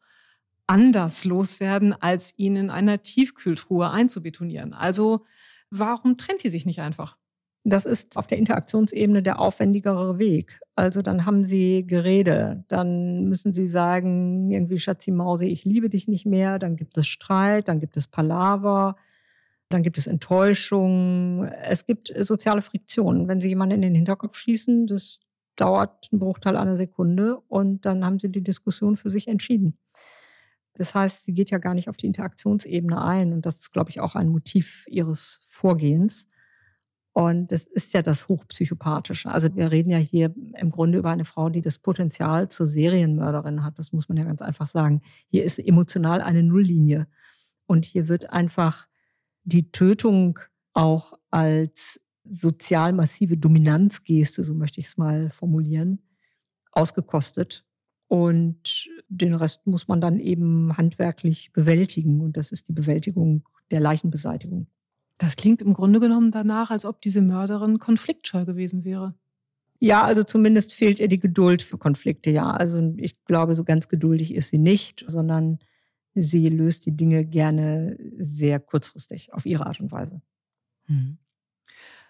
anders 0.67 1.25
loswerden, 1.25 1.93
als 1.93 2.35
ihn 2.37 2.57
in 2.57 2.71
einer 2.71 3.03
Tiefkühltruhe 3.03 3.91
einzubetonieren. 3.91 4.73
Also 4.73 5.25
warum 5.71 6.17
trennt 6.17 6.45
die 6.45 6.49
sich 6.49 6.67
nicht 6.67 6.81
einfach? 6.81 7.17
Das 7.65 7.85
ist 7.85 8.17
auf 8.17 8.27
der 8.27 8.39
Interaktionsebene 8.39 9.23
der 9.23 9.39
aufwendigere 9.39 10.19
Weg. 10.19 10.61
Also 10.77 11.03
dann 11.03 11.27
haben 11.27 11.45
sie 11.45 11.87
Gerede, 11.87 12.65
dann 12.69 13.25
müssen 13.25 13.53
sie 13.53 13.67
sagen, 13.67 14.51
irgendwie 14.51 14.79
Schatzi 14.79 15.11
Mause, 15.11 15.45
ich 15.45 15.65
liebe 15.67 15.91
dich 15.91 16.09
nicht 16.09 16.25
mehr, 16.25 16.59
dann 16.59 16.77
gibt 16.77 16.97
es 16.97 17.07
Streit, 17.07 17.69
dann 17.69 17.79
gibt 17.79 17.99
es 17.99 18.07
Palaver, 18.07 18.97
dann 19.69 19.83
gibt 19.83 19.99
es 19.99 20.07
Enttäuschung, 20.07 21.45
es 21.45 21.85
gibt 21.85 22.13
soziale 22.19 22.63
Friktionen. 22.63 23.29
Wenn 23.29 23.43
sie 23.43 23.49
jemanden 23.49 23.77
in 23.77 23.83
den 23.83 23.95
Hinterkopf 23.95 24.37
schießen, 24.37 24.87
das 24.87 25.21
dauert 25.57 26.09
einen 26.11 26.21
Bruchteil 26.21 26.57
einer 26.57 26.77
Sekunde 26.77 27.39
und 27.49 27.85
dann 27.85 28.05
haben 28.07 28.19
sie 28.19 28.31
die 28.31 28.43
Diskussion 28.43 28.97
für 28.97 29.11
sich 29.11 29.29
entschieden. 29.29 29.77
Das 30.81 30.95
heißt, 30.95 31.27
sie 31.27 31.35
geht 31.35 31.51
ja 31.51 31.59
gar 31.59 31.75
nicht 31.75 31.91
auf 31.91 31.99
die 31.99 32.07
Interaktionsebene 32.07 33.05
ein 33.05 33.35
und 33.35 33.45
das 33.45 33.61
ist, 33.61 33.71
glaube 33.71 33.91
ich, 33.91 34.01
auch 34.01 34.15
ein 34.15 34.31
Motiv 34.31 34.87
ihres 34.89 35.41
Vorgehens. 35.45 36.27
Und 37.13 37.53
das 37.53 37.65
ist 37.65 37.93
ja 37.93 38.01
das 38.01 38.29
Hochpsychopathische. 38.29 39.31
Also 39.31 39.55
wir 39.55 39.71
reden 39.71 39.91
ja 39.91 39.99
hier 39.99 40.35
im 40.57 40.71
Grunde 40.71 40.97
über 40.97 41.11
eine 41.11 41.27
Frau, 41.27 41.51
die 41.51 41.61
das 41.61 41.77
Potenzial 41.77 42.49
zur 42.49 42.67
Serienmörderin 42.67 43.63
hat. 43.63 43.79
Das 43.79 43.93
muss 43.93 44.09
man 44.09 44.17
ja 44.17 44.25
ganz 44.25 44.41
einfach 44.41 44.67
sagen. 44.67 45.03
Hier 45.27 45.45
ist 45.45 45.59
emotional 45.59 46.23
eine 46.23 46.43
Nulllinie. 46.43 47.09
Und 47.67 47.85
hier 47.85 48.09
wird 48.09 48.31
einfach 48.31 48.89
die 49.45 49.71
Tötung 49.73 50.39
auch 50.73 51.13
als 51.31 52.01
sozial 52.25 52.95
massive 52.95 53.37
Dominanzgeste, 53.37 54.45
so 54.45 54.55
möchte 54.55 54.81
ich 54.81 54.87
es 54.87 54.97
mal 54.97 55.29
formulieren, 55.31 56.01
ausgekostet. 56.73 57.67
Und 58.11 58.91
den 59.09 59.37
Rest 59.37 59.69
muss 59.69 59.87
man 59.87 60.01
dann 60.01 60.19
eben 60.19 60.77
handwerklich 60.77 61.53
bewältigen. 61.53 62.21
Und 62.21 62.37
das 62.37 62.51
ist 62.51 62.67
die 62.67 62.73
Bewältigung 62.73 63.49
der 63.71 63.79
Leichenbeseitigung. 63.79 64.67
Das 65.17 65.37
klingt 65.37 65.63
im 65.63 65.75
Grunde 65.75 66.01
genommen 66.01 66.33
danach, 66.33 66.73
als 66.73 66.85
ob 66.85 67.01
diese 67.01 67.23
Mörderin 67.23 67.79
konfliktscheu 67.79 68.45
gewesen 68.45 68.83
wäre. 68.83 69.15
Ja, 69.79 70.03
also 70.03 70.25
zumindest 70.25 70.75
fehlt 70.75 70.99
ihr 70.99 71.07
die 71.07 71.21
Geduld 71.21 71.63
für 71.63 71.79
Konflikte, 71.79 72.31
ja. 72.31 72.51
Also 72.51 72.95
ich 72.97 73.25
glaube, 73.27 73.55
so 73.55 73.63
ganz 73.63 73.87
geduldig 73.87 74.35
ist 74.35 74.49
sie 74.49 74.59
nicht, 74.59 75.05
sondern 75.07 75.61
sie 76.17 76.49
löst 76.49 76.87
die 76.87 76.97
Dinge 76.97 77.25
gerne 77.25 77.97
sehr 78.19 78.59
kurzfristig 78.59 79.33
auf 79.33 79.47
ihre 79.47 79.67
Art 79.67 79.79
und 79.79 79.93
Weise. 79.93 80.21
Mhm. 80.89 81.19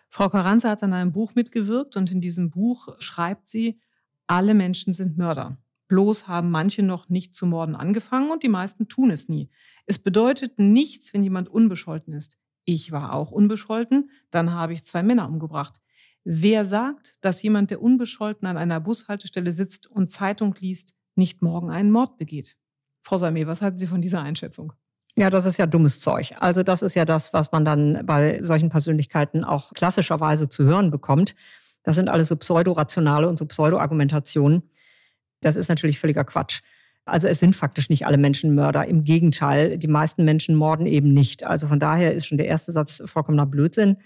Frau 0.09 0.30
Carranza 0.30 0.70
hat 0.70 0.82
an 0.82 0.94
einem 0.94 1.12
Buch 1.12 1.34
mitgewirkt 1.34 1.98
und 1.98 2.11
in 2.11 2.22
diesem 2.22 2.48
Buch 2.48 2.88
schreibt 3.01 3.48
sie, 3.48 3.78
alle 4.26 4.55
Menschen 4.55 4.94
sind 4.94 5.18
Mörder. 5.18 5.59
Bloß 5.91 6.28
haben 6.28 6.53
manche 6.53 6.84
noch 6.84 7.09
nicht 7.09 7.34
zu 7.34 7.47
morden 7.47 7.74
angefangen 7.74 8.30
und 8.30 8.45
die 8.45 8.49
meisten 8.49 8.86
tun 8.86 9.11
es 9.11 9.28
nie. 9.28 9.51
Es 9.86 9.99
bedeutet 9.99 10.57
nichts, 10.57 11.12
wenn 11.12 11.24
jemand 11.24 11.49
unbescholten 11.49 12.12
ist. 12.12 12.38
Ich 12.64 12.93
war 12.93 13.12
auch 13.12 13.32
unbescholten, 13.32 14.09
dann 14.30 14.53
habe 14.53 14.72
ich 14.72 14.84
zwei 14.84 15.03
Männer 15.03 15.26
umgebracht. 15.26 15.80
Wer 16.22 16.64
sagt, 16.64 17.18
dass 17.22 17.43
jemand, 17.43 17.72
der 17.72 17.82
unbescholten 17.82 18.47
an 18.47 18.57
einer 18.57 18.78
Bushaltestelle 18.78 19.51
sitzt 19.51 19.88
und 19.88 20.12
Zeitung 20.12 20.55
liest, 20.61 20.95
nicht 21.16 21.43
morgen 21.43 21.70
einen 21.72 21.91
Mord 21.91 22.18
begeht? 22.18 22.57
Frau 23.03 23.16
Salme, 23.16 23.49
was 23.49 23.61
halten 23.61 23.78
Sie 23.78 23.88
von 23.88 24.01
dieser 24.01 24.22
Einschätzung? 24.22 24.72
Ja, 25.18 25.28
das 25.28 25.45
ist 25.45 25.57
ja 25.57 25.66
dummes 25.66 25.99
Zeug. 25.99 26.36
Also 26.38 26.62
das 26.62 26.82
ist 26.82 26.95
ja 26.95 27.05
das, 27.05 27.32
was 27.32 27.51
man 27.51 27.64
dann 27.64 28.07
bei 28.07 28.41
solchen 28.45 28.68
Persönlichkeiten 28.68 29.43
auch 29.43 29.74
klassischerweise 29.74 30.49
zu 30.49 30.62
hören 30.62 30.93
bekommt. 30.93 31.34
Das 31.82 31.97
sind 31.97 32.09
alles 32.09 32.28
so 32.28 32.36
pseudorationale 32.36 33.28
und 33.28 33.41
so 33.41 33.45
Pseudo-Argumentationen. 33.45 34.70
Das 35.41 35.57
ist 35.57 35.68
natürlich 35.68 35.99
völliger 35.99 36.24
Quatsch. 36.24 36.61
Also 37.05 37.28
es 37.28 37.41
sind 37.41 37.57
faktisch 37.57 37.88
nicht 37.88 38.07
alle 38.07 38.18
Menschen 38.18 38.55
Mörder. 38.55 38.86
Im 38.86 39.05
Gegenteil, 39.05 39.78
die 39.78 39.88
meisten 39.88 40.24
Menschen 40.24 40.55
morden 40.55 40.86
eben 40.86 41.12
nicht. 41.12 41.43
Also 41.43 41.66
von 41.66 41.80
daher 41.80 42.14
ist 42.14 42.26
schon 42.26 42.38
der 42.38 42.47
erste 42.47 42.72
Satz 42.72 43.03
vollkommener 43.07 43.47
Blödsinn. 43.47 43.97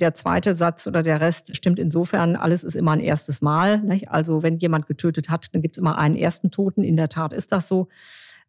Der 0.00 0.12
zweite 0.12 0.54
Satz 0.54 0.86
oder 0.86 1.02
der 1.02 1.20
Rest 1.22 1.56
stimmt 1.56 1.78
insofern, 1.78 2.36
alles 2.36 2.64
ist 2.64 2.76
immer 2.76 2.92
ein 2.92 3.00
erstes 3.00 3.40
Mal. 3.40 3.80
Nicht? 3.80 4.10
Also 4.10 4.42
wenn 4.42 4.58
jemand 4.58 4.86
getötet 4.86 5.30
hat, 5.30 5.54
dann 5.54 5.62
gibt 5.62 5.76
es 5.76 5.80
immer 5.80 5.96
einen 5.96 6.16
ersten 6.16 6.50
Toten. 6.50 6.84
In 6.84 6.96
der 6.96 7.08
Tat 7.08 7.32
ist 7.32 7.52
das 7.52 7.68
so. 7.68 7.88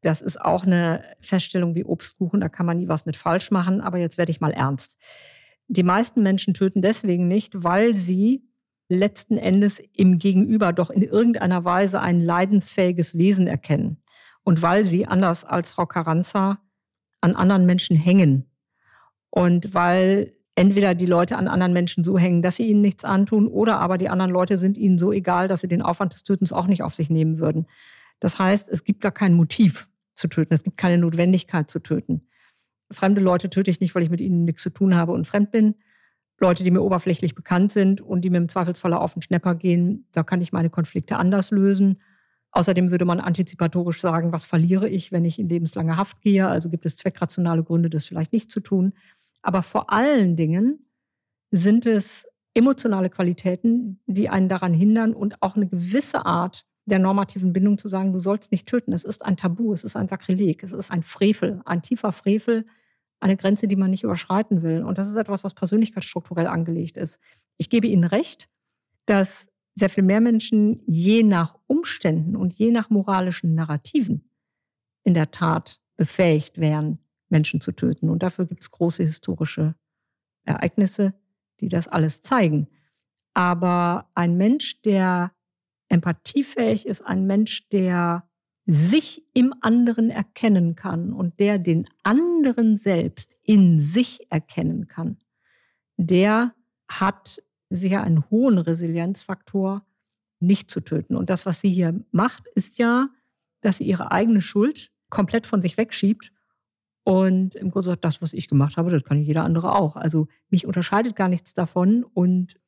Das 0.01 0.21
ist 0.21 0.39
auch 0.39 0.65
eine 0.65 1.03
Feststellung 1.21 1.73
wie 1.73 1.83
Obstkuchen, 1.83 2.39
da 2.39 2.49
kann 2.49 2.65
man 2.65 2.77
nie 2.77 2.87
was 2.87 3.05
mit 3.05 3.15
falsch 3.15 3.49
machen. 3.51 3.81
Aber 3.81 3.97
jetzt 3.97 4.17
werde 4.17 4.31
ich 4.31 4.41
mal 4.41 4.51
ernst. 4.51 4.97
Die 5.69 5.83
meisten 5.83 6.21
Menschen 6.23 6.53
töten 6.53 6.81
deswegen 6.81 7.27
nicht, 7.27 7.63
weil 7.63 7.95
sie 7.95 8.46
letzten 8.89 9.37
Endes 9.37 9.81
im 9.93 10.17
Gegenüber 10.17 10.73
doch 10.73 10.89
in 10.89 11.01
irgendeiner 11.01 11.65
Weise 11.65 11.99
ein 12.01 12.21
leidensfähiges 12.21 13.17
Wesen 13.17 13.47
erkennen. 13.47 13.97
Und 14.43 14.61
weil 14.61 14.85
sie, 14.85 15.05
anders 15.05 15.43
als 15.43 15.71
Frau 15.71 15.85
Carranza, 15.85 16.59
an 17.19 17.35
anderen 17.35 17.65
Menschen 17.65 17.97
hängen. 17.97 18.45
Und 19.29 19.73
weil 19.73 20.33
entweder 20.55 20.95
die 20.95 21.05
Leute 21.05 21.37
an 21.37 21.47
anderen 21.47 21.73
Menschen 21.73 22.03
so 22.03 22.17
hängen, 22.17 22.41
dass 22.41 22.55
sie 22.55 22.67
ihnen 22.67 22.81
nichts 22.81 23.03
antun, 23.03 23.47
oder 23.47 23.79
aber 23.79 23.97
die 23.97 24.09
anderen 24.09 24.31
Leute 24.31 24.57
sind 24.57 24.77
ihnen 24.77 24.97
so 24.97 25.11
egal, 25.11 25.47
dass 25.47 25.61
sie 25.61 25.67
den 25.67 25.81
Aufwand 25.81 26.13
des 26.13 26.23
Tötens 26.23 26.51
auch 26.51 26.67
nicht 26.67 26.81
auf 26.81 26.95
sich 26.95 27.09
nehmen 27.09 27.39
würden. 27.39 27.67
Das 28.19 28.39
heißt, 28.39 28.69
es 28.69 28.83
gibt 28.83 29.01
gar 29.01 29.11
kein 29.11 29.33
Motiv 29.33 29.89
zu 30.15 30.27
töten. 30.27 30.53
Es 30.53 30.63
gibt 30.63 30.77
keine 30.77 30.97
Notwendigkeit 30.97 31.69
zu 31.69 31.79
töten. 31.79 32.27
Fremde 32.89 33.21
Leute 33.21 33.49
töte 33.49 33.69
ich 33.69 33.79
nicht, 33.81 33.93
weil 33.93 34.03
ich 34.03 34.09
mit 34.09 34.21
ihnen 34.21 34.45
nichts 34.45 34.63
zu 34.63 34.69
tun 34.69 34.95
habe 34.95 35.11
und 35.11 35.27
fremd 35.27 35.51
bin, 35.51 35.75
Leute, 36.39 36.63
die 36.63 36.71
mir 36.71 36.81
oberflächlich 36.81 37.33
bekannt 37.33 37.71
sind 37.71 37.99
und 38.01 38.21
die 38.21 38.29
mir 38.29 38.37
im 38.37 38.49
Zweifelsfall 38.49 38.93
auf 38.93 39.13
den 39.13 39.21
Schnepper 39.21 39.55
gehen, 39.55 40.07
da 40.11 40.23
kann 40.23 40.41
ich 40.41 40.51
meine 40.51 40.69
Konflikte 40.69 41.17
anders 41.17 41.51
lösen. 41.51 41.99
Außerdem 42.51 42.91
würde 42.91 43.05
man 43.05 43.19
antizipatorisch 43.19 43.99
sagen, 43.99 44.31
was 44.31 44.45
verliere 44.45 44.87
ich, 44.87 45.11
wenn 45.11 45.25
ich 45.25 45.39
in 45.39 45.49
lebenslange 45.49 45.97
Haft 45.97 46.21
gehe? 46.21 46.47
Also 46.47 46.69
gibt 46.69 46.85
es 46.85 46.95
zweckrationale 46.95 47.63
Gründe, 47.63 47.89
das 47.89 48.05
vielleicht 48.05 48.33
nicht 48.33 48.51
zu 48.51 48.59
tun. 48.59 48.93
Aber 49.41 49.63
vor 49.63 49.91
allen 49.91 50.35
Dingen 50.35 50.85
sind 51.51 51.85
es 51.85 52.27
emotionale 52.53 53.09
Qualitäten, 53.09 53.99
die 54.05 54.29
einen 54.29 54.49
daran 54.49 54.73
hindern 54.73 55.13
und 55.13 55.41
auch 55.41 55.55
eine 55.55 55.67
gewisse 55.67 56.25
Art 56.25 56.65
der 56.85 56.99
normativen 56.99 57.51
Bindung 57.53 57.77
zu 57.77 57.87
sagen, 57.87 58.13
du 58.13 58.19
sollst 58.19 58.51
nicht 58.51 58.67
töten. 58.67 58.93
Es 58.93 59.03
ist 59.03 59.23
ein 59.23 59.37
Tabu, 59.37 59.73
es 59.73 59.83
ist 59.83 59.95
ein 59.95 60.07
Sakrileg, 60.07 60.63
es 60.63 60.71
ist 60.71 60.89
ein 60.89 61.03
Frevel, 61.03 61.61
ein 61.65 61.81
tiefer 61.81 62.13
Frevel, 62.13 62.65
eine 63.19 63.37
Grenze, 63.37 63.67
die 63.67 63.75
man 63.75 63.89
nicht 63.89 64.03
überschreiten 64.03 64.61
will. 64.61 64.83
Und 64.83 64.97
das 64.97 65.09
ist 65.09 65.15
etwas, 65.15 65.43
was 65.43 65.53
persönlichkeitsstrukturell 65.53 66.47
angelegt 66.47 66.97
ist. 66.97 67.19
Ich 67.57 67.69
gebe 67.69 67.87
Ihnen 67.87 68.03
recht, 68.03 68.49
dass 69.05 69.47
sehr 69.75 69.89
viel 69.89 70.03
mehr 70.03 70.21
Menschen 70.21 70.81
je 70.85 71.23
nach 71.23 71.57
Umständen 71.67 72.35
und 72.35 72.53
je 72.53 72.71
nach 72.71 72.89
moralischen 72.89 73.55
Narrativen 73.55 74.29
in 75.03 75.13
der 75.13 75.31
Tat 75.31 75.79
befähigt 75.95 76.59
wären, 76.59 76.99
Menschen 77.29 77.61
zu 77.61 77.71
töten. 77.71 78.09
Und 78.09 78.23
dafür 78.23 78.45
gibt 78.45 78.61
es 78.61 78.71
große 78.71 79.03
historische 79.03 79.75
Ereignisse, 80.43 81.13
die 81.59 81.69
das 81.69 81.87
alles 81.87 82.21
zeigen. 82.21 82.67
Aber 83.33 84.09
ein 84.15 84.37
Mensch, 84.37 84.81
der 84.81 85.31
empathiefähig 85.89 86.87
ist, 86.87 87.01
ein 87.01 87.25
Mensch, 87.27 87.69
der 87.69 88.26
sich 88.67 89.25
im 89.33 89.53
anderen 89.61 90.09
erkennen 90.09 90.75
kann 90.75 91.13
und 91.13 91.39
der 91.39 91.57
den 91.57 91.87
anderen 92.03 92.77
selbst 92.77 93.37
in 93.43 93.81
sich 93.81 94.29
erkennen 94.29 94.87
kann, 94.87 95.17
der 95.95 96.53
hat 96.87 97.41
sicher 97.69 98.03
einen 98.03 98.29
hohen 98.29 98.57
Resilienzfaktor, 98.57 99.85
nicht 100.39 100.69
zu 100.69 100.81
töten. 100.81 101.15
Und 101.15 101.29
das, 101.29 101.45
was 101.45 101.61
sie 101.61 101.71
hier 101.71 101.99
macht, 102.11 102.45
ist 102.55 102.77
ja, 102.77 103.09
dass 103.61 103.77
sie 103.77 103.85
ihre 103.85 104.11
eigene 104.11 104.41
Schuld 104.41 104.91
komplett 105.09 105.47
von 105.47 105.61
sich 105.61 105.77
wegschiebt 105.77 106.31
und 107.07 107.55
im 107.55 107.71
Grunde 107.71 107.87
sagt, 107.87 108.03
das, 108.03 108.21
was 108.21 108.33
ich 108.33 108.49
gemacht 108.49 108.75
habe, 108.75 108.91
das 108.91 109.01
kann 109.01 109.21
jeder 109.23 109.45
andere 109.45 109.73
auch. 109.75 109.95
Also 109.95 110.27
mich 110.49 110.67
unterscheidet 110.67 111.15
gar 111.15 111.29
nichts 111.29 111.53
davon 111.53 112.03
und 112.03 112.59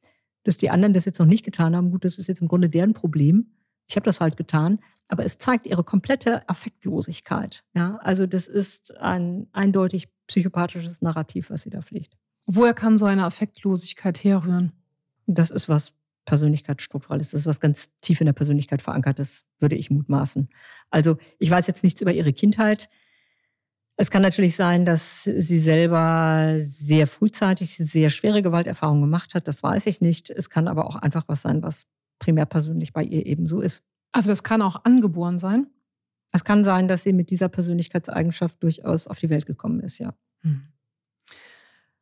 dass 0.44 0.56
die 0.56 0.70
anderen 0.70 0.94
das 0.94 1.04
jetzt 1.04 1.20
noch 1.20 1.26
nicht 1.26 1.44
getan 1.44 1.76
haben, 1.76 1.92
gut, 1.92 2.06
das 2.06 2.18
ist 2.18 2.28
jetzt 2.28 2.40
im 2.40 2.48
Grunde 2.48 2.70
deren 2.70 2.94
Problem. 2.94 3.52
Ich 3.90 3.96
habe 3.96 4.06
das 4.06 4.22
halt 4.22 4.38
getan, 4.38 4.80
aber 5.08 5.26
es 5.26 5.40
zeigt 5.40 5.66
ihre 5.66 5.84
komplette 5.84 6.48
Affektlosigkeit. 6.48 7.64
Ja, 7.74 7.98
also 8.04 8.28
das 8.28 8.48
ist 8.48 8.96
ein 8.98 9.48
eindeutig 9.52 10.08
psychopathisches 10.28 11.02
Narrativ, 11.02 11.50
was 11.50 11.64
sie 11.64 11.72
da 11.72 11.82
pflegt. 11.82 12.16
Woher 12.46 12.76
kann 12.76 12.98
so 12.98 13.06
eine 13.06 13.26
Affektlosigkeit 13.26 14.24
herrühren? 14.24 14.72
Das 15.26 15.50
ist 15.50 15.68
was 15.68 15.92
Persönlichkeitsstrukturelles. 16.26 17.32
Das 17.32 17.42
ist 17.42 17.48
was 17.48 17.60
ganz 17.60 17.90
tief 18.02 18.22
in 18.22 18.26
der 18.26 18.34
Persönlichkeit 18.34 18.84
verankertes, 18.84 19.46
würde 19.58 19.76
ich 19.76 19.90
mutmaßen. 19.90 20.50
Also 20.92 21.18
ich 21.40 21.50
weiß 21.50 21.66
jetzt 21.66 21.84
nichts 21.84 22.02
über 22.02 22.14
ihre 22.14 22.34
Kindheit. 22.34 22.90
Es 23.98 24.12
kann 24.12 24.22
natürlich 24.22 24.56
sein, 24.56 24.86
dass 24.86 25.24
sie 25.24 25.60
selber 25.60 26.60
sehr 26.62 27.08
frühzeitig 27.08 27.78
sehr 27.78 28.12
schwere 28.12 28.44
Gewalterfahrungen 28.44 29.02
gemacht 29.02 29.34
hat. 29.34 29.48
Das 29.48 29.64
weiß 29.64 29.88
ich 29.88 30.02
nicht. 30.02 30.30
Es 30.30 30.52
kann 30.52 30.68
aber 30.68 30.86
auch 30.86 30.96
einfach 30.96 31.24
was 31.28 31.42
sein, 31.42 31.64
was 31.64 31.88
primär 32.20 32.46
persönlich 32.46 32.94
bei 32.94 33.04
ihr 33.04 33.26
eben 33.26 33.48
so 33.48 33.62
ist. 33.62 33.84
Also 34.12 34.30
das 34.30 34.44
kann 34.44 34.62
auch 34.62 34.84
angeboren 34.86 35.38
sein? 35.38 35.68
Es 36.32 36.44
kann 36.44 36.64
sein, 36.64 36.88
dass 36.88 37.04
sie 37.04 37.14
mit 37.14 37.32
dieser 37.32 37.50
Persönlichkeitseigenschaft 37.50 38.62
durchaus 38.62 39.08
auf 39.08 39.20
die 39.20 39.30
Welt 39.30 39.46
gekommen 39.46 39.80
ist, 39.80 39.98
ja. 39.98 40.14
Hm. 40.42 40.62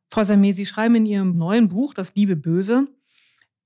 Frau 0.09 0.22
Samé, 0.22 0.53
Sie 0.53 0.65
schreiben 0.65 0.95
in 0.95 1.05
Ihrem 1.05 1.38
neuen 1.38 1.68
Buch 1.68 1.93
Das 1.93 2.15
Liebe 2.15 2.36
Böse, 2.36 2.88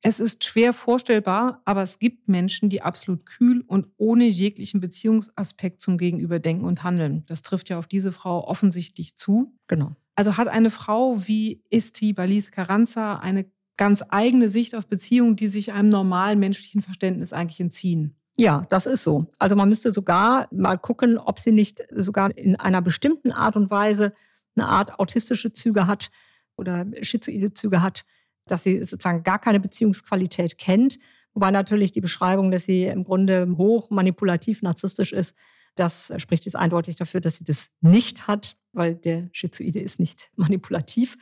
es 0.04 0.20
ist 0.20 0.44
schwer 0.44 0.74
vorstellbar, 0.74 1.62
aber 1.64 1.84
es 1.84 2.00
gibt 2.00 2.28
Menschen, 2.28 2.70
die 2.70 2.82
absolut 2.82 3.28
kühl 3.28 3.64
und 3.68 3.88
ohne 3.98 4.26
jeglichen 4.26 4.80
Beziehungsaspekt 4.80 5.80
zum 5.80 6.00
Gegenüber 6.00 6.40
denken 6.40 6.66
und 6.66 6.84
handeln. 6.84 7.24
Das 7.28 7.44
trifft 7.44 7.70
ja 7.70 7.78
auf 7.78 7.86
diese 7.86 8.12
Frau 8.12 8.48
offensichtlich 8.48 9.16
zu. 9.16 9.54
Genau. 9.68 9.96
Also 10.16 10.38
hat 10.38 10.48
eine 10.48 10.72
Frau 10.72 11.28
wie 11.28 11.64
Isti 11.70 12.14
Balith 12.14 12.52
Carranza 12.52 13.20
eine 13.20 13.46
ganz 13.82 14.04
eigene 14.10 14.48
Sicht 14.48 14.76
auf 14.76 14.86
Beziehungen, 14.86 15.36
die 15.36 15.48
sich 15.48 15.74
einem 15.74 15.90
normalen 15.90 16.38
menschlichen 16.38 16.84
Verständnis 16.84 17.34
eigentlich 17.34 17.60
entziehen. 17.60 18.14
Ja, 18.38 18.68
das 18.70 18.86
ist 18.86 19.04
so. 19.04 19.26
Also 19.40 19.56
man 19.56 19.70
müsste 19.70 19.92
sogar 19.92 20.48
mal 20.52 20.78
gucken, 20.78 21.18
ob 21.18 21.40
sie 21.40 21.52
nicht 21.52 21.82
sogar 21.90 22.38
in 22.38 22.56
einer 22.56 22.84
bestimmten 22.84 23.32
Art 23.32 23.56
und 23.56 23.72
Weise 23.72 24.14
eine 24.56 24.68
Art 24.68 25.00
autistische 25.00 25.52
Züge 25.52 25.88
hat 25.88 26.12
oder 26.58 26.86
schizoide 27.02 27.56
Züge 27.56 27.82
hat, 27.82 28.06
dass 28.46 28.62
sie 28.62 28.82
sozusagen 28.82 29.24
gar 29.24 29.40
keine 29.40 29.60
Beziehungsqualität 29.60 30.60
kennt. 30.60 31.00
Wobei 31.34 31.50
natürlich 31.50 31.92
die 31.92 32.02
Beschreibung, 32.02 32.52
dass 32.52 32.66
sie 32.66 32.84
im 32.84 33.04
Grunde 33.04 33.52
hoch 33.58 33.90
manipulativ 33.90 34.62
narzisstisch 34.62 35.12
ist, 35.12 35.36
das 35.74 36.14
spricht 36.18 36.46
jetzt 36.46 36.56
eindeutig 36.56 36.98
dafür, 36.98 37.20
dass 37.20 37.38
sie 37.38 37.46
das 37.46 37.72
nicht 37.82 38.28
hat, 38.28 38.58
weil 38.74 38.94
der 38.94 39.30
Schizoide 39.32 39.80
ist 39.80 40.00
nicht 40.00 40.30
manipulativ, 40.36 41.18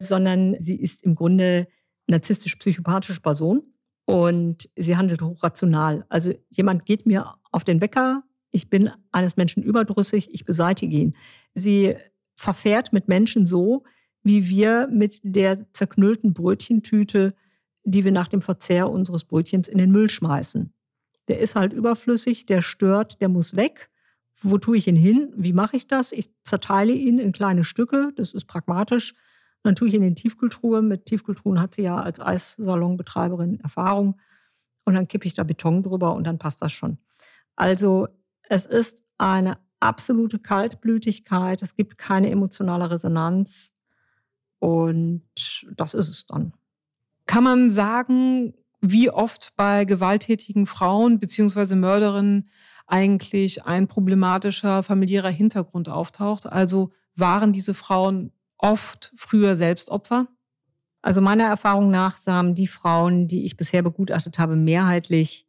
sondern 0.00 0.56
sie 0.58 0.74
ist 0.74 1.04
im 1.04 1.14
Grunde 1.14 1.68
narzisstisch-psychopathische 2.06 3.20
Person 3.20 3.62
und 4.04 4.68
sie 4.76 4.96
handelt 4.96 5.22
hochrational. 5.22 6.04
Also 6.08 6.32
jemand 6.50 6.86
geht 6.86 7.06
mir 7.06 7.34
auf 7.50 7.64
den 7.64 7.80
Wecker, 7.80 8.22
ich 8.50 8.70
bin 8.70 8.90
eines 9.10 9.36
Menschen 9.36 9.62
überdrüssig, 9.62 10.28
ich 10.32 10.44
beseitige 10.44 10.96
ihn. 10.96 11.16
Sie 11.54 11.96
verfährt 12.36 12.92
mit 12.92 13.08
Menschen 13.08 13.46
so, 13.46 13.84
wie 14.22 14.48
wir 14.48 14.88
mit 14.88 15.20
der 15.22 15.72
zerknüllten 15.72 16.34
Brötchentüte, 16.34 17.34
die 17.84 18.04
wir 18.04 18.12
nach 18.12 18.28
dem 18.28 18.40
Verzehr 18.40 18.90
unseres 18.90 19.24
Brötchens 19.24 19.68
in 19.68 19.78
den 19.78 19.90
Müll 19.90 20.08
schmeißen. 20.08 20.72
Der 21.28 21.40
ist 21.40 21.56
halt 21.56 21.72
überflüssig, 21.72 22.46
der 22.46 22.62
stört, 22.62 23.20
der 23.20 23.28
muss 23.28 23.56
weg. 23.56 23.90
Wo 24.40 24.58
tue 24.58 24.76
ich 24.76 24.86
ihn 24.86 24.96
hin? 24.96 25.32
Wie 25.36 25.52
mache 25.52 25.76
ich 25.76 25.86
das? 25.86 26.12
Ich 26.12 26.30
zerteile 26.42 26.92
ihn 26.92 27.18
in 27.18 27.32
kleine 27.32 27.64
Stücke, 27.64 28.12
das 28.14 28.34
ist 28.34 28.46
pragmatisch. 28.46 29.14
Dann 29.64 29.74
tue 29.74 29.88
ich 29.88 29.94
in 29.94 30.02
die 30.02 30.14
Tiefkühltruhe. 30.14 30.82
Mit 30.82 31.06
Tiefkühltruhen 31.06 31.60
hat 31.60 31.74
sie 31.74 31.82
ja 31.82 31.96
als 31.96 32.20
Eissalonbetreiberin 32.20 33.60
Erfahrung. 33.60 34.20
Und 34.84 34.94
dann 34.94 35.08
kippe 35.08 35.26
ich 35.26 35.32
da 35.32 35.42
Beton 35.42 35.82
drüber 35.82 36.14
und 36.14 36.24
dann 36.24 36.38
passt 36.38 36.60
das 36.60 36.72
schon. 36.72 36.98
Also 37.56 38.08
es 38.42 38.66
ist 38.66 39.02
eine 39.16 39.58
absolute 39.80 40.38
Kaltblütigkeit. 40.38 41.62
Es 41.62 41.76
gibt 41.76 41.96
keine 41.96 42.30
emotionale 42.30 42.90
Resonanz. 42.90 43.72
Und 44.58 45.22
das 45.74 45.94
ist 45.94 46.08
es 46.10 46.26
dann. 46.26 46.52
Kann 47.26 47.44
man 47.44 47.70
sagen, 47.70 48.52
wie 48.82 49.08
oft 49.08 49.54
bei 49.56 49.86
gewalttätigen 49.86 50.66
Frauen 50.66 51.20
bzw. 51.20 51.74
Mörderinnen 51.74 52.50
eigentlich 52.86 53.64
ein 53.64 53.88
problematischer 53.88 54.82
familiärer 54.82 55.30
Hintergrund 55.30 55.88
auftaucht? 55.88 56.44
Also 56.44 56.92
waren 57.16 57.54
diese 57.54 57.72
Frauen 57.72 58.30
oft 58.64 59.12
früher 59.14 59.54
selbst 59.54 59.90
Opfer? 59.90 60.26
Also 61.02 61.20
meiner 61.20 61.44
Erfahrung 61.44 61.90
nach 61.90 62.18
haben 62.26 62.54
die 62.54 62.66
Frauen, 62.66 63.28
die 63.28 63.44
ich 63.44 63.58
bisher 63.58 63.82
begutachtet 63.82 64.38
habe, 64.38 64.56
mehrheitlich, 64.56 65.46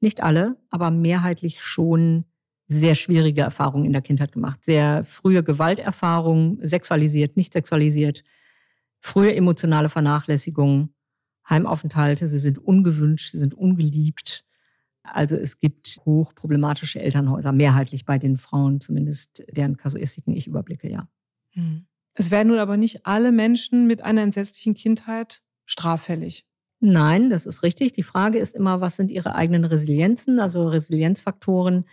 nicht 0.00 0.22
alle, 0.22 0.56
aber 0.68 0.90
mehrheitlich 0.90 1.62
schon 1.62 2.24
sehr 2.68 2.94
schwierige 2.94 3.40
Erfahrungen 3.40 3.86
in 3.86 3.94
der 3.94 4.02
Kindheit 4.02 4.32
gemacht. 4.32 4.64
Sehr 4.64 5.02
frühe 5.04 5.42
Gewalterfahrungen, 5.42 6.58
sexualisiert, 6.60 7.38
nicht 7.38 7.54
sexualisiert, 7.54 8.22
frühe 9.00 9.34
emotionale 9.34 9.88
Vernachlässigung, 9.88 10.90
Heimaufenthalte, 11.48 12.28
sie 12.28 12.38
sind 12.38 12.58
ungewünscht, 12.58 13.32
sie 13.32 13.38
sind 13.38 13.54
ungeliebt. 13.54 14.44
Also 15.02 15.36
es 15.36 15.58
gibt 15.58 16.00
hochproblematische 16.04 17.00
Elternhäuser, 17.00 17.52
mehrheitlich 17.52 18.04
bei 18.04 18.18
den 18.18 18.36
Frauen 18.36 18.78
zumindest, 18.80 19.42
deren 19.50 19.78
Kasuistiken 19.78 20.34
ich 20.34 20.46
überblicke, 20.46 20.90
ja. 20.90 21.08
Hm. 21.52 21.86
Es 22.18 22.32
werden 22.32 22.48
nun 22.48 22.58
aber 22.58 22.76
nicht 22.76 23.06
alle 23.06 23.30
Menschen 23.30 23.86
mit 23.86 24.02
einer 24.02 24.22
entsetzlichen 24.22 24.74
Kindheit 24.74 25.40
straffällig. 25.66 26.44
Nein, 26.80 27.30
das 27.30 27.46
ist 27.46 27.62
richtig. 27.62 27.92
Die 27.92 28.02
Frage 28.02 28.38
ist 28.38 28.56
immer, 28.56 28.80
was 28.80 28.96
sind 28.96 29.12
ihre 29.12 29.36
eigenen 29.36 29.64
Resilienzen? 29.64 30.40
Also 30.40 30.66
Resilienzfaktoren 30.66 31.84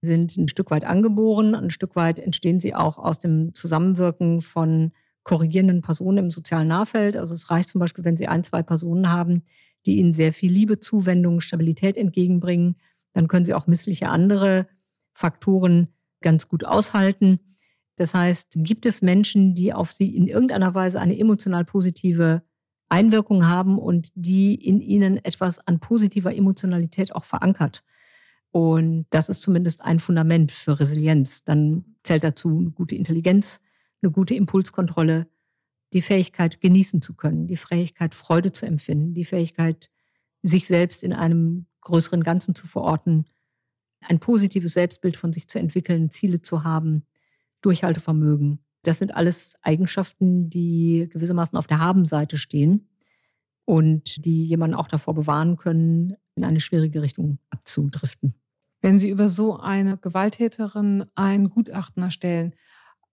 sind 0.00 0.36
ein 0.36 0.48
Stück 0.48 0.70
weit 0.70 0.84
angeboren, 0.84 1.54
ein 1.54 1.70
Stück 1.70 1.94
weit 1.94 2.18
entstehen 2.18 2.58
sie 2.58 2.74
auch 2.74 2.96
aus 2.96 3.18
dem 3.18 3.54
Zusammenwirken 3.54 4.40
von 4.40 4.92
korrigierenden 5.24 5.82
Personen 5.82 6.18
im 6.18 6.30
sozialen 6.30 6.68
Nahfeld. 6.68 7.16
Also 7.16 7.34
es 7.34 7.50
reicht 7.50 7.68
zum 7.68 7.80
Beispiel, 7.80 8.04
wenn 8.04 8.16
Sie 8.16 8.28
ein, 8.28 8.44
zwei 8.44 8.62
Personen 8.62 9.10
haben, 9.10 9.42
die 9.84 9.96
Ihnen 9.96 10.12
sehr 10.12 10.32
viel 10.32 10.52
Liebe, 10.52 10.78
Zuwendung, 10.78 11.40
Stabilität 11.40 11.96
entgegenbringen, 11.96 12.76
dann 13.12 13.26
können 13.26 13.44
Sie 13.44 13.52
auch 13.52 13.66
missliche 13.66 14.08
andere 14.08 14.68
Faktoren 15.12 15.88
ganz 16.22 16.48
gut 16.48 16.64
aushalten. 16.64 17.40
Das 17.96 18.14
heißt, 18.14 18.54
gibt 18.56 18.86
es 18.86 19.02
Menschen, 19.02 19.54
die 19.54 19.72
auf 19.72 19.92
Sie 19.92 20.14
in 20.14 20.28
irgendeiner 20.28 20.74
Weise 20.74 21.00
eine 21.00 21.18
emotional 21.18 21.64
positive 21.64 22.42
Einwirkung 22.88 23.46
haben 23.46 23.78
und 23.78 24.10
die 24.14 24.54
in 24.54 24.80
ihnen 24.80 25.16
etwas 25.24 25.58
an 25.66 25.80
positiver 25.80 26.34
Emotionalität 26.34 27.14
auch 27.14 27.24
verankert. 27.24 27.82
Und 28.52 29.06
das 29.10 29.28
ist 29.28 29.42
zumindest 29.42 29.82
ein 29.82 29.98
Fundament 29.98 30.52
für 30.52 30.78
Resilienz. 30.78 31.42
Dann 31.44 31.96
zählt 32.04 32.22
dazu 32.22 32.48
eine 32.48 32.70
gute 32.70 32.94
Intelligenz, 32.94 33.60
eine 34.02 34.12
gute 34.12 34.34
Impulskontrolle, 34.34 35.26
die 35.92 36.02
Fähigkeit 36.02 36.60
genießen 36.60 37.02
zu 37.02 37.14
können, 37.14 37.46
die 37.46 37.56
Fähigkeit 37.56 38.14
Freude 38.14 38.52
zu 38.52 38.66
empfinden, 38.66 39.14
die 39.14 39.24
Fähigkeit 39.24 39.90
sich 40.42 40.66
selbst 40.66 41.02
in 41.02 41.12
einem 41.12 41.66
größeren 41.80 42.22
Ganzen 42.22 42.54
zu 42.54 42.66
verorten, 42.66 43.26
ein 44.00 44.20
positives 44.20 44.74
Selbstbild 44.74 45.16
von 45.16 45.32
sich 45.32 45.48
zu 45.48 45.58
entwickeln, 45.58 46.10
Ziele 46.10 46.40
zu 46.40 46.64
haben, 46.64 47.04
Durchhaltevermögen. 47.66 48.60
Das 48.84 49.00
sind 49.00 49.16
alles 49.16 49.56
Eigenschaften, 49.62 50.48
die 50.48 51.08
gewissermaßen 51.10 51.58
auf 51.58 51.66
der 51.66 51.80
Habenseite 51.80 52.38
stehen 52.38 52.88
und 53.64 54.24
die 54.24 54.44
jemanden 54.44 54.76
auch 54.76 54.86
davor 54.86 55.14
bewahren 55.14 55.56
können, 55.56 56.14
in 56.36 56.44
eine 56.44 56.60
schwierige 56.60 57.02
Richtung 57.02 57.38
abzudriften. 57.50 58.34
Wenn 58.82 59.00
Sie 59.00 59.10
über 59.10 59.28
so 59.28 59.58
eine 59.58 59.98
Gewalttäterin 59.98 61.06
ein 61.16 61.50
Gutachten 61.50 62.04
erstellen, 62.04 62.54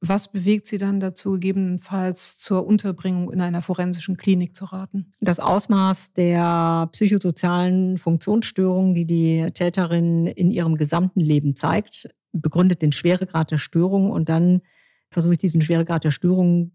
was 0.02 0.32
bewegt 0.32 0.68
Sie 0.68 0.78
dann 0.78 1.00
dazu, 1.00 1.32
gegebenenfalls 1.32 2.38
zur 2.38 2.68
Unterbringung 2.68 3.32
in 3.32 3.42
einer 3.42 3.64
forensischen 3.64 4.18
Klinik 4.18 4.56
zu 4.56 4.66
raten? 4.66 5.14
Das 5.22 5.40
Ausmaß 5.40 6.14
der 6.14 6.90
psychosozialen 6.92 7.98
Funktionsstörungen, 7.98 8.94
die 8.94 9.06
die 9.06 9.50
Täterin 9.54 10.28
in 10.28 10.52
ihrem 10.52 10.76
gesamten 10.76 11.22
Leben 11.22 11.56
zeigt, 11.56 12.10
begründet 12.34 12.82
den 12.82 12.92
Schweregrad 12.92 13.52
der 13.52 13.58
Störung 13.58 14.12
und 14.12 14.28
dann 14.28 14.62
versuche 15.10 15.34
ich 15.34 15.40
diesen 15.40 15.62
Schweregrad 15.62 16.04
der 16.04 16.12
Störung 16.12 16.72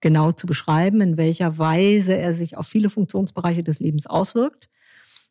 genau 0.00 0.32
zu 0.32 0.46
beschreiben, 0.46 1.00
in 1.00 1.16
welcher 1.16 1.58
Weise 1.58 2.16
er 2.16 2.34
sich 2.34 2.56
auf 2.56 2.66
viele 2.66 2.90
Funktionsbereiche 2.90 3.62
des 3.62 3.78
Lebens 3.80 4.06
auswirkt. 4.06 4.68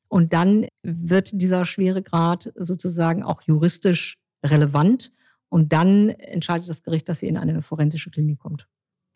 Und 0.07 0.33
dann 0.33 0.67
wird 0.83 1.29
dieser 1.33 1.65
Schweregrad 1.65 2.51
sozusagen 2.55 3.23
auch 3.23 3.41
juristisch 3.43 4.17
relevant 4.43 5.11
und 5.49 5.73
dann 5.73 6.09
entscheidet 6.09 6.69
das 6.69 6.83
Gericht, 6.83 7.07
dass 7.09 7.19
sie 7.19 7.27
in 7.27 7.37
eine 7.37 7.61
forensische 7.61 8.09
Klinik 8.09 8.39
kommt. 8.39 8.67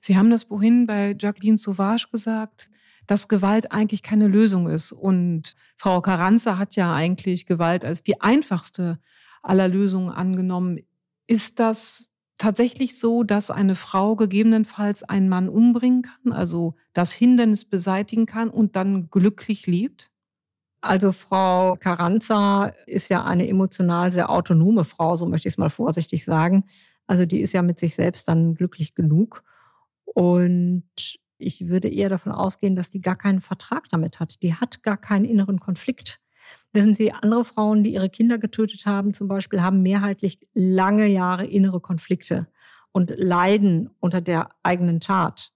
Sie 0.01 0.17
haben 0.17 0.29
das 0.29 0.43
vorhin 0.43 0.85
bei 0.85 1.15
Jacqueline 1.19 1.57
Sauvage 1.57 2.07
gesagt, 2.11 2.69
dass 3.07 3.27
Gewalt 3.27 3.71
eigentlich 3.71 4.03
keine 4.03 4.27
Lösung 4.27 4.67
ist. 4.69 4.91
Und 4.91 5.55
Frau 5.77 6.01
Carranza 6.01 6.57
hat 6.57 6.75
ja 6.75 6.93
eigentlich 6.93 7.45
Gewalt 7.45 7.85
als 7.85 8.03
die 8.03 8.21
einfachste 8.21 8.99
aller 9.45 9.67
Lösungen 9.67 10.09
angenommen. 10.09 10.79
Ist 11.27 11.59
das 11.59 12.09
tatsächlich 12.37 12.99
so, 12.99 13.23
dass 13.23 13.51
eine 13.51 13.75
Frau 13.75 14.15
gegebenenfalls 14.15 15.03
einen 15.03 15.29
Mann 15.29 15.49
umbringen 15.49 16.03
kann, 16.03 16.33
also 16.33 16.75
das 16.93 17.13
Hindernis 17.13 17.65
beseitigen 17.65 18.25
kann 18.25 18.49
und 18.49 18.75
dann 18.75 19.09
glücklich 19.09 19.67
lebt? 19.67 20.11
Also 20.81 21.11
Frau 21.11 21.75
Carranza 21.77 22.73
ist 22.85 23.09
ja 23.09 23.23
eine 23.23 23.47
emotional 23.47 24.11
sehr 24.11 24.29
autonome 24.29 24.83
Frau, 24.83 25.15
so 25.15 25.25
möchte 25.25 25.47
ich 25.47 25.55
es 25.55 25.57
mal 25.57 25.69
vorsichtig 25.69 26.25
sagen. 26.25 26.65
Also 27.07 27.25
die 27.25 27.39
ist 27.41 27.53
ja 27.53 27.61
mit 27.63 27.79
sich 27.79 27.95
selbst 27.95 28.27
dann 28.27 28.53
glücklich 28.55 28.93
genug. 28.95 29.43
Und 30.05 30.85
Ich 31.37 31.67
würde 31.67 31.89
eher 31.89 32.09
davon 32.09 32.31
ausgehen, 32.31 32.75
dass 32.75 32.89
die 32.91 33.01
gar 33.01 33.17
keinen 33.17 33.41
Vertrag 33.41 33.89
damit 33.89 34.19
hat. 34.19 34.41
Die 34.43 34.55
hat 34.55 34.83
gar 34.83 34.97
keinen 34.97 35.25
inneren 35.25 35.59
Konflikt. 35.59 36.21
Wissen 36.76 36.93
Sie, 36.93 37.13
andere 37.13 37.45
Frauen, 37.45 37.86
die 37.86 37.93
ihre 37.93 38.09
Kinder 38.09 38.38
getötet 38.38 38.86
haben, 38.86 39.13
zum 39.13 39.30
Beispiel, 39.30 39.61
haben 39.61 39.82
mehrheitlich 39.82 40.45
lange 40.53 41.07
Jahre 41.07 41.45
innere 41.45 41.80
Konflikte 41.80 42.47
und 42.91 43.13
leiden 43.15 43.91
unter 44.01 44.19
der 44.19 44.49
eigenen 44.61 44.99
Tat 44.99 45.53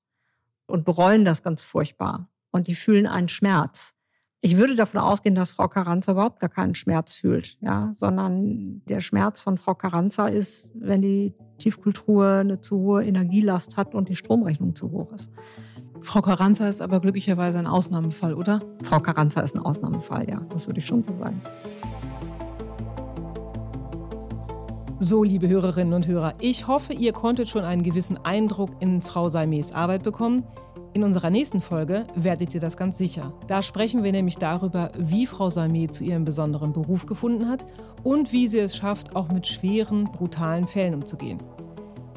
und 0.66 0.86
bereuen 0.86 1.26
das 1.26 1.44
ganz 1.44 1.62
furchtbar. 1.62 2.30
Und 2.52 2.70
die 2.70 2.76
fühlen 2.76 3.06
einen 3.06 3.28
Schmerz. 3.28 3.96
Ich 4.42 4.56
würde 4.56 4.76
davon 4.76 5.02
ausgehen, 5.02 5.36
dass 5.36 5.52
Frau 5.52 5.68
Carranza 5.68 6.14
überhaupt 6.14 6.40
gar 6.40 6.50
keinen 6.50 6.74
Schmerz 6.74 7.12
fühlt, 7.12 7.58
ja, 7.60 7.94
sondern 7.98 8.82
der 8.88 9.02
Schmerz 9.02 9.42
von 9.42 9.58
Frau 9.58 9.76
Carranza 9.76 10.28
ist, 10.28 10.72
wenn 10.76 11.02
die 11.02 11.34
Tiefkultur 11.58 12.26
eine 12.26 12.62
zu 12.62 12.78
hohe 12.78 13.04
Energielast 13.04 13.76
hat 13.76 13.94
und 13.94 14.08
die 14.08 14.16
Stromrechnung 14.16 14.76
zu 14.76 14.92
hoch 14.92 15.12
ist. 15.12 15.30
Frau 16.02 16.22
Carranza 16.22 16.70
ist 16.70 16.82
aber 16.82 17.02
glücklicherweise 17.02 17.60
ein 17.60 17.68
Ausnahmefall, 17.68 18.34
oder? 18.34 18.62
Frau 18.84 19.02
Carranza 19.02 19.42
ist 19.42 19.56
ein 19.56 19.62
Ausnahmefall, 19.62 20.30
ja, 20.30 20.40
das 20.48 20.68
würde 20.68 20.80
ich 20.80 20.88
schon 20.88 21.04
so 21.04 21.12
sagen. 21.12 21.42
So, 25.02 25.24
liebe 25.24 25.50
Hörerinnen 25.50 25.94
und 25.94 26.08
Hörer, 26.08 26.34
ich 26.40 26.66
hoffe, 26.66 26.94
ihr 26.94 27.12
konntet 27.12 27.50
schon 27.50 27.66
einen 27.66 27.84
gewissen 27.84 28.18
Eindruck 28.24 28.70
in 28.80 29.02
Frau 29.02 29.28
Salmes 29.28 29.74
Arbeit 29.74 30.04
bekommen. 30.04 30.46
In 30.94 31.04
unserer 31.04 31.30
nächsten 31.30 31.62
Folge 31.62 32.08
werdet 32.16 32.54
ihr 32.56 32.60
das 32.60 32.76
ganz 32.76 32.98
sicher. 32.98 33.34
Da 33.48 33.62
sprechen 33.62 34.04
wir 34.04 34.12
nämlich 34.12 34.38
darüber, 34.38 34.92
wie 34.98 35.28
Frau 35.28 35.50
Salme 35.50 35.90
zu 35.92 36.04
ihrem 36.04 36.26
besonderen 36.26 36.74
Beruf 36.74 37.06
gefunden 37.06 37.48
hat 37.48 37.66
und 38.04 38.34
wie 38.34 38.48
sie 38.48 38.60
es 38.60 38.76
schafft, 38.76 39.16
auch 39.16 39.30
mit 39.30 39.46
schweren, 39.46 40.06
brutalen 40.06 40.68
Fällen 40.68 40.96
umzugehen. 40.96 41.38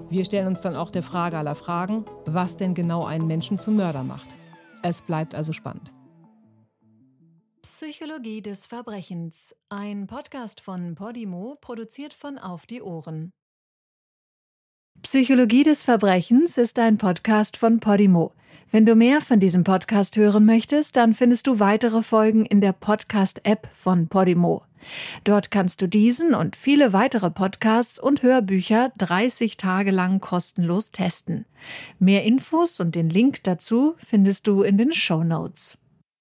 Wir 0.09 0.25
stellen 0.25 0.49
uns 0.49 0.63
dann 0.63 0.77
auch 0.77 0.91
der 0.91 1.03
Frage 1.03 1.39
aller 1.39 1.55
Fragen, 1.55 2.05
was 2.25 2.57
denn 2.57 2.75
genau 2.75 3.05
einen 3.05 3.27
Menschen 3.27 3.59
zum 3.59 3.77
Mörder 3.77 4.05
macht. 4.05 4.37
Es 4.83 5.03
bleibt 5.03 5.35
also 5.35 5.53
spannend. 5.53 5.93
Psychologie 7.63 8.43
des 8.43 8.67
Verbrechens, 8.67 9.55
ein 9.69 10.07
Podcast 10.07 10.61
von 10.61 10.95
Podimo, 10.95 11.57
produziert 11.61 12.13
von 12.13 12.39
Auf 12.39 12.67
die 12.67 12.83
Ohren. 12.83 13.33
Psychologie 15.03 15.63
des 15.63 15.83
Verbrechens 15.83 16.59
ist 16.59 16.79
ein 16.79 16.99
Podcast 16.99 17.57
von 17.57 17.81
Podimo. 17.81 18.33
Wenn 18.73 18.87
du 18.87 18.95
mehr 18.95 19.21
von 19.21 19.39
diesem 19.39 19.65
Podcast 19.65 20.17
hören 20.17 20.47
möchtest, 20.47 20.97
dann 20.97 21.13
findest 21.13 21.47
du 21.47 21.61
weitere 21.61 22.01
Folgen 22.01 22.47
in 22.47 22.63
der 22.63 22.73
Podcast-App 22.73 23.69
von 23.75 24.09
Podimo. 24.09 24.63
Dort 25.25 25.51
kannst 25.51 25.83
du 25.83 25.87
diesen 25.87 26.33
und 26.33 26.57
viele 26.57 26.95
weitere 26.95 27.31
Podcasts 27.31 27.99
und 27.99 28.23
Hörbücher 28.23 28.91
30 28.97 29.59
Tage 29.59 29.91
lang 29.91 30.21
kostenlos 30.21 30.91
testen. 30.91 31.45
Mehr 31.99 32.25
Infos 32.25 32.81
und 32.81 32.95
den 32.95 33.11
Link 33.11 33.43
dazu 33.43 33.95
findest 33.99 34.47
du 34.47 34.63
in 34.63 34.79
den 34.79 34.95
Show 34.95 35.23
Notes. 35.23 35.77